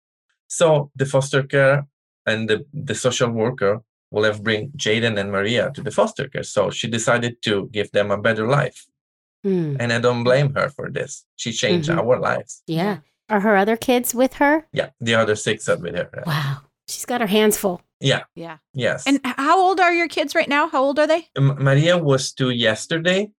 So 0.49 0.91
the 0.97 1.07
foster 1.07 1.43
care 1.45 1.87
and 2.27 2.49
the, 2.51 2.65
the 2.73 2.95
social 2.95 3.31
worker 3.31 3.83
will 4.11 4.25
have 4.25 4.43
bring 4.43 4.71
Jayden 4.77 5.19
and 5.19 5.31
Maria 5.31 5.71
to 5.75 5.83
the 5.83 5.91
foster 5.91 6.29
care. 6.29 6.43
So 6.43 6.71
she 6.71 6.89
decided 6.89 7.41
to 7.43 7.69
give 7.73 7.91
them 7.93 8.11
a 8.11 8.19
better 8.19 8.47
life. 8.49 8.87
Mm. 9.47 9.77
And 9.81 9.93
I 9.93 10.01
don't 10.01 10.25
blame 10.25 10.53
her 10.55 10.69
for 10.69 10.91
this. 10.91 11.25
She 11.37 11.53
changed 11.53 11.89
Mhm. 11.89 11.99
our 11.99 12.19
lives. 12.21 12.63
Yeah. 12.67 12.99
Are 13.29 13.41
her 13.41 13.57
other 13.57 13.77
kids 13.77 14.15
with 14.15 14.35
her? 14.35 14.67
Yeah, 14.73 14.91
the 15.01 15.15
other 15.15 15.37
six 15.37 15.69
are 15.69 15.79
with 15.79 15.95
her. 15.95 16.11
Wow. 16.27 16.59
She's 16.89 17.07
got 17.07 17.21
her 17.21 17.27
hands 17.29 17.57
full. 17.57 17.81
Yeah. 18.01 18.25
Yeah. 18.35 18.59
Yes. 18.75 19.05
And 19.07 19.21
how 19.25 19.59
old 19.61 19.79
are 19.79 19.93
your 19.95 20.09
kids 20.09 20.35
right 20.35 20.49
now? 20.49 20.69
How 20.69 20.83
old 20.83 20.99
are 20.99 21.07
they? 21.07 21.29
M- 21.37 21.57
Maria 21.63 21.97
was 21.97 22.33
two 22.33 22.51
yesterday, 22.51 23.31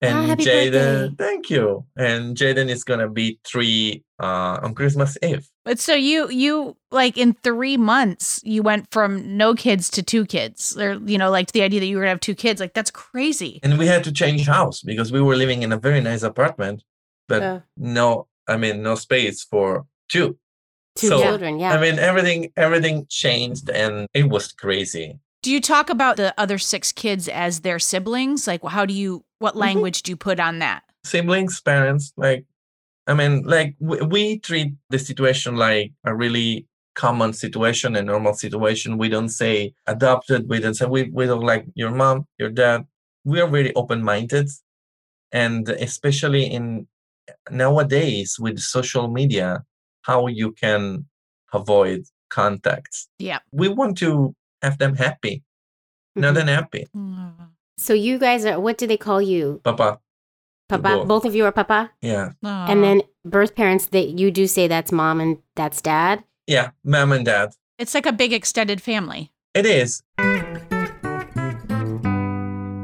and 0.00 0.30
Ah, 0.30 0.34
Jayden, 0.36 1.18
thank 1.18 1.50
you. 1.50 1.84
And 1.96 2.36
Jayden 2.36 2.68
is 2.68 2.84
gonna 2.84 3.08
be 3.08 3.38
three 3.44 4.04
uh, 4.20 4.58
on 4.62 4.74
Christmas 4.74 5.16
Eve. 5.22 5.46
But 5.64 5.78
so 5.78 5.94
you 5.94 6.30
you 6.30 6.76
like 6.90 7.16
in 7.18 7.34
three 7.42 7.76
months 7.76 8.40
you 8.44 8.62
went 8.62 8.90
from 8.90 9.36
no 9.36 9.54
kids 9.54 9.90
to 9.90 10.02
two 10.02 10.24
kids, 10.26 10.76
or 10.78 10.94
you 10.94 11.18
know, 11.18 11.30
like 11.30 11.52
the 11.52 11.62
idea 11.62 11.80
that 11.80 11.86
you 11.86 11.96
were 11.96 12.02
gonna 12.02 12.10
have 12.10 12.20
two 12.20 12.34
kids, 12.34 12.60
like 12.60 12.74
that's 12.74 12.90
crazy. 12.90 13.60
And 13.62 13.78
we 13.78 13.86
had 13.86 14.04
to 14.04 14.12
change 14.12 14.46
house 14.46 14.82
because 14.82 15.12
we 15.12 15.20
were 15.20 15.36
living 15.36 15.62
in 15.62 15.72
a 15.72 15.78
very 15.78 16.00
nice 16.00 16.22
apartment, 16.22 16.82
but 17.28 17.42
Yeah. 17.42 17.60
no, 17.76 18.26
I 18.46 18.56
mean, 18.56 18.82
no 18.82 18.94
space 18.94 19.42
for 19.44 19.84
two. 20.08 20.38
Two 20.96 21.08
So, 21.08 21.22
children, 21.22 21.60
yeah. 21.60 21.74
I 21.74 21.80
mean, 21.80 21.98
everything 21.98 22.52
everything 22.56 23.06
changed, 23.08 23.70
and 23.70 24.08
it 24.14 24.28
was 24.28 24.52
crazy. 24.52 25.18
Do 25.48 25.54
you 25.54 25.62
talk 25.62 25.88
about 25.88 26.18
the 26.18 26.34
other 26.36 26.58
six 26.58 26.92
kids 26.92 27.26
as 27.26 27.60
their 27.60 27.78
siblings? 27.78 28.46
Like, 28.46 28.62
how 28.62 28.84
do 28.84 28.92
you? 28.92 29.24
What 29.38 29.52
Mm-hmm. 29.54 29.60
language 29.60 30.02
do 30.02 30.12
you 30.12 30.16
put 30.16 30.38
on 30.38 30.58
that? 30.58 30.82
Siblings, 31.04 31.62
parents, 31.62 32.12
like, 32.18 32.44
I 33.06 33.14
mean, 33.14 33.44
like 33.44 33.74
we, 33.80 33.96
we 34.02 34.38
treat 34.40 34.74
the 34.90 34.98
situation 34.98 35.56
like 35.56 35.92
a 36.04 36.14
really 36.14 36.66
common 36.96 37.32
situation, 37.32 37.96
a 37.96 38.02
normal 38.02 38.34
situation. 38.34 38.98
We 38.98 39.08
don't 39.08 39.30
say 39.30 39.72
adopted. 39.86 40.50
We 40.50 40.60
don't 40.60 40.74
say 40.74 40.84
we 40.84 41.04
we 41.04 41.24
don't 41.24 41.40
like 41.52 41.64
your 41.74 41.92
mom, 41.92 42.26
your 42.36 42.50
dad. 42.50 42.84
We 43.24 43.40
are 43.40 43.48
very 43.48 43.74
open 43.74 44.02
minded, 44.02 44.50
and 45.32 45.66
especially 45.70 46.44
in 46.44 46.88
nowadays 47.50 48.36
with 48.38 48.58
social 48.58 49.08
media, 49.08 49.64
how 50.02 50.26
you 50.26 50.52
can 50.52 51.06
avoid 51.54 52.04
contacts. 52.28 53.08
Yeah. 53.18 53.38
We 53.50 53.68
want 53.68 53.96
to 53.98 54.34
have 54.62 54.78
them 54.78 54.94
happy, 54.96 55.42
not 56.16 56.34
Mhm. 56.34 56.40
unhappy. 56.42 56.86
So 57.76 57.94
you 57.94 58.18
guys 58.18 58.44
are 58.44 58.58
what 58.60 58.78
do 58.78 58.86
they 58.86 58.96
call 58.96 59.22
you? 59.22 59.60
Papa, 59.64 60.00
Papa? 60.68 60.82
both. 60.82 61.08
Both 61.08 61.24
of 61.24 61.34
you 61.34 61.44
are 61.44 61.52
papa? 61.52 61.90
yeah, 62.02 62.30
And 62.42 62.82
then 62.82 63.02
birth 63.24 63.54
parents 63.54 63.86
that 63.86 64.08
you 64.18 64.30
do 64.30 64.46
say 64.46 64.66
that's 64.66 64.90
mom 64.92 65.20
and 65.20 65.38
that's 65.54 65.80
dad? 65.80 66.24
yeah, 66.46 66.70
mom 66.84 67.12
and 67.12 67.24
dad. 67.24 67.50
it's 67.78 67.94
like 67.94 68.06
a 68.06 68.12
big 68.12 68.32
extended 68.32 68.82
family. 68.82 69.30
It 69.54 69.64
is. 69.66 70.02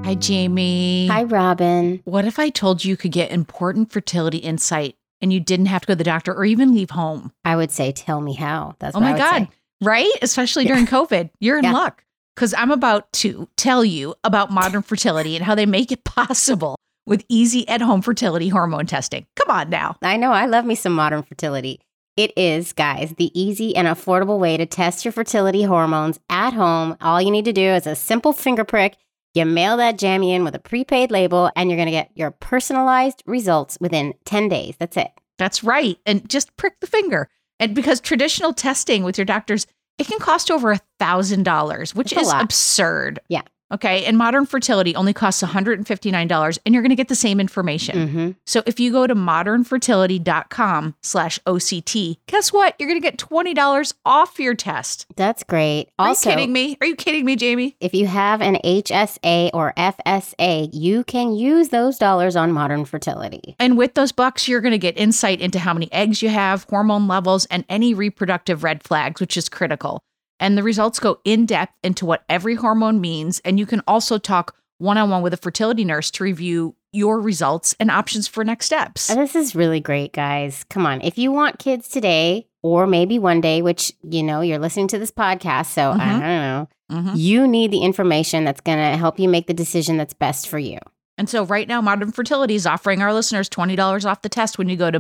Hi, 0.05 0.15
Jamie. 0.15 1.09
Hi 1.11 1.25
Robin. 1.25 2.01
What 2.05 2.25
if 2.27 2.39
I 2.39 2.51
told 2.51 2.85
you 2.85 2.91
you 2.91 2.97
could 2.97 3.11
get 3.11 3.33
important 3.33 3.91
fertility 3.91 4.39
insight 4.39 4.97
and 5.21 5.33
you 5.33 5.41
didn't 5.41 5.67
have 5.67 5.81
to 5.83 5.87
go 5.89 5.93
to 5.95 5.97
the 5.97 6.05
doctor 6.05 6.33
or 6.33 6.45
even 6.45 6.75
leave 6.75 6.91
home? 6.91 7.33
I 7.45 7.57
would 7.57 7.71
say 7.73 7.91
tell 7.91 8.21
me 8.21 8.35
how. 8.35 8.77
That's 8.79 8.95
Oh 8.95 9.01
what 9.01 9.07
I 9.07 9.11
my 9.11 9.13
would 9.15 9.19
God. 9.19 9.43
say. 9.43 9.49
Right? 9.83 10.11
Especially 10.23 10.65
during 10.65 10.87
COVID. 10.87 11.31
You're 11.41 11.59
in 11.59 11.65
Yeah. 11.65 11.73
luck. 11.73 12.05
Because 12.35 12.53
I'm 12.55 12.71
about 12.73 13.13
to 13.15 13.49
tell 13.57 13.85
you 13.85 14.15
about 14.25 14.51
modern 14.51 14.83
fertility 14.83 15.37
and 15.37 15.45
how 15.45 15.55
they 15.55 15.67
make 15.67 15.93
it 15.93 16.05
possible 16.05 16.77
with 17.07 17.25
easy 17.29 17.69
at 17.69 17.81
home 17.81 18.03
fertility 18.03 18.49
hormone 18.49 18.87
testing. 18.87 19.27
Come 19.37 19.51
on 19.55 19.71
now. 19.71 19.97
I 20.03 20.17
know. 20.17 20.33
I 20.33 20.47
love 20.47 20.65
me 20.65 20.75
some 20.75 20.95
modern 20.95 21.23
fertility. 21.23 21.81
It 22.17 22.33
is, 22.37 22.73
guys, 22.73 23.15
the 23.19 23.39
easy 23.39 23.75
and 23.77 23.87
affordable 23.89 24.39
way 24.39 24.57
to 24.57 24.67
test 24.67 25.05
your 25.05 25.13
fertility 25.13 25.65
hormones 25.65 26.19
at 26.31 26.53
home. 26.55 26.97
All 27.01 27.21
you 27.21 27.31
need 27.31 27.45
to 27.45 27.53
do 27.53 27.69
is 27.71 27.87
a 27.87 27.95
simple 27.97 28.33
finger 28.33 28.65
prick. 28.65 28.97
You 29.35 29.45
mail 29.45 29.77
that 29.79 29.99
jammy 29.99 30.33
in 30.33 30.45
with 30.45 30.55
a 30.55 30.61
prepaid 30.61 31.11
label, 31.11 31.51
and 31.57 31.69
you're 31.69 31.77
going 31.77 31.87
to 31.87 31.93
get 31.93 32.11
your 32.15 32.31
personalized 32.31 33.23
results 33.27 33.77
within 33.81 34.15
10 34.25 34.49
days. 34.49 34.77
That's 34.79 34.97
it. 34.97 35.11
That's 35.39 35.65
right. 35.65 35.99
And 36.07 36.29
just 36.31 36.57
prick 36.57 36.79
the 36.81 36.87
finger. 36.87 37.29
And 37.65 37.75
because 37.75 37.99
traditional 37.99 38.53
testing 38.53 39.05
with 39.05 39.17
your 39.17 39.25
doctors, 39.25 39.67
it 39.97 40.07
can 40.07 40.19
cost 40.19 40.51
over 40.51 40.71
a 40.71 40.81
thousand 40.99 41.45
dollars, 41.45 41.95
which 41.95 42.13
It's 42.13 42.21
is 42.21 42.33
absurd. 42.33 43.21
Yeah. 43.31 43.41
Okay. 43.75 44.05
And 44.05 44.17
modern 44.17 44.47
fertility 44.47 44.95
only 44.97 45.13
costs 45.13 45.43
$159 45.43 46.59
and 46.65 46.75
you're 46.75 46.83
going 46.83 46.91
to 46.91 46.97
get 46.97 47.09
the 47.09 47.15
same 47.15 47.41
information. 47.41 48.09
hmm 48.09 48.31
So 48.47 48.63
if 48.67 48.81
you 48.81 48.91
go 48.93 49.07
to 49.07 49.15
modernfertility.com 49.15 50.95
slash 51.03 51.39
OCT, 51.47 52.17
guess 52.27 52.53
what? 52.53 52.75
You're 52.79 52.89
going 52.89 53.01
to 53.01 53.07
get 53.11 53.19
$20 53.19 53.95
off 54.05 54.39
your 54.39 54.55
test. 54.55 55.07
That's 55.17 55.43
great. 55.43 55.89
Are 55.99 56.11
you 56.11 56.17
kidding 56.17 56.53
me? 56.53 56.77
Are 56.81 56.87
you 56.87 56.97
kidding 56.97 57.25
me, 57.25 57.37
Jamie? 57.37 57.77
if 57.81 57.95
you 57.95 58.07
have 58.07 58.41
an 58.41 58.57
HSA 58.65 59.51
or 59.53 59.73
FSA, 59.77 60.71
you 60.73 61.05
can 61.05 61.35
use 61.35 61.69
those 61.69 61.99
dollars 61.99 62.37
on 62.37 62.53
modern 62.53 62.85
fertility. 62.85 63.57
And 63.59 63.77
with 63.77 63.95
those 63.95 64.13
bucks, 64.13 64.49
you're 64.49 64.61
going 64.61 64.73
to 64.73 64.79
get 64.79 64.97
insight 64.97 65.41
into 65.41 65.59
how 65.59 65.75
many 65.75 65.93
eggs 65.93 66.23
you 66.23 66.29
have, 66.29 66.65
hormone 66.71 67.09
levels, 67.09 67.47
and 67.47 67.65
any 67.69 67.95
reproductive 67.95 68.63
red 68.65 68.83
flags, 68.83 69.21
which 69.21 69.37
is 69.37 69.49
critical. 69.49 70.01
And 70.41 70.59
the 70.59 70.63
results 70.63 70.99
go 70.99 71.21
in 71.25 71.47
depth 71.47 71.75
into 71.83 72.05
what 72.07 72.25
every 72.29 72.55
hormone 72.57 73.01
means. 73.01 73.41
And 73.45 73.59
you 73.59 73.67
can 73.67 73.83
also 73.87 74.19
talk 74.19 74.55
one 74.79 74.99
on 74.99 75.09
one 75.11 75.23
with 75.23 75.33
a 75.33 75.37
fertility 75.39 75.85
nurse 75.85 76.11
to 76.13 76.25
review 76.25 76.75
your 76.93 77.21
results 77.21 77.75
and 77.81 77.91
options 77.91 78.29
for 78.29 78.45
next 78.45 78.67
steps. 78.67 79.11
Uh, 79.11 79.15
This 79.17 79.35
is 79.37 79.55
really 79.55 79.81
great, 79.81 80.13
guys. 80.13 80.65
Come 80.71 80.87
on. 80.87 81.01
If 81.03 81.19
you 81.19 81.33
want 81.33 81.59
kids 81.59 81.89
today, 81.89 82.47
or 82.63 82.87
maybe 82.87 83.19
one 83.19 83.41
day, 83.41 83.63
which, 83.63 83.93
you 84.09 84.23
know, 84.23 84.41
you're 84.41 84.59
listening 84.59 84.89
to 84.89 84.99
this 84.99 85.11
podcast, 85.11 85.67
so 85.67 85.91
I 85.93 85.97
Mhm. 85.99 86.11
don't 86.11 86.21
know, 86.21 86.69
Mhm. 86.93 87.13
you 87.17 87.47
need 87.49 87.71
the 87.71 87.83
information 87.83 88.45
that's 88.45 88.61
going 88.61 88.79
to 88.79 88.97
help 88.97 89.19
you 89.19 89.29
make 89.29 89.47
the 89.47 89.55
decision 89.55 89.97
that's 89.97 90.15
best 90.15 90.49
for 90.49 90.59
you. 90.59 90.79
And 91.19 91.29
so 91.29 91.45
right 91.45 91.69
now, 91.69 91.81
Modern 91.81 92.11
Fertility 92.11 92.55
is 92.57 92.67
offering 92.67 93.01
our 93.03 93.13
listeners 93.15 93.49
$20 93.49 94.05
off 94.05 94.23
the 94.23 94.29
test 94.29 94.59
when 94.59 94.69
you 94.69 94.77
go 94.77 94.91
to 94.91 94.99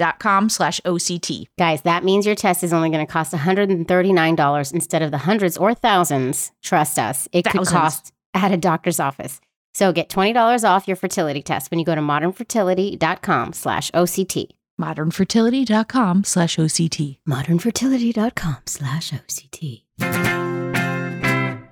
modernfertility.com 0.00 0.48
slash 0.48 0.80
OCT. 0.80 1.46
Guys, 1.58 1.82
that 1.82 2.04
means 2.04 2.26
your 2.26 2.34
test 2.34 2.64
is 2.64 2.72
only 2.72 2.90
going 2.90 3.04
to 3.04 3.12
cost 3.12 3.32
$139 3.32 4.72
instead 4.72 5.02
of 5.02 5.10
the 5.10 5.18
hundreds 5.18 5.56
or 5.56 5.74
thousands. 5.74 6.52
Trust 6.62 6.98
us, 6.98 7.28
it 7.32 7.44
could 7.44 7.66
cost 7.66 8.12
at 8.34 8.52
a 8.52 8.56
doctor's 8.56 9.00
office. 9.00 9.40
So 9.74 9.92
get 9.92 10.08
$20 10.08 10.68
off 10.68 10.88
your 10.88 10.96
fertility 10.96 11.42
test 11.42 11.70
when 11.70 11.78
you 11.78 11.84
go 11.84 11.94
to 11.94 12.00
modernfertility.com 12.00 13.52
slash 13.52 13.90
OCT. 13.92 14.48
Modernfertility.com 14.80 16.24
slash 16.24 16.56
OCT. 16.56 17.18
modernfertility.com 17.28 18.56
slash 18.66 19.12
OCT. 19.12 19.82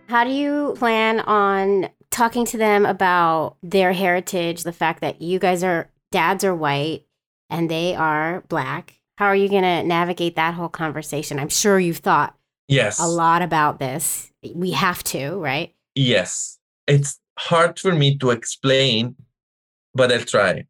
How 0.09 0.25
do 0.25 0.31
you 0.31 0.75
plan 0.79 1.21
on 1.21 1.89
talking 2.11 2.45
to 2.47 2.57
them 2.59 2.87
about 2.87 3.57
their 3.63 3.93
heritage, 3.93 4.63
the 4.63 4.73
fact 4.73 5.01
that 5.01 5.21
you 5.21 5.39
guys 5.39 5.65
are 5.65 5.91
dads 6.11 6.45
are 6.45 6.55
white 6.55 7.05
and 7.51 7.71
they 7.71 7.95
are 7.95 8.43
black? 8.49 9.01
How 9.17 9.27
are 9.27 9.37
you 9.37 9.49
going 9.49 9.63
to 9.63 9.83
navigate 9.83 10.37
that 10.37 10.55
whole 10.55 10.69
conversation? 10.69 11.39
I'm 11.39 11.49
sure 11.49 11.79
you've 11.79 11.99
thought 11.99 12.35
Yes. 12.69 13.01
a 13.01 13.07
lot 13.07 13.43
about 13.43 13.79
this. 13.79 14.31
We 14.55 14.73
have 14.73 15.03
to, 15.05 15.37
right? 15.39 15.75
Yes. 15.95 16.59
It's 16.87 17.19
hard 17.39 17.79
for 17.79 17.95
me 17.95 18.17
to 18.19 18.31
explain, 18.31 19.17
but 19.95 20.13
I'll 20.13 20.21
try. 20.25 20.65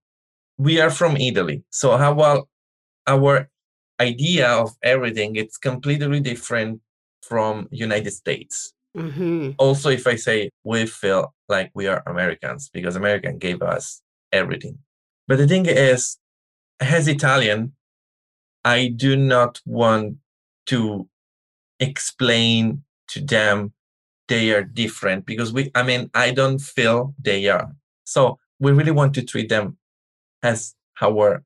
We 0.56 0.80
are 0.80 0.90
from 0.90 1.16
Italy. 1.16 1.64
So 1.70 1.96
how 1.96 2.14
well 2.14 2.48
our 3.06 3.48
idea 4.00 4.48
of 4.48 4.70
everything 4.82 5.36
it's 5.36 5.56
completely 5.56 6.20
different 6.20 6.80
from 7.22 7.68
United 7.70 8.12
States. 8.12 8.72
Mm-hmm. 8.96 9.50
Also, 9.58 9.90
if 9.90 10.06
I 10.06 10.16
say 10.16 10.50
we 10.64 10.86
feel 10.86 11.34
like 11.48 11.70
we 11.74 11.86
are 11.86 12.02
Americans 12.06 12.70
because 12.72 12.96
American 12.96 13.38
gave 13.38 13.60
us 13.62 14.02
everything. 14.32 14.78
But 15.26 15.38
the 15.38 15.46
thing 15.46 15.66
is, 15.66 16.16
as 16.80 17.08
Italian, 17.08 17.72
I 18.64 18.88
do 18.88 19.16
not 19.16 19.60
want 19.64 20.16
to 20.66 21.08
explain 21.80 22.82
to 23.08 23.20
them 23.20 23.72
they 24.28 24.52
are 24.52 24.62
different 24.62 25.24
because 25.26 25.52
we 25.52 25.70
i 25.74 25.82
mean 25.82 26.10
i 26.14 26.30
don't 26.30 26.58
feel 26.60 27.14
they 27.22 27.48
are. 27.48 27.72
So 28.04 28.38
we 28.60 28.72
really 28.72 28.90
want 28.92 29.14
to 29.14 29.22
treat 29.24 29.48
them 29.48 29.78
as 30.42 30.74
our 31.02 31.44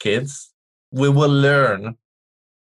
kids. 0.00 0.52
We 0.92 1.08
will 1.08 1.30
learn 1.30 1.96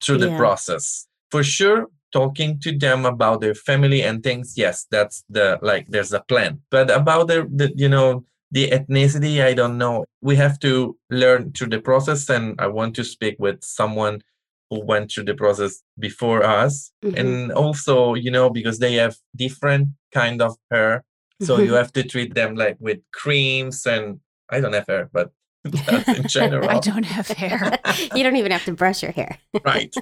through 0.04 0.20
the 0.20 0.30
Yeah. 0.30 0.38
process. 0.38 1.08
For 1.32 1.44
sure 1.44 1.88
talking 2.14 2.60
to 2.62 2.78
them 2.78 3.06
about 3.06 3.42
their 3.42 3.54
family 3.56 4.02
and 4.02 4.24
things 4.24 4.54
yes 4.58 4.86
that's 4.90 5.24
the 5.30 5.60
like 5.62 5.88
there's 5.90 6.14
a 6.14 6.22
plan. 6.22 6.62
But 6.72 6.90
about 6.92 7.28
the, 7.28 7.48
the 7.54 7.74
you 7.76 7.90
know 7.90 8.26
the 8.52 8.70
ethnicity 8.72 9.44
i 9.44 9.54
don't 9.54 9.78
know 9.78 10.06
we 10.22 10.36
have 10.36 10.58
to 10.60 10.98
learn 11.10 11.52
through 11.52 11.68
the 11.68 11.80
process 11.82 12.30
and 12.30 12.56
i 12.60 12.68
want 12.68 12.96
to 12.96 13.04
speak 13.04 13.36
with 13.40 13.62
someone 13.64 14.22
who 14.70 14.84
went 14.86 15.12
through 15.12 15.24
the 15.26 15.34
process 15.34 15.82
before 16.00 16.44
us 16.44 16.92
Mhm. 17.04 17.20
and 17.20 17.52
also 17.52 18.14
you 18.14 18.32
know 18.32 18.50
because 18.50 18.80
they 18.80 18.94
have 18.96 19.16
different 19.36 19.90
kind 20.14 20.42
of 20.42 20.56
hair 20.72 21.04
so 21.42 21.60
you 21.60 21.74
have 21.74 21.92
to 21.94 22.04
treat 22.04 22.34
them 22.36 22.56
like 22.56 22.78
with 22.80 23.00
creams 23.14 23.86
and 23.86 24.20
i 24.50 24.60
don't 24.62 24.74
have 24.74 24.88
hair 24.88 25.10
but 25.12 25.32
in 26.08 26.24
general 26.38 26.70
I 26.70 26.80
don't 26.80 27.04
have 27.06 27.28
hair. 27.28 27.60
you 28.16 28.24
don't 28.24 28.38
even 28.38 28.54
have 28.54 28.64
to 28.66 28.72
brush 28.72 29.04
your 29.04 29.12
hair. 29.12 29.38
right 29.66 29.94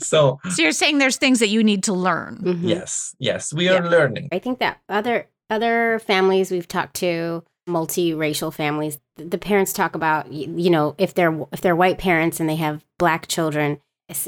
so 0.00 0.38
so 0.50 0.62
you're 0.62 0.72
saying 0.72 0.98
there's 0.98 1.16
things 1.16 1.40
that 1.40 1.48
you 1.48 1.64
need 1.64 1.82
to 1.84 1.92
learn. 1.92 2.38
Mhm. 2.38 2.60
yes 2.62 3.14
yes 3.18 3.52
we 3.52 3.68
are 3.68 3.88
learning 3.88 4.28
I 4.32 4.38
think 4.38 4.58
that 4.60 4.78
other 4.88 5.26
other 5.50 5.98
families 6.00 6.50
we've 6.50 6.66
talked 6.66 6.94
to, 6.96 7.44
multiracial 7.68 8.52
families, 8.52 8.98
the 9.16 9.38
parents 9.38 9.72
talk 9.72 9.94
about 9.94 10.30
you 10.32 10.70
know 10.70 10.94
if 10.98 11.14
they're 11.14 11.46
if 11.52 11.60
they're 11.60 11.76
white 11.76 11.98
parents 11.98 12.40
and 12.40 12.48
they 12.48 12.56
have 12.56 12.84
black 12.98 13.28
children, 13.28 13.80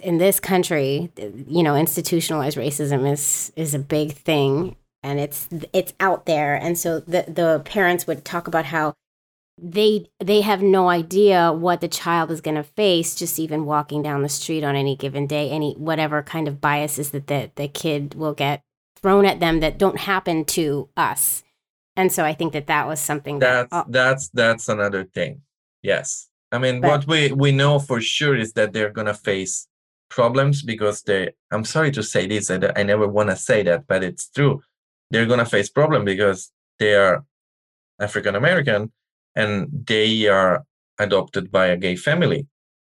in 0.03 0.18
this 0.18 0.41
country, 0.41 1.11
you 1.16 1.62
know, 1.62 1.76
institutionalized 1.76 2.57
racism 2.57 3.11
is 3.11 3.53
is 3.57 3.74
a 3.74 3.78
big 3.78 4.12
thing, 4.12 4.76
and 5.03 5.20
it's 5.20 5.49
it's 5.72 5.95
out 6.01 6.26
there. 6.26 6.57
And 6.57 6.76
so 6.76 7.01
the 7.01 7.24
the 7.28 7.62
parents 7.64 8.07
would 8.07 8.24
talk 8.24 8.49
about 8.49 8.66
how 8.66 8.95
they 9.61 10.11
they 10.18 10.41
have 10.41 10.62
no 10.62 10.89
idea 10.89 11.53
what 11.53 11.80
the 11.80 11.89
child 11.89 12.30
is 12.30 12.41
going 12.41 12.57
to 12.57 12.62
face 12.62 13.14
just 13.14 13.39
even 13.39 13.66
walking 13.66 14.03
down 14.03 14.22
the 14.22 14.28
street 14.28 14.62
on 14.62 14.76
any 14.76 14.95
given 14.95 15.26
day 15.26 15.51
any 15.51 15.74
whatever 15.74 16.22
kind 16.22 16.47
of 16.47 16.61
biases 16.61 17.11
that 17.11 17.26
the, 17.26 17.51
the 17.57 17.66
kid 17.66 18.14
will 18.14 18.34
get 18.34 18.62
thrown 19.03 19.24
at 19.24 19.41
them 19.41 19.59
that 19.59 19.76
don't 19.76 19.99
happen 19.99 20.45
to 20.45 20.89
us 20.97 21.43
and 21.99 22.11
so 22.16 22.24
i 22.24 22.32
think 22.38 22.51
that 22.57 22.66
that 22.72 22.84
was 22.90 23.01
something 23.11 23.36
that 23.40 23.68
that's 23.70 23.86
oh, 23.88 23.90
that's 23.99 24.24
that's 24.40 24.66
another 24.76 25.05
thing. 25.16 25.42
Yes. 25.82 26.28
I 26.55 26.59
mean 26.64 26.76
But- 26.80 26.90
what 26.90 27.03
we 27.12 27.20
we 27.44 27.51
know 27.61 27.74
for 27.88 28.01
sure 28.01 28.36
is 28.44 28.51
that 28.59 28.72
they're 28.72 28.94
gonna 28.99 29.18
face 29.30 29.55
problems 30.18 30.57
because 30.72 30.96
they 31.09 31.22
i'm 31.53 31.64
sorry 31.74 31.90
to 31.99 32.03
say 32.12 32.22
this 32.26 32.51
i, 32.51 32.57
I 32.80 32.82
never 32.92 33.07
want 33.16 33.28
to 33.30 33.36
say 33.36 33.59
that 33.68 33.80
but 33.90 34.01
it's 34.09 34.26
true. 34.36 34.55
They're 35.11 35.30
gonna 35.32 35.51
face 35.57 35.68
problem 35.80 36.01
because 36.12 36.40
they 36.80 36.94
are 37.05 37.16
african 38.07 38.34
american 38.42 38.82
and 39.40 39.53
they 39.92 40.09
are 40.38 40.55
adopted 41.07 41.44
by 41.59 41.66
a 41.74 41.76
gay 41.76 41.96
family 42.09 42.40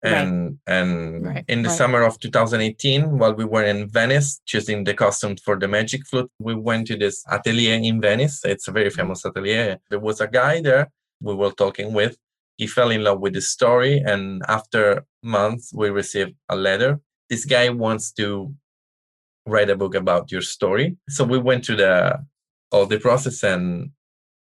Right. 0.02 0.14
and 0.14 0.58
and 0.66 1.26
Right, 1.26 1.44
in 1.46 1.62
the 1.62 1.68
right. 1.68 1.76
summer 1.76 2.02
of 2.02 2.18
2018 2.20 3.18
while 3.18 3.34
we 3.34 3.44
were 3.44 3.64
in 3.64 3.86
venice 3.86 4.40
choosing 4.46 4.84
the 4.84 4.94
costume 4.94 5.36
for 5.36 5.58
the 5.58 5.68
magic 5.68 6.06
flute 6.06 6.30
we 6.38 6.54
went 6.54 6.86
to 6.86 6.96
this 6.96 7.22
atelier 7.30 7.74
in 7.74 8.00
venice. 8.00 8.40
It's 8.44 8.66
a 8.66 8.72
very 8.72 8.88
mm-hmm. 8.88 8.96
famous 8.96 9.26
atelier. 9.26 9.78
There 9.90 9.98
was 9.98 10.22
a 10.22 10.26
guy 10.26 10.62
there 10.62 10.90
we 11.20 11.34
were 11.34 11.50
talking 11.50 11.92
with. 11.92 12.16
He 12.56 12.66
fell 12.66 12.90
in 12.90 13.04
love 13.04 13.20
with 13.20 13.34
the 13.34 13.42
story 13.42 13.98
and 13.98 14.42
after 14.48 15.04
months 15.22 15.70
we 15.74 15.90
received 15.90 16.34
a 16.48 16.56
letter. 16.56 16.98
This 17.28 17.44
guy 17.44 17.68
wants 17.68 18.10
to 18.12 18.54
write 19.46 19.68
a 19.68 19.76
book 19.76 19.94
about 19.94 20.32
your 20.32 20.42
story. 20.42 20.96
So 21.10 21.24
we 21.24 21.38
went 21.38 21.64
to 21.64 21.76
the 21.76 22.24
all 22.72 22.86
the 22.86 22.98
process 22.98 23.42
and 23.42 23.90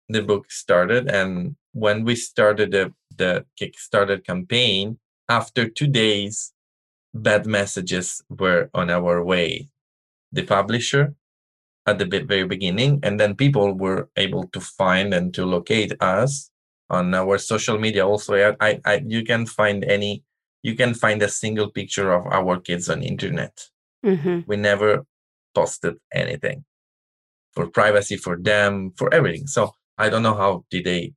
the 0.08 0.22
book 0.22 0.50
started. 0.50 1.08
And 1.08 1.56
when 1.72 2.04
we 2.04 2.16
started 2.16 2.72
the 2.72 2.92
the 3.16 3.46
kickstarter 3.58 4.22
campaign 4.22 4.98
after 5.28 5.68
two 5.68 5.86
days 5.86 6.52
bad 7.14 7.46
messages 7.46 8.22
were 8.28 8.70
on 8.74 8.90
our 8.90 9.22
way. 9.24 9.68
The 10.32 10.42
publisher 10.42 11.14
at 11.86 11.98
the 11.98 12.04
very 12.04 12.44
beginning 12.44 13.00
and 13.02 13.18
then 13.18 13.34
people 13.34 13.72
were 13.72 14.08
able 14.16 14.46
to 14.48 14.60
find 14.60 15.14
and 15.14 15.32
to 15.34 15.46
locate 15.46 15.92
us 16.02 16.50
on 16.90 17.14
our 17.14 17.38
social 17.38 17.78
media 17.78 18.06
also. 18.06 18.54
I, 18.60 18.80
I, 18.84 19.02
you 19.06 19.24
can 19.24 19.46
find 19.46 19.84
any 19.84 20.22
you 20.62 20.74
can 20.74 20.92
find 20.92 21.22
a 21.22 21.28
single 21.28 21.70
picture 21.70 22.12
of 22.12 22.26
our 22.26 22.60
kids 22.60 22.88
on 22.90 23.02
internet. 23.02 23.68
Mhm. 24.04 24.46
we 24.46 24.56
never 24.56 25.04
posted 25.54 25.96
anything 26.12 26.64
for 27.52 27.66
privacy 27.68 28.16
for 28.16 28.36
them 28.36 28.92
for 28.96 29.12
everything. 29.12 29.46
So 29.46 29.72
i 29.98 30.08
don't 30.08 30.22
know 30.22 30.34
how 30.36 30.64
did 30.70 30.84
they 30.84 31.12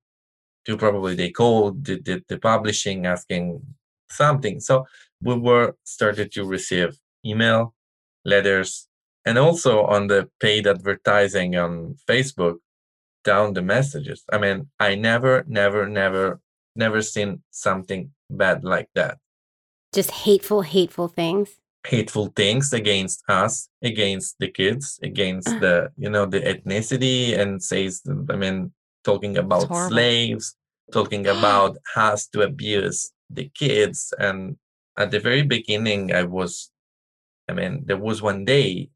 do 0.65 0.75
probably 0.77 1.15
they 1.15 1.29
called 1.29 1.85
the, 1.85 2.01
the, 2.01 2.23
the 2.27 2.37
publishing 2.39 3.05
asking 3.05 3.61
something. 4.11 4.59
So 4.59 4.85
we 5.21 5.35
were 5.35 5.75
started 5.83 6.31
to 6.33 6.45
receive 6.45 6.97
email 7.25 7.73
letters 8.25 8.87
and 9.25 9.37
also 9.37 9.83
on 9.85 10.07
the 10.07 10.29
paid 10.39 10.67
advertising 10.67 11.55
on 11.55 11.95
facebook 12.09 12.57
down 13.23 13.53
the 13.53 13.61
messages. 13.61 14.23
I 14.31 14.37
mean 14.37 14.69
i 14.79 14.95
never 14.95 15.43
never 15.47 15.87
never 15.87 16.39
never 16.75 17.01
seen 17.01 17.43
something 17.51 18.11
bad 18.29 18.63
like 18.63 18.89
that. 18.95 19.17
Just 19.93 20.11
hateful 20.11 20.61
hateful 20.61 21.07
things? 21.07 21.49
Hateful 21.85 22.27
things 22.35 22.73
against 22.73 23.23
us 23.27 23.67
against 23.83 24.35
the 24.39 24.47
kids 24.47 24.99
against 25.01 25.49
Uh. 25.49 25.59
the 25.59 25.91
you 25.97 26.09
know 26.09 26.25
the 26.25 26.39
ethnicity 26.41 27.37
and 27.37 27.61
says 27.61 28.01
i 28.29 28.35
mean 28.35 28.71
talking 29.03 29.35
about 29.35 29.67
slaves 29.89 30.55
talking 30.91 31.25
about 31.25 31.77
has 31.95 32.27
to 32.27 32.41
abuse 32.41 33.11
the 33.33 33.49
kids 33.53 34.13
and 34.19 34.57
at 34.97 35.11
the 35.11 35.19
very 35.19 35.41
beginning 35.43 36.13
i 36.13 36.23
was 36.23 36.71
i 37.49 37.53
mean 37.53 37.83
there 37.85 37.97
was 37.97 38.21
one 38.21 38.45
day 38.45 38.89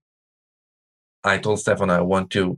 i 1.23 1.37
told 1.37 1.59
Stefano 1.59 1.93
i 1.93 2.01
want 2.01 2.29
to 2.31 2.57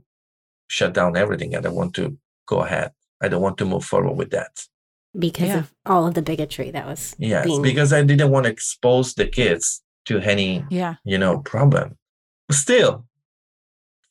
shut 0.68 0.92
down 0.94 1.16
everything 1.16 1.54
and 1.54 1.64
i 1.64 1.68
don't 1.68 1.76
want 1.76 1.94
to 1.94 2.16
go 2.46 2.60
ahead 2.60 2.92
i 3.22 3.28
don't 3.28 3.42
want 3.42 3.58
to 3.58 3.64
move 3.64 3.84
forward 3.84 4.14
with 4.16 4.30
that 4.30 4.66
because 5.18 5.48
Yeah. 5.48 5.58
of 5.60 5.72
all 5.86 6.06
of 6.06 6.14
the 6.14 6.22
bigotry 6.22 6.70
that 6.72 6.86
was 6.86 7.14
yes 7.18 7.44
being 7.46 7.62
because 7.62 7.92
i 7.92 8.02
didn't 8.02 8.30
want 8.30 8.44
to 8.44 8.50
expose 8.52 9.14
the 9.14 9.26
kids 9.26 9.82
to 10.06 10.18
any 10.20 10.64
Yeah. 10.70 10.96
you 11.04 11.18
know 11.18 11.38
problem 11.40 11.96
still 12.50 13.06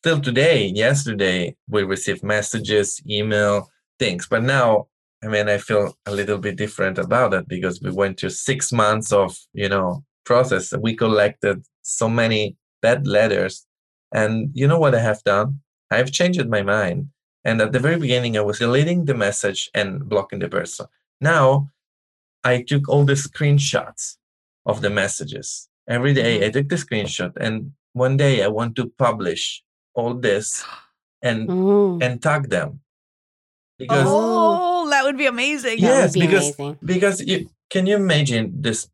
still 0.01 0.20
today 0.22 0.68
yesterday 0.68 1.55
we 1.70 1.84
received 1.84 2.24
messages 2.24 3.01
email 3.07 3.70
things 3.99 4.28
but 4.28 4.43
now 4.43 4.88
i 5.24 5.28
mean 5.28 5.47
i 5.49 5.57
feel 5.57 5.97
a 6.05 6.11
little 6.11 6.38
bit 6.38 6.55
different 6.57 6.97
about 6.97 7.34
it 7.34 7.47
because 7.47 7.82
we 7.82 7.91
went 7.91 8.18
to 8.20 8.30
six 8.30 8.72
months 8.72 9.11
of 9.11 9.38
you 9.53 9.70
know 9.70 10.03
process. 10.26 10.74
We 10.78 10.93
collected 10.93 11.63
so 11.84 12.09
many 12.09 12.57
bad 12.82 13.07
letters. 13.07 13.65
And 14.13 14.51
you 14.53 14.68
know 14.68 14.78
what 14.80 14.93
i 14.93 14.99
have 14.99 15.24
done? 15.24 15.61
I've 15.89 16.11
changed 16.11 16.45
my 16.49 16.61
mind. 16.63 17.07
And 17.45 17.61
at 17.61 17.72
the 17.72 17.80
very 17.80 17.97
beginning 18.05 18.38
i 18.38 18.41
was 18.41 18.59
deleting 18.59 19.05
the 19.05 19.13
message 19.15 19.70
and 19.74 19.89
blocking 20.09 20.39
the 20.39 20.49
person. 20.49 20.88
Now 21.22 21.70
i 22.43 22.61
took 22.61 22.89
all 22.89 23.05
the 23.05 23.13
screenshots 23.28 24.18
of 24.65 24.82
the 24.82 24.89
messages. 24.89 25.70
Every 25.88 26.13
day 26.13 26.45
i 26.45 26.49
took 26.51 26.68
the 26.70 26.76
screenshot 26.86 27.32
and 27.45 27.72
one 27.93 28.18
day 28.18 28.43
i 28.43 28.49
want 28.49 28.76
to 28.76 28.86
publish 29.05 29.63
all 29.95 30.13
this 30.13 30.63
and 31.22 31.47
Mm. 31.49 32.03
and 32.03 32.22
tag 32.22 32.49
them. 32.49 32.70
Because 33.80 34.07
Oh, 34.09 34.76
that 34.89 35.03
would 35.03 35.17
be 35.17 35.25
amazing. 35.25 35.81
That 35.81 35.89
would 35.95 36.01
yes 36.03 36.13
be 36.13 36.21
because 36.21 36.45
amazing. 36.59 36.77
because 36.85 37.21
you 37.21 37.49
can 37.69 37.85
you 37.85 37.95
imagine 37.95 38.53
this 38.61 38.88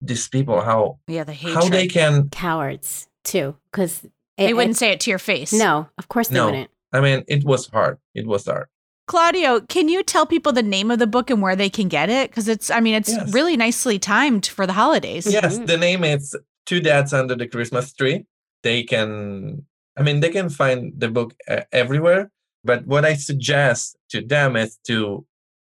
these 0.00 0.28
people 0.28 0.60
how 0.60 0.98
Yeah, 1.06 1.24
the 1.24 1.32
hatred. 1.32 1.54
how 1.64 1.68
they 1.68 1.86
can 1.88 2.28
cowards 2.30 3.08
too 3.24 3.56
because 3.70 4.02
They 4.38 4.52
wouldn't 4.54 4.76
say 4.76 4.90
it 4.92 5.00
to 5.00 5.10
your 5.10 5.18
face. 5.20 5.52
no 5.52 5.88
of 5.98 6.08
course 6.08 6.28
they 6.28 6.34
No. 6.40 6.46
wouldn't 6.46 6.70
i 6.92 7.00
mean 7.00 7.22
it 7.28 7.44
was 7.44 7.68
hard 7.68 7.98
it 8.14 8.26
was 8.26 8.46
hard 8.46 8.66
Claudio, 9.08 9.60
can 9.60 9.88
you 9.88 10.02
tell 10.02 10.26
people 10.26 10.52
the 10.52 10.62
name 10.62 10.90
of 10.90 10.98
the 10.98 11.06
book 11.08 11.28
and 11.28 11.42
where 11.42 11.56
they 11.56 11.68
can 11.68 11.88
get 11.88 12.08
it? 12.08 12.30
Because 12.30 12.46
it's, 12.48 12.70
I 12.70 12.78
mean, 12.80 12.94
it's 12.94 13.10
Yes. 13.10 13.34
really 13.34 13.56
nicely 13.56 13.98
timed 13.98 14.46
for 14.46 14.64
the 14.66 14.72
holidays. 14.72 15.26
yes 15.26 15.58
Mhm. 15.58 15.66
the 15.66 15.76
name 15.76 16.04
is 16.04 16.36
two 16.66 16.80
dads 16.80 17.12
under 17.12 17.34
the 17.34 17.48
christmas 17.48 17.92
tree 17.92 18.24
they 18.62 18.84
can 18.84 19.66
i 19.98 20.02
mean 20.02 20.20
they 20.20 20.30
can 20.30 20.48
find 20.48 20.92
the 20.96 21.08
book 21.08 21.34
uh, 21.48 21.62
everywhere 21.72 22.30
but 22.64 22.86
what 22.86 23.04
i 23.04 23.14
suggest 23.14 23.96
to 24.08 24.20
them 24.20 24.56
is 24.56 24.78
to 24.86 25.24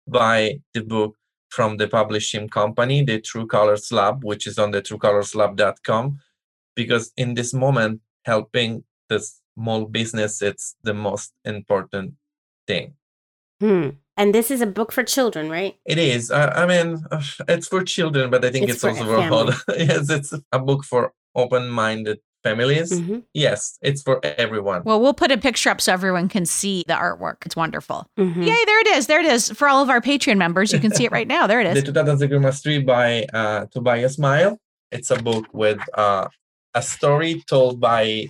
buy 0.08 0.60
the 0.74 0.82
book 0.84 1.16
from 1.50 1.78
the 1.78 1.88
publishing 1.88 2.48
company 2.50 3.04
the 3.04 3.20
true 3.20 3.46
colors 3.48 3.92
lab 3.92 4.24
which 4.24 4.48
is 4.48 4.58
on 4.60 4.72
the 4.72 4.82
truecolorslab.com 4.82 6.20
because 6.76 7.12
in 7.18 7.34
this 7.36 7.54
moment 7.54 8.02
helping 8.26 8.84
the 9.10 9.20
small 9.56 9.86
business 9.86 10.42
it's 10.42 10.76
the 10.84 10.94
most 10.94 11.32
important 11.46 12.14
thing 12.68 12.94
Hmm. 13.62 13.90
and 14.18 14.34
this 14.36 14.52
is 14.52 14.60
a 14.62 14.66
book 14.66 14.92
for 14.92 15.04
children 15.04 15.50
right 15.50 15.76
It 15.86 15.98
is. 15.98 16.32
I, 16.32 16.64
I 16.64 16.66
mean, 16.66 17.06
uh, 17.12 17.22
it's 17.48 17.68
for 17.68 17.82
children, 17.84 18.30
but 18.30 18.44
I 18.44 18.50
think 18.52 18.66
It's 18.66 18.74
it's, 18.74 18.82
for 18.82 18.90
also 18.90 19.06
for 19.06 19.16
all. 19.16 19.52
family. 19.52 19.86
yes, 19.88 20.10
it's 20.10 20.34
a 20.52 20.60
book 20.60 20.84
for 20.84 21.14
open-minded 21.36 22.20
families. 22.44 22.92
Mhm. 22.92 23.24
Yes, 23.34 23.78
it's 23.82 24.02
for 24.02 24.20
everyone. 24.24 24.84
Well, 24.84 25.00
we'll 25.02 25.14
put 25.14 25.32
a 25.32 25.38
picture 25.38 25.70
up 25.70 25.80
so 25.82 25.94
everyone 25.94 26.28
can 26.30 26.46
see 26.46 26.84
the 26.88 26.94
artwork. 26.94 27.46
It's 27.46 27.56
wonderful. 27.56 28.06
Mhm. 28.20 28.46
Yay, 28.46 28.66
there 28.66 28.80
it 28.82 28.88
is. 28.88 29.08
There 29.08 29.20
it 29.20 29.26
is. 29.26 29.50
For 29.52 29.68
all 29.68 29.82
of 29.82 29.90
our 29.90 30.02
Patreon 30.02 30.38
members, 30.38 30.72
you 30.74 30.80
can 30.80 30.94
see 30.94 31.06
it 31.06 31.12
right 31.12 31.28
now. 31.28 31.48
There 31.48 31.62
it 31.62 31.68
is. 31.68 31.74
the 31.84 31.90
is. 31.90 31.94
2000 31.94 32.30
Christmas 32.30 32.62
Tree 32.62 32.80
by 32.80 33.24
uh, 33.34 33.66
Tobias 33.72 34.16
Smile. 34.16 34.60
It's 34.92 35.10
a 35.10 35.16
book 35.18 35.46
with 35.54 35.80
uh, 35.98 36.28
a 36.76 36.82
story 36.82 37.44
told 37.48 37.80
by 37.80 38.28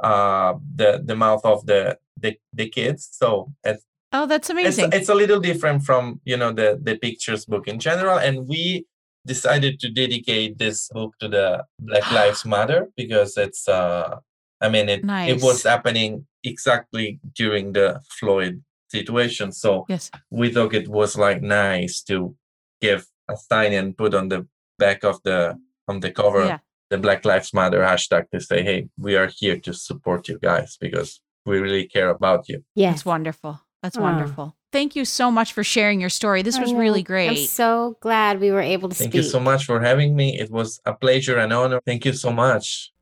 uh, 0.00 0.54
the 0.76 1.02
the 1.04 1.16
mouth 1.16 1.44
of 1.44 1.66
the 1.66 1.98
the, 2.18 2.36
the 2.52 2.68
kids. 2.68 3.08
So 3.12 3.52
it's 3.64 3.84
Oh, 4.12 4.26
that's 4.26 4.50
it's, 4.50 4.50
amazing. 4.50 4.90
it's 4.92 5.08
a 5.08 5.14
little 5.14 5.38
different 5.38 5.84
from 5.84 6.20
you 6.24 6.36
know 6.36 6.52
the 6.52 6.78
the 6.82 6.96
pictures 6.96 7.44
book 7.44 7.68
in 7.68 7.78
general 7.78 8.18
and 8.18 8.48
we 8.48 8.84
decided 9.26 9.78
to 9.80 9.88
dedicate 9.90 10.58
this 10.58 10.88
book 10.88 11.14
to 11.20 11.28
the 11.28 11.64
black 11.78 12.10
lives 12.12 12.44
matter 12.44 12.88
because 12.96 13.36
it's 13.36 13.68
uh 13.68 14.16
i 14.60 14.68
mean 14.68 14.88
it 14.88 15.04
it 15.28 15.42
was 15.42 15.62
happening 15.62 16.26
exactly 16.44 17.20
during 17.34 17.72
the 17.72 18.00
floyd 18.18 18.62
situation 18.90 19.52
so 19.52 19.84
yes. 19.88 20.10
we 20.30 20.50
thought 20.52 20.74
it 20.74 20.88
was 20.88 21.16
like 21.16 21.42
nice 21.42 22.02
to 22.02 22.34
give 22.80 23.06
a 23.28 23.36
sign 23.36 23.72
and 23.72 23.96
put 23.96 24.14
on 24.14 24.28
the 24.28 24.46
back 24.78 25.04
of 25.04 25.20
the 25.24 25.56
on 25.86 26.00
the 26.00 26.10
cover 26.10 26.44
Yeah. 26.46 26.58
the 26.90 26.98
black 26.98 27.24
lives 27.24 27.52
matter 27.52 27.80
hashtag 27.82 28.24
to 28.32 28.40
say 28.40 28.62
hey 28.62 28.88
we 28.98 29.16
are 29.16 29.30
here 29.40 29.58
to 29.60 29.72
support 29.74 30.28
you 30.28 30.38
guys 30.38 30.76
because 30.80 31.20
we 31.46 31.58
really 31.58 31.86
care 31.86 32.08
about 32.10 32.48
you 32.48 32.64
yes 32.74 32.94
It's 32.94 33.04
wonderful. 33.04 33.60
That's 33.82 33.96
Aw. 33.96 34.02
wonderful. 34.02 34.56
Thank 34.72 34.94
you 34.94 35.04
so 35.04 35.30
much 35.30 35.52
for 35.52 35.64
sharing 35.64 36.00
your 36.00 36.10
story. 36.10 36.42
This 36.42 36.58
was 36.58 36.72
know. 36.72 36.78
really 36.78 37.00
I'm 37.00 37.04
great. 37.04 37.48
so 37.48 37.96
glad 38.00 38.40
we 38.40 38.50
were 38.50 38.60
able 38.60 38.88
to 38.88 38.94
Thank 38.94 39.12
speak. 39.12 39.22
you 39.24 39.28
so 39.28 39.40
much 39.40 39.64
for 39.64 39.80
having 39.80 40.14
me. 40.14 40.38
It 40.38 40.50
was 40.50 40.80
a 40.86 40.92
pleasure 40.92 41.38
and 41.38 41.52
honor. 41.52 41.80
Thank 41.84 42.04
you 42.04 42.12
so 42.12 42.30
much. 42.32 42.92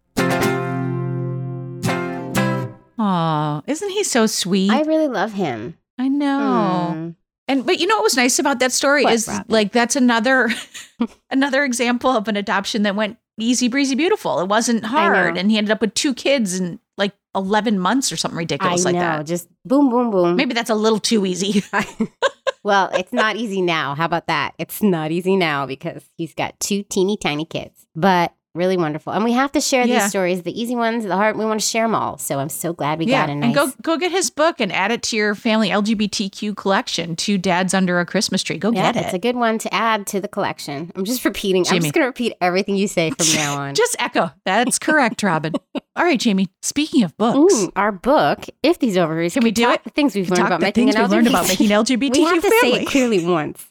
Aw, 3.01 3.63
isn't 3.67 3.91
he 3.91 4.05
so 4.05 4.27
sweet? 4.27 4.71
I 4.71 4.83
really 4.83 5.09
love 5.09 5.33
him. 5.33 5.77
I 5.99 6.09
know. 6.09 6.95
Mm. 6.95 7.15
And 7.49 7.65
but 7.67 7.81
you 7.81 7.87
know 7.87 7.97
what 7.97 8.05
was 8.05 8.17
nice 8.17 8.39
about 8.39 8.59
that 8.61 8.73
story 8.73 9.05
What, 9.05 9.15
is 9.15 9.27
Robin? 9.29 9.45
like 9.49 9.73
that's 9.73 9.97
another 9.97 10.51
another 11.31 11.65
example 11.65 12.11
of 12.11 12.29
an 12.29 12.37
adoption 12.37 12.83
that 12.83 12.95
went 12.95 13.17
easy 13.39 13.69
breezy 13.69 13.95
beautiful. 13.95 14.41
It 14.41 14.49
wasn't 14.49 14.85
hard 14.85 15.37
and 15.39 15.51
he 15.51 15.59
ended 15.59 15.71
up 15.71 15.81
with 15.81 15.95
two 15.95 16.13
kids 16.15 16.59
and 16.59 16.79
like 16.97 17.13
11 17.39 17.79
months 17.79 18.13
or 18.13 18.17
something 18.17 18.37
I 18.37 18.43
ridiculous 18.43 18.85
like 18.85 18.95
know, 18.95 19.01
that. 19.01 19.27
just 19.27 19.49
boom, 19.65 19.91
boom, 19.91 20.11
boom. 20.11 20.37
Maybe 20.37 20.55
that's 20.55 20.71
a 20.71 20.75
little 20.75 21.01
too 21.01 21.25
easy. 21.25 21.63
well, 22.63 22.91
it's 22.93 23.13
not 23.13 23.37
easy 23.37 23.63
now. 23.63 23.95
How 23.95 24.05
about 24.05 24.27
that? 24.27 24.55
It's 24.59 24.83
not 24.83 25.11
easy 25.11 25.37
now 25.37 25.67
because 25.67 26.09
he's 26.17 26.35
got 26.35 26.59
two 26.61 26.83
teeny 26.83 27.17
tiny 27.17 27.45
kids, 27.45 27.87
but 27.95 28.33
really 28.59 28.77
wonderful. 28.77 29.13
And 29.15 29.25
we 29.25 29.33
have 29.33 29.53
to 29.53 29.61
share 29.61 29.87
Yeah. 29.87 30.01
these 30.01 30.11
stories, 30.11 30.43
the 30.43 30.61
easy 30.61 30.75
ones, 30.77 31.05
the 31.05 31.17
hard. 31.17 31.37
We 31.39 31.45
want 31.47 31.61
to 31.61 31.67
share 31.67 31.85
them 31.85 31.95
all. 31.95 32.19
So 32.19 32.39
I'm 32.39 32.51
so 32.51 32.73
glad 32.75 32.99
we 32.99 33.07
yeah, 33.07 33.23
got 33.27 33.31
a 33.31 33.35
nice. 33.37 33.45
and 33.47 33.55
go 33.55 33.73
go 33.83 33.97
get 33.97 34.13
his 34.13 34.29
book 34.29 34.61
and 34.61 34.71
add 34.73 34.91
it 34.91 35.03
to 35.05 35.17
your 35.17 35.35
family 35.35 35.71
LGBTQ 35.71 36.57
collection. 36.57 37.17
Two 37.17 37.39
dads 37.39 37.73
under 37.73 38.01
a 38.01 38.05
Christmas 38.05 38.43
tree. 38.43 38.59
Go 38.59 38.71
yeah, 38.73 38.93
get 38.93 38.97
it. 38.97 39.05
it's 39.07 39.15
a 39.15 39.19
good 39.19 39.37
one 39.37 39.59
to 39.59 39.73
add 39.73 40.07
to 40.09 40.21
the 40.21 40.29
collection. 40.29 40.93
I'm 40.95 41.05
just 41.05 41.25
repeating. 41.25 41.65
I'm 41.71 41.81
just 41.81 41.95
going 41.95 42.03
to 42.03 42.09
repeat 42.09 42.35
everything 42.41 42.77
you 42.77 42.89
say 42.89 43.11
from 43.11 43.27
now 43.35 43.57
on. 43.61 43.75
Just 43.75 43.97
echo. 43.99 44.31
That's 44.45 44.79
correct, 44.79 45.23
Robin. 45.23 45.55
All 45.97 46.05
right, 46.05 46.19
Jamie. 46.21 46.49
Speaking 46.63 47.03
of 47.05 47.17
books, 47.17 47.55
Ooh, 47.55 47.73
our 47.77 47.91
book, 47.93 48.45
If 48.63 48.79
These 48.79 48.97
Ovaries, 48.97 49.35
Can 49.35 49.43
we 49.45 49.51
do 49.51 49.69
it? 49.71 49.83
The 49.85 49.91
things 49.91 50.15
we've 50.15 50.31
learned 50.31 50.47
about 50.47 50.61
making 50.61 50.95
an 50.95 51.11
learned 51.11 51.27
about 51.27 51.49
making 51.49 51.69
LGBTQ 51.69 52.15
we 52.17 52.23
have 52.25 52.43
to 52.43 52.59
say 52.61 52.73
it 52.83 52.87
clearly 52.87 53.25
once. 53.25 53.67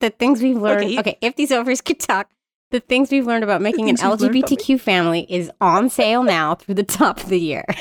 The 0.00 0.10
things 0.10 0.42
we've 0.42 0.56
learned. 0.56 0.84
Okay, 0.84 0.98
Okay, 0.98 1.18
if 1.22 1.36
these 1.36 1.50
ovaries 1.52 1.80
could 1.80 1.98
talk, 2.00 2.28
the 2.70 2.80
things 2.80 3.10
we've 3.10 3.26
learned 3.26 3.44
about 3.44 3.60
making 3.62 3.88
an 3.88 3.96
things 3.96 4.02
we've 4.20 4.20
learned 4.30 4.36
about 4.36 4.50
LGBTQ 4.50 4.80
family 4.80 5.26
is 5.28 5.50
on 5.60 5.88
sale 5.90 6.22
now 6.22 6.54
through 6.56 6.74
the 6.74 6.82
top 6.82 7.20
of 7.22 7.28
the 7.28 7.38
year. 7.40 7.64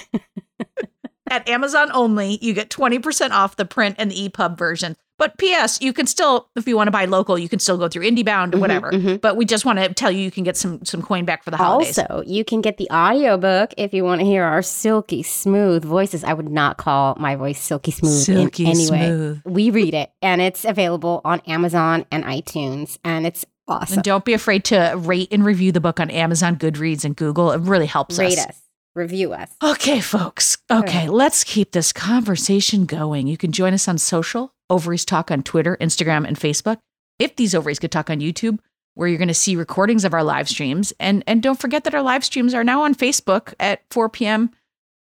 At 1.28 1.50
Amazon 1.50 1.90
only, 1.92 2.38
you 2.42 2.54
get 2.54 2.70
20% 2.70 3.32
off 3.32 3.56
the 3.56 3.66
print 3.66 3.96
and 3.98 4.12
the 4.12 4.30
EPUB 4.30 4.58
version. 4.60 4.96
But 5.18 5.38
P.S., 5.40 5.82
you 5.82 5.92
can 5.92 6.06
still, 6.06 6.50
if 6.56 6.68
you 6.68 6.76
want 6.76 6.88
to 6.88 6.92
buy 6.92 7.06
local, 7.06 7.40
you 7.40 7.50
can 7.50 7.58
still 7.58 7.78
go 7.78 7.88
through 7.88 8.04
IndieBound 8.04 8.54
or 8.54 8.58
Mhm, 8.58 8.60
whatever. 8.60 8.92
mhm. 8.92 9.22
But 9.22 9.36
we 9.38 9.46
just 9.46 9.66
want 9.66 9.80
to 9.80 9.92
tell 9.94 10.12
you 10.12 10.20
you 10.20 10.30
can 10.30 10.44
get 10.44 10.56
some 10.58 10.84
some 10.86 11.02
coin 11.02 11.24
back 11.26 11.44
for 11.44 11.52
the 11.52 11.58
holidays. 11.58 11.98
Also, 11.98 12.22
you 12.28 12.44
can 12.44 12.62
get 12.62 12.78
the 12.78 12.88
audiobook 12.92 13.74
if 13.78 13.94
you 13.94 14.04
want 14.04 14.20
to 14.22 14.26
hear 14.26 14.44
our 14.44 14.62
silky 14.62 15.24
smooth 15.24 15.84
voices. 15.86 16.24
I 16.26 16.34
would 16.34 16.50
not 16.50 16.78
call 16.78 17.16
my 17.18 17.36
voice 17.38 17.60
silky 17.62 17.92
smooth 17.92 18.12
Silky 18.24 18.66
in 18.66 18.72
any 18.72 18.92
way. 18.92 19.42
We 19.46 19.70
read 19.72 19.94
it, 19.94 20.12
and 20.22 20.42
it's 20.42 20.64
available 20.66 21.22
on 21.24 21.40
Amazon 21.48 22.06
and 22.12 22.24
iTunes, 22.26 22.98
and 23.06 23.26
it's 23.26 23.46
awesome. 23.68 23.96
And 23.96 24.04
don't 24.04 24.26
be 24.26 24.34
afraid 24.34 24.64
to 24.66 24.94
rate 24.98 25.30
and 25.32 25.44
review 25.46 25.72
the 25.72 25.82
book 25.82 26.00
on 26.00 26.10
Amazon, 26.10 26.56
Goodreads, 26.56 27.06
and 27.06 27.16
Google. 27.16 27.52
It 27.52 27.62
really 27.62 27.86
helps 27.88 28.16
us. 28.16 28.20
Rate 28.20 28.38
us. 28.40 28.46
us, 28.48 28.62
review 28.96 29.34
us. 29.34 29.52
Okay, 29.64 30.00
folks. 30.02 30.58
Okay, 30.72 31.08
right. 31.08 31.14
let's 31.14 31.44
keep 31.44 31.72
this 31.72 31.92
conversation 31.92 32.86
going. 32.86 33.28
You 33.28 33.38
can 33.38 33.52
join 33.52 33.74
us 33.74 33.88
on 33.88 33.98
social, 33.98 34.54
Ovaries 34.70 35.06
Talk 35.06 35.32
on 35.32 35.44
Twitter, 35.44 35.78
Instagram, 35.80 36.28
and 36.28 36.38
Facebook. 36.40 36.78
If 37.20 37.36
these 37.36 37.56
ovaries 37.56 37.80
could 37.80 37.92
talk 37.92 38.10
on 38.10 38.20
YouTube, 38.20 38.60
where 38.96 39.08
you're 39.08 39.18
going 39.18 39.28
to 39.28 39.34
see 39.34 39.56
recordings 39.56 40.04
of 40.04 40.14
our 40.14 40.24
live 40.24 40.50
streams. 40.50 40.92
And 41.00 41.24
and 41.28 41.44
don't 41.44 41.60
forget 41.60 41.84
that 41.84 41.94
our 41.94 42.02
live 42.02 42.26
streams 42.26 42.54
are 42.54 42.64
now 42.64 42.84
on 42.84 42.96
Facebook 42.96 43.54
at 43.60 43.82
4 43.92 44.10
p.m. 44.10 44.52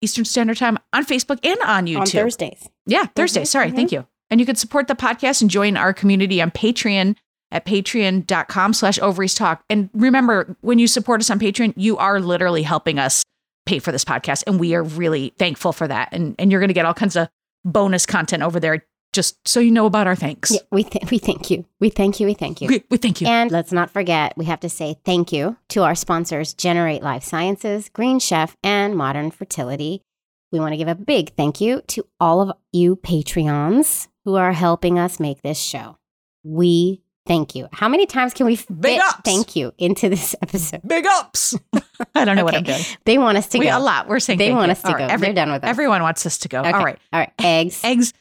Eastern 0.03 0.25
Standard 0.25 0.59
Time 0.59 0.79
on 0.93 1.07
Facebook 1.07 1.39
and 1.43 1.59
on 1.65 1.87
YouTube. 1.87 2.01
on 2.01 2.07
Thursdays. 2.07 2.69
Yeah, 2.87 3.07
Thursday. 3.17 3.43
Mhm, 3.43 3.47
Sorry. 3.47 3.71
mhm. 3.71 3.77
Thank 3.77 3.93
you. 3.93 4.07
And 4.31 4.41
you 4.41 4.47
can 4.47 4.57
support 4.57 4.89
the 4.89 4.95
podcast 4.95 5.41
and 5.41 5.51
join 5.51 5.77
our 5.77 5.95
community 5.95 6.43
on 6.43 6.51
Patreon 6.51 7.17
at 7.55 7.65
patreon.com 7.65 8.75
slash 8.75 8.99
ovaries 8.99 9.35
talk. 9.35 9.65
And 9.71 9.89
remember, 9.95 10.55
when 10.61 10.79
you 10.79 10.87
support 10.87 11.21
us 11.21 11.31
on 11.31 11.39
Patreon, 11.39 11.73
you 11.77 11.97
are 11.97 12.21
literally 12.21 12.63
helping 12.63 12.99
us 12.99 13.23
pay 13.65 13.79
for 13.79 13.93
this 13.93 14.05
podcast. 14.05 14.45
And 14.47 14.61
we 14.61 14.75
are 14.75 14.83
really 14.83 15.33
thankful 15.39 15.73
for 15.73 15.89
that. 15.89 16.11
And, 16.13 16.35
and 16.39 16.53
you're 16.53 16.61
going 16.61 16.69
to 16.69 16.75
get 16.75 16.85
all 16.85 16.93
kinds 16.93 17.17
of 17.17 17.29
bonus 17.65 18.05
content 18.05 18.43
over 18.43 18.61
there 18.61 18.85
just 19.15 19.37
so 19.47 19.61
you 19.61 19.71
know 19.71 19.87
about 19.87 20.09
our 20.09 20.17
thanks. 20.17 20.51
Yeah, 20.51 20.59
we 20.73 20.83
th- 20.83 21.09
we 21.11 21.19
thank 21.19 21.49
you. 21.49 21.65
We 21.79 21.89
thank 21.89 22.19
you. 22.19 22.27
We 22.27 22.35
thank 22.35 22.61
you. 22.61 22.67
We, 22.67 22.85
we 22.91 22.97
thank 22.97 23.21
you. 23.21 23.29
And 23.29 23.51
let's 23.51 23.71
not 23.71 23.89
forget, 23.89 24.37
we 24.37 24.45
have 24.47 24.59
to 24.61 24.69
say 24.69 24.97
thank 25.05 25.33
you 25.33 25.57
to 25.69 25.85
our 25.85 25.95
sponsors, 25.95 26.53
Generate 26.53 27.01
Life 27.03 27.23
Sciences, 27.23 27.89
Green 27.89 28.19
Chef, 28.19 28.57
and 28.65 28.97
Modern 28.97 29.31
Fertility. 29.31 30.03
We 30.51 30.59
want 30.59 30.73
to 30.73 30.77
give 30.77 30.89
a 30.89 30.97
big 30.97 31.35
thank 31.37 31.61
you 31.61 31.83
to 31.89 32.05
all 32.19 32.41
of 32.41 32.57
you 32.73 32.97
Patreons 32.97 34.09
who 34.25 34.35
are 34.35 34.53
helping 34.53 34.99
us 34.99 35.21
make 35.21 35.43
this 35.43 35.61
show. 35.61 35.97
We 36.43 37.04
thank 37.27 37.55
you. 37.55 37.69
How 37.73 37.89
many 37.89 38.07
times 38.07 38.35
can 38.35 38.47
we 38.47 38.57
fit 38.57 38.81
Big 38.81 39.01
ups. 39.01 39.21
thank 39.25 39.57
you 39.57 39.73
into 39.79 40.09
this 40.09 40.35
episode? 40.43 40.81
Big 40.87 41.07
ups. 41.07 41.57
I 42.15 42.25
don't 42.25 42.37
know 42.37 42.45
what 42.45 42.55
I'm 42.55 42.63
doing. 42.65 42.83
They 43.05 43.19
want 43.19 43.39
us 43.39 43.47
to 43.49 43.59
We, 43.59 43.67
go. 43.67 43.79
a 43.79 43.81
lot. 43.81 44.09
We're 44.09 44.21
saying 44.21 44.39
They 44.39 44.47
thank 44.49 44.57
want 44.57 44.69
you. 44.69 44.73
us 44.73 44.83
to 44.83 44.89
All 44.89 44.95
go. 44.95 45.01
right, 45.05 45.11
every- 45.11 45.27
They're 45.29 45.35
done 45.35 45.53
with 45.53 45.65
us. 45.65 45.71
Everyone 45.71 46.03
wants 46.03 46.27
us 46.27 46.39
to 46.39 46.49
go. 46.49 46.61
Okay. 46.61 46.71
All 46.73 46.85
right. 46.85 46.99
All 47.13 47.21
right. 47.21 47.33
Eggs. 47.39 47.81
Eggs, 47.85 48.13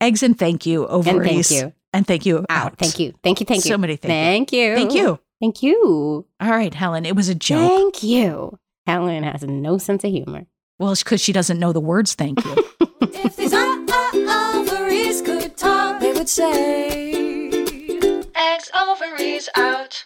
eggs, 0.00 0.22
and 0.22 0.38
thank 0.38 0.66
you. 0.66 0.82
and 0.84 0.92
Ovaries. 0.92 1.48
thank 1.48 1.62
you. 1.62 1.72
And 1.94 2.06
thank 2.06 2.24
you. 2.26 2.44
Out. 2.48 2.78
Thank 2.78 2.98
you. 2.98 3.12
Thank 3.22 3.40
you. 3.40 3.46
Thank 3.46 3.64
you. 3.64 3.70
So 3.70 3.78
many 3.78 3.96
thank 3.96 4.52
you. 4.52 4.74
Thank 4.74 4.74
you. 4.74 4.74
Thank 4.76 4.94
you. 4.94 5.18
Thank 5.40 5.62
you. 5.62 6.26
All 6.40 6.50
right, 6.50 6.72
Helen. 6.72 7.04
It 7.04 7.14
was 7.16 7.28
a 7.28 7.34
joke. 7.34 7.68
Thank 7.70 8.02
you. 8.02 8.58
Helen 8.86 9.22
has 9.24 9.42
no 9.42 9.76
sense 9.78 10.02
of 10.04 10.10
humor. 10.10 10.46
Well, 10.78 10.92
it's 10.92 11.02
because 11.04 11.20
she 11.20 11.32
doesn't 11.32 11.58
know 11.58 11.72
the 11.72 11.80
words. 11.80 12.14
Thank 12.14 12.44
you. 12.44 12.54
If 13.00 13.36
these 13.36 13.52
o- 13.52 13.86
o- 13.88 14.64
ovaries 14.66 15.20
could 15.22 15.56
talk, 15.56 16.00
they 16.00 16.12
would 16.12 16.28
say, 16.28 17.31
Out. 19.56 20.04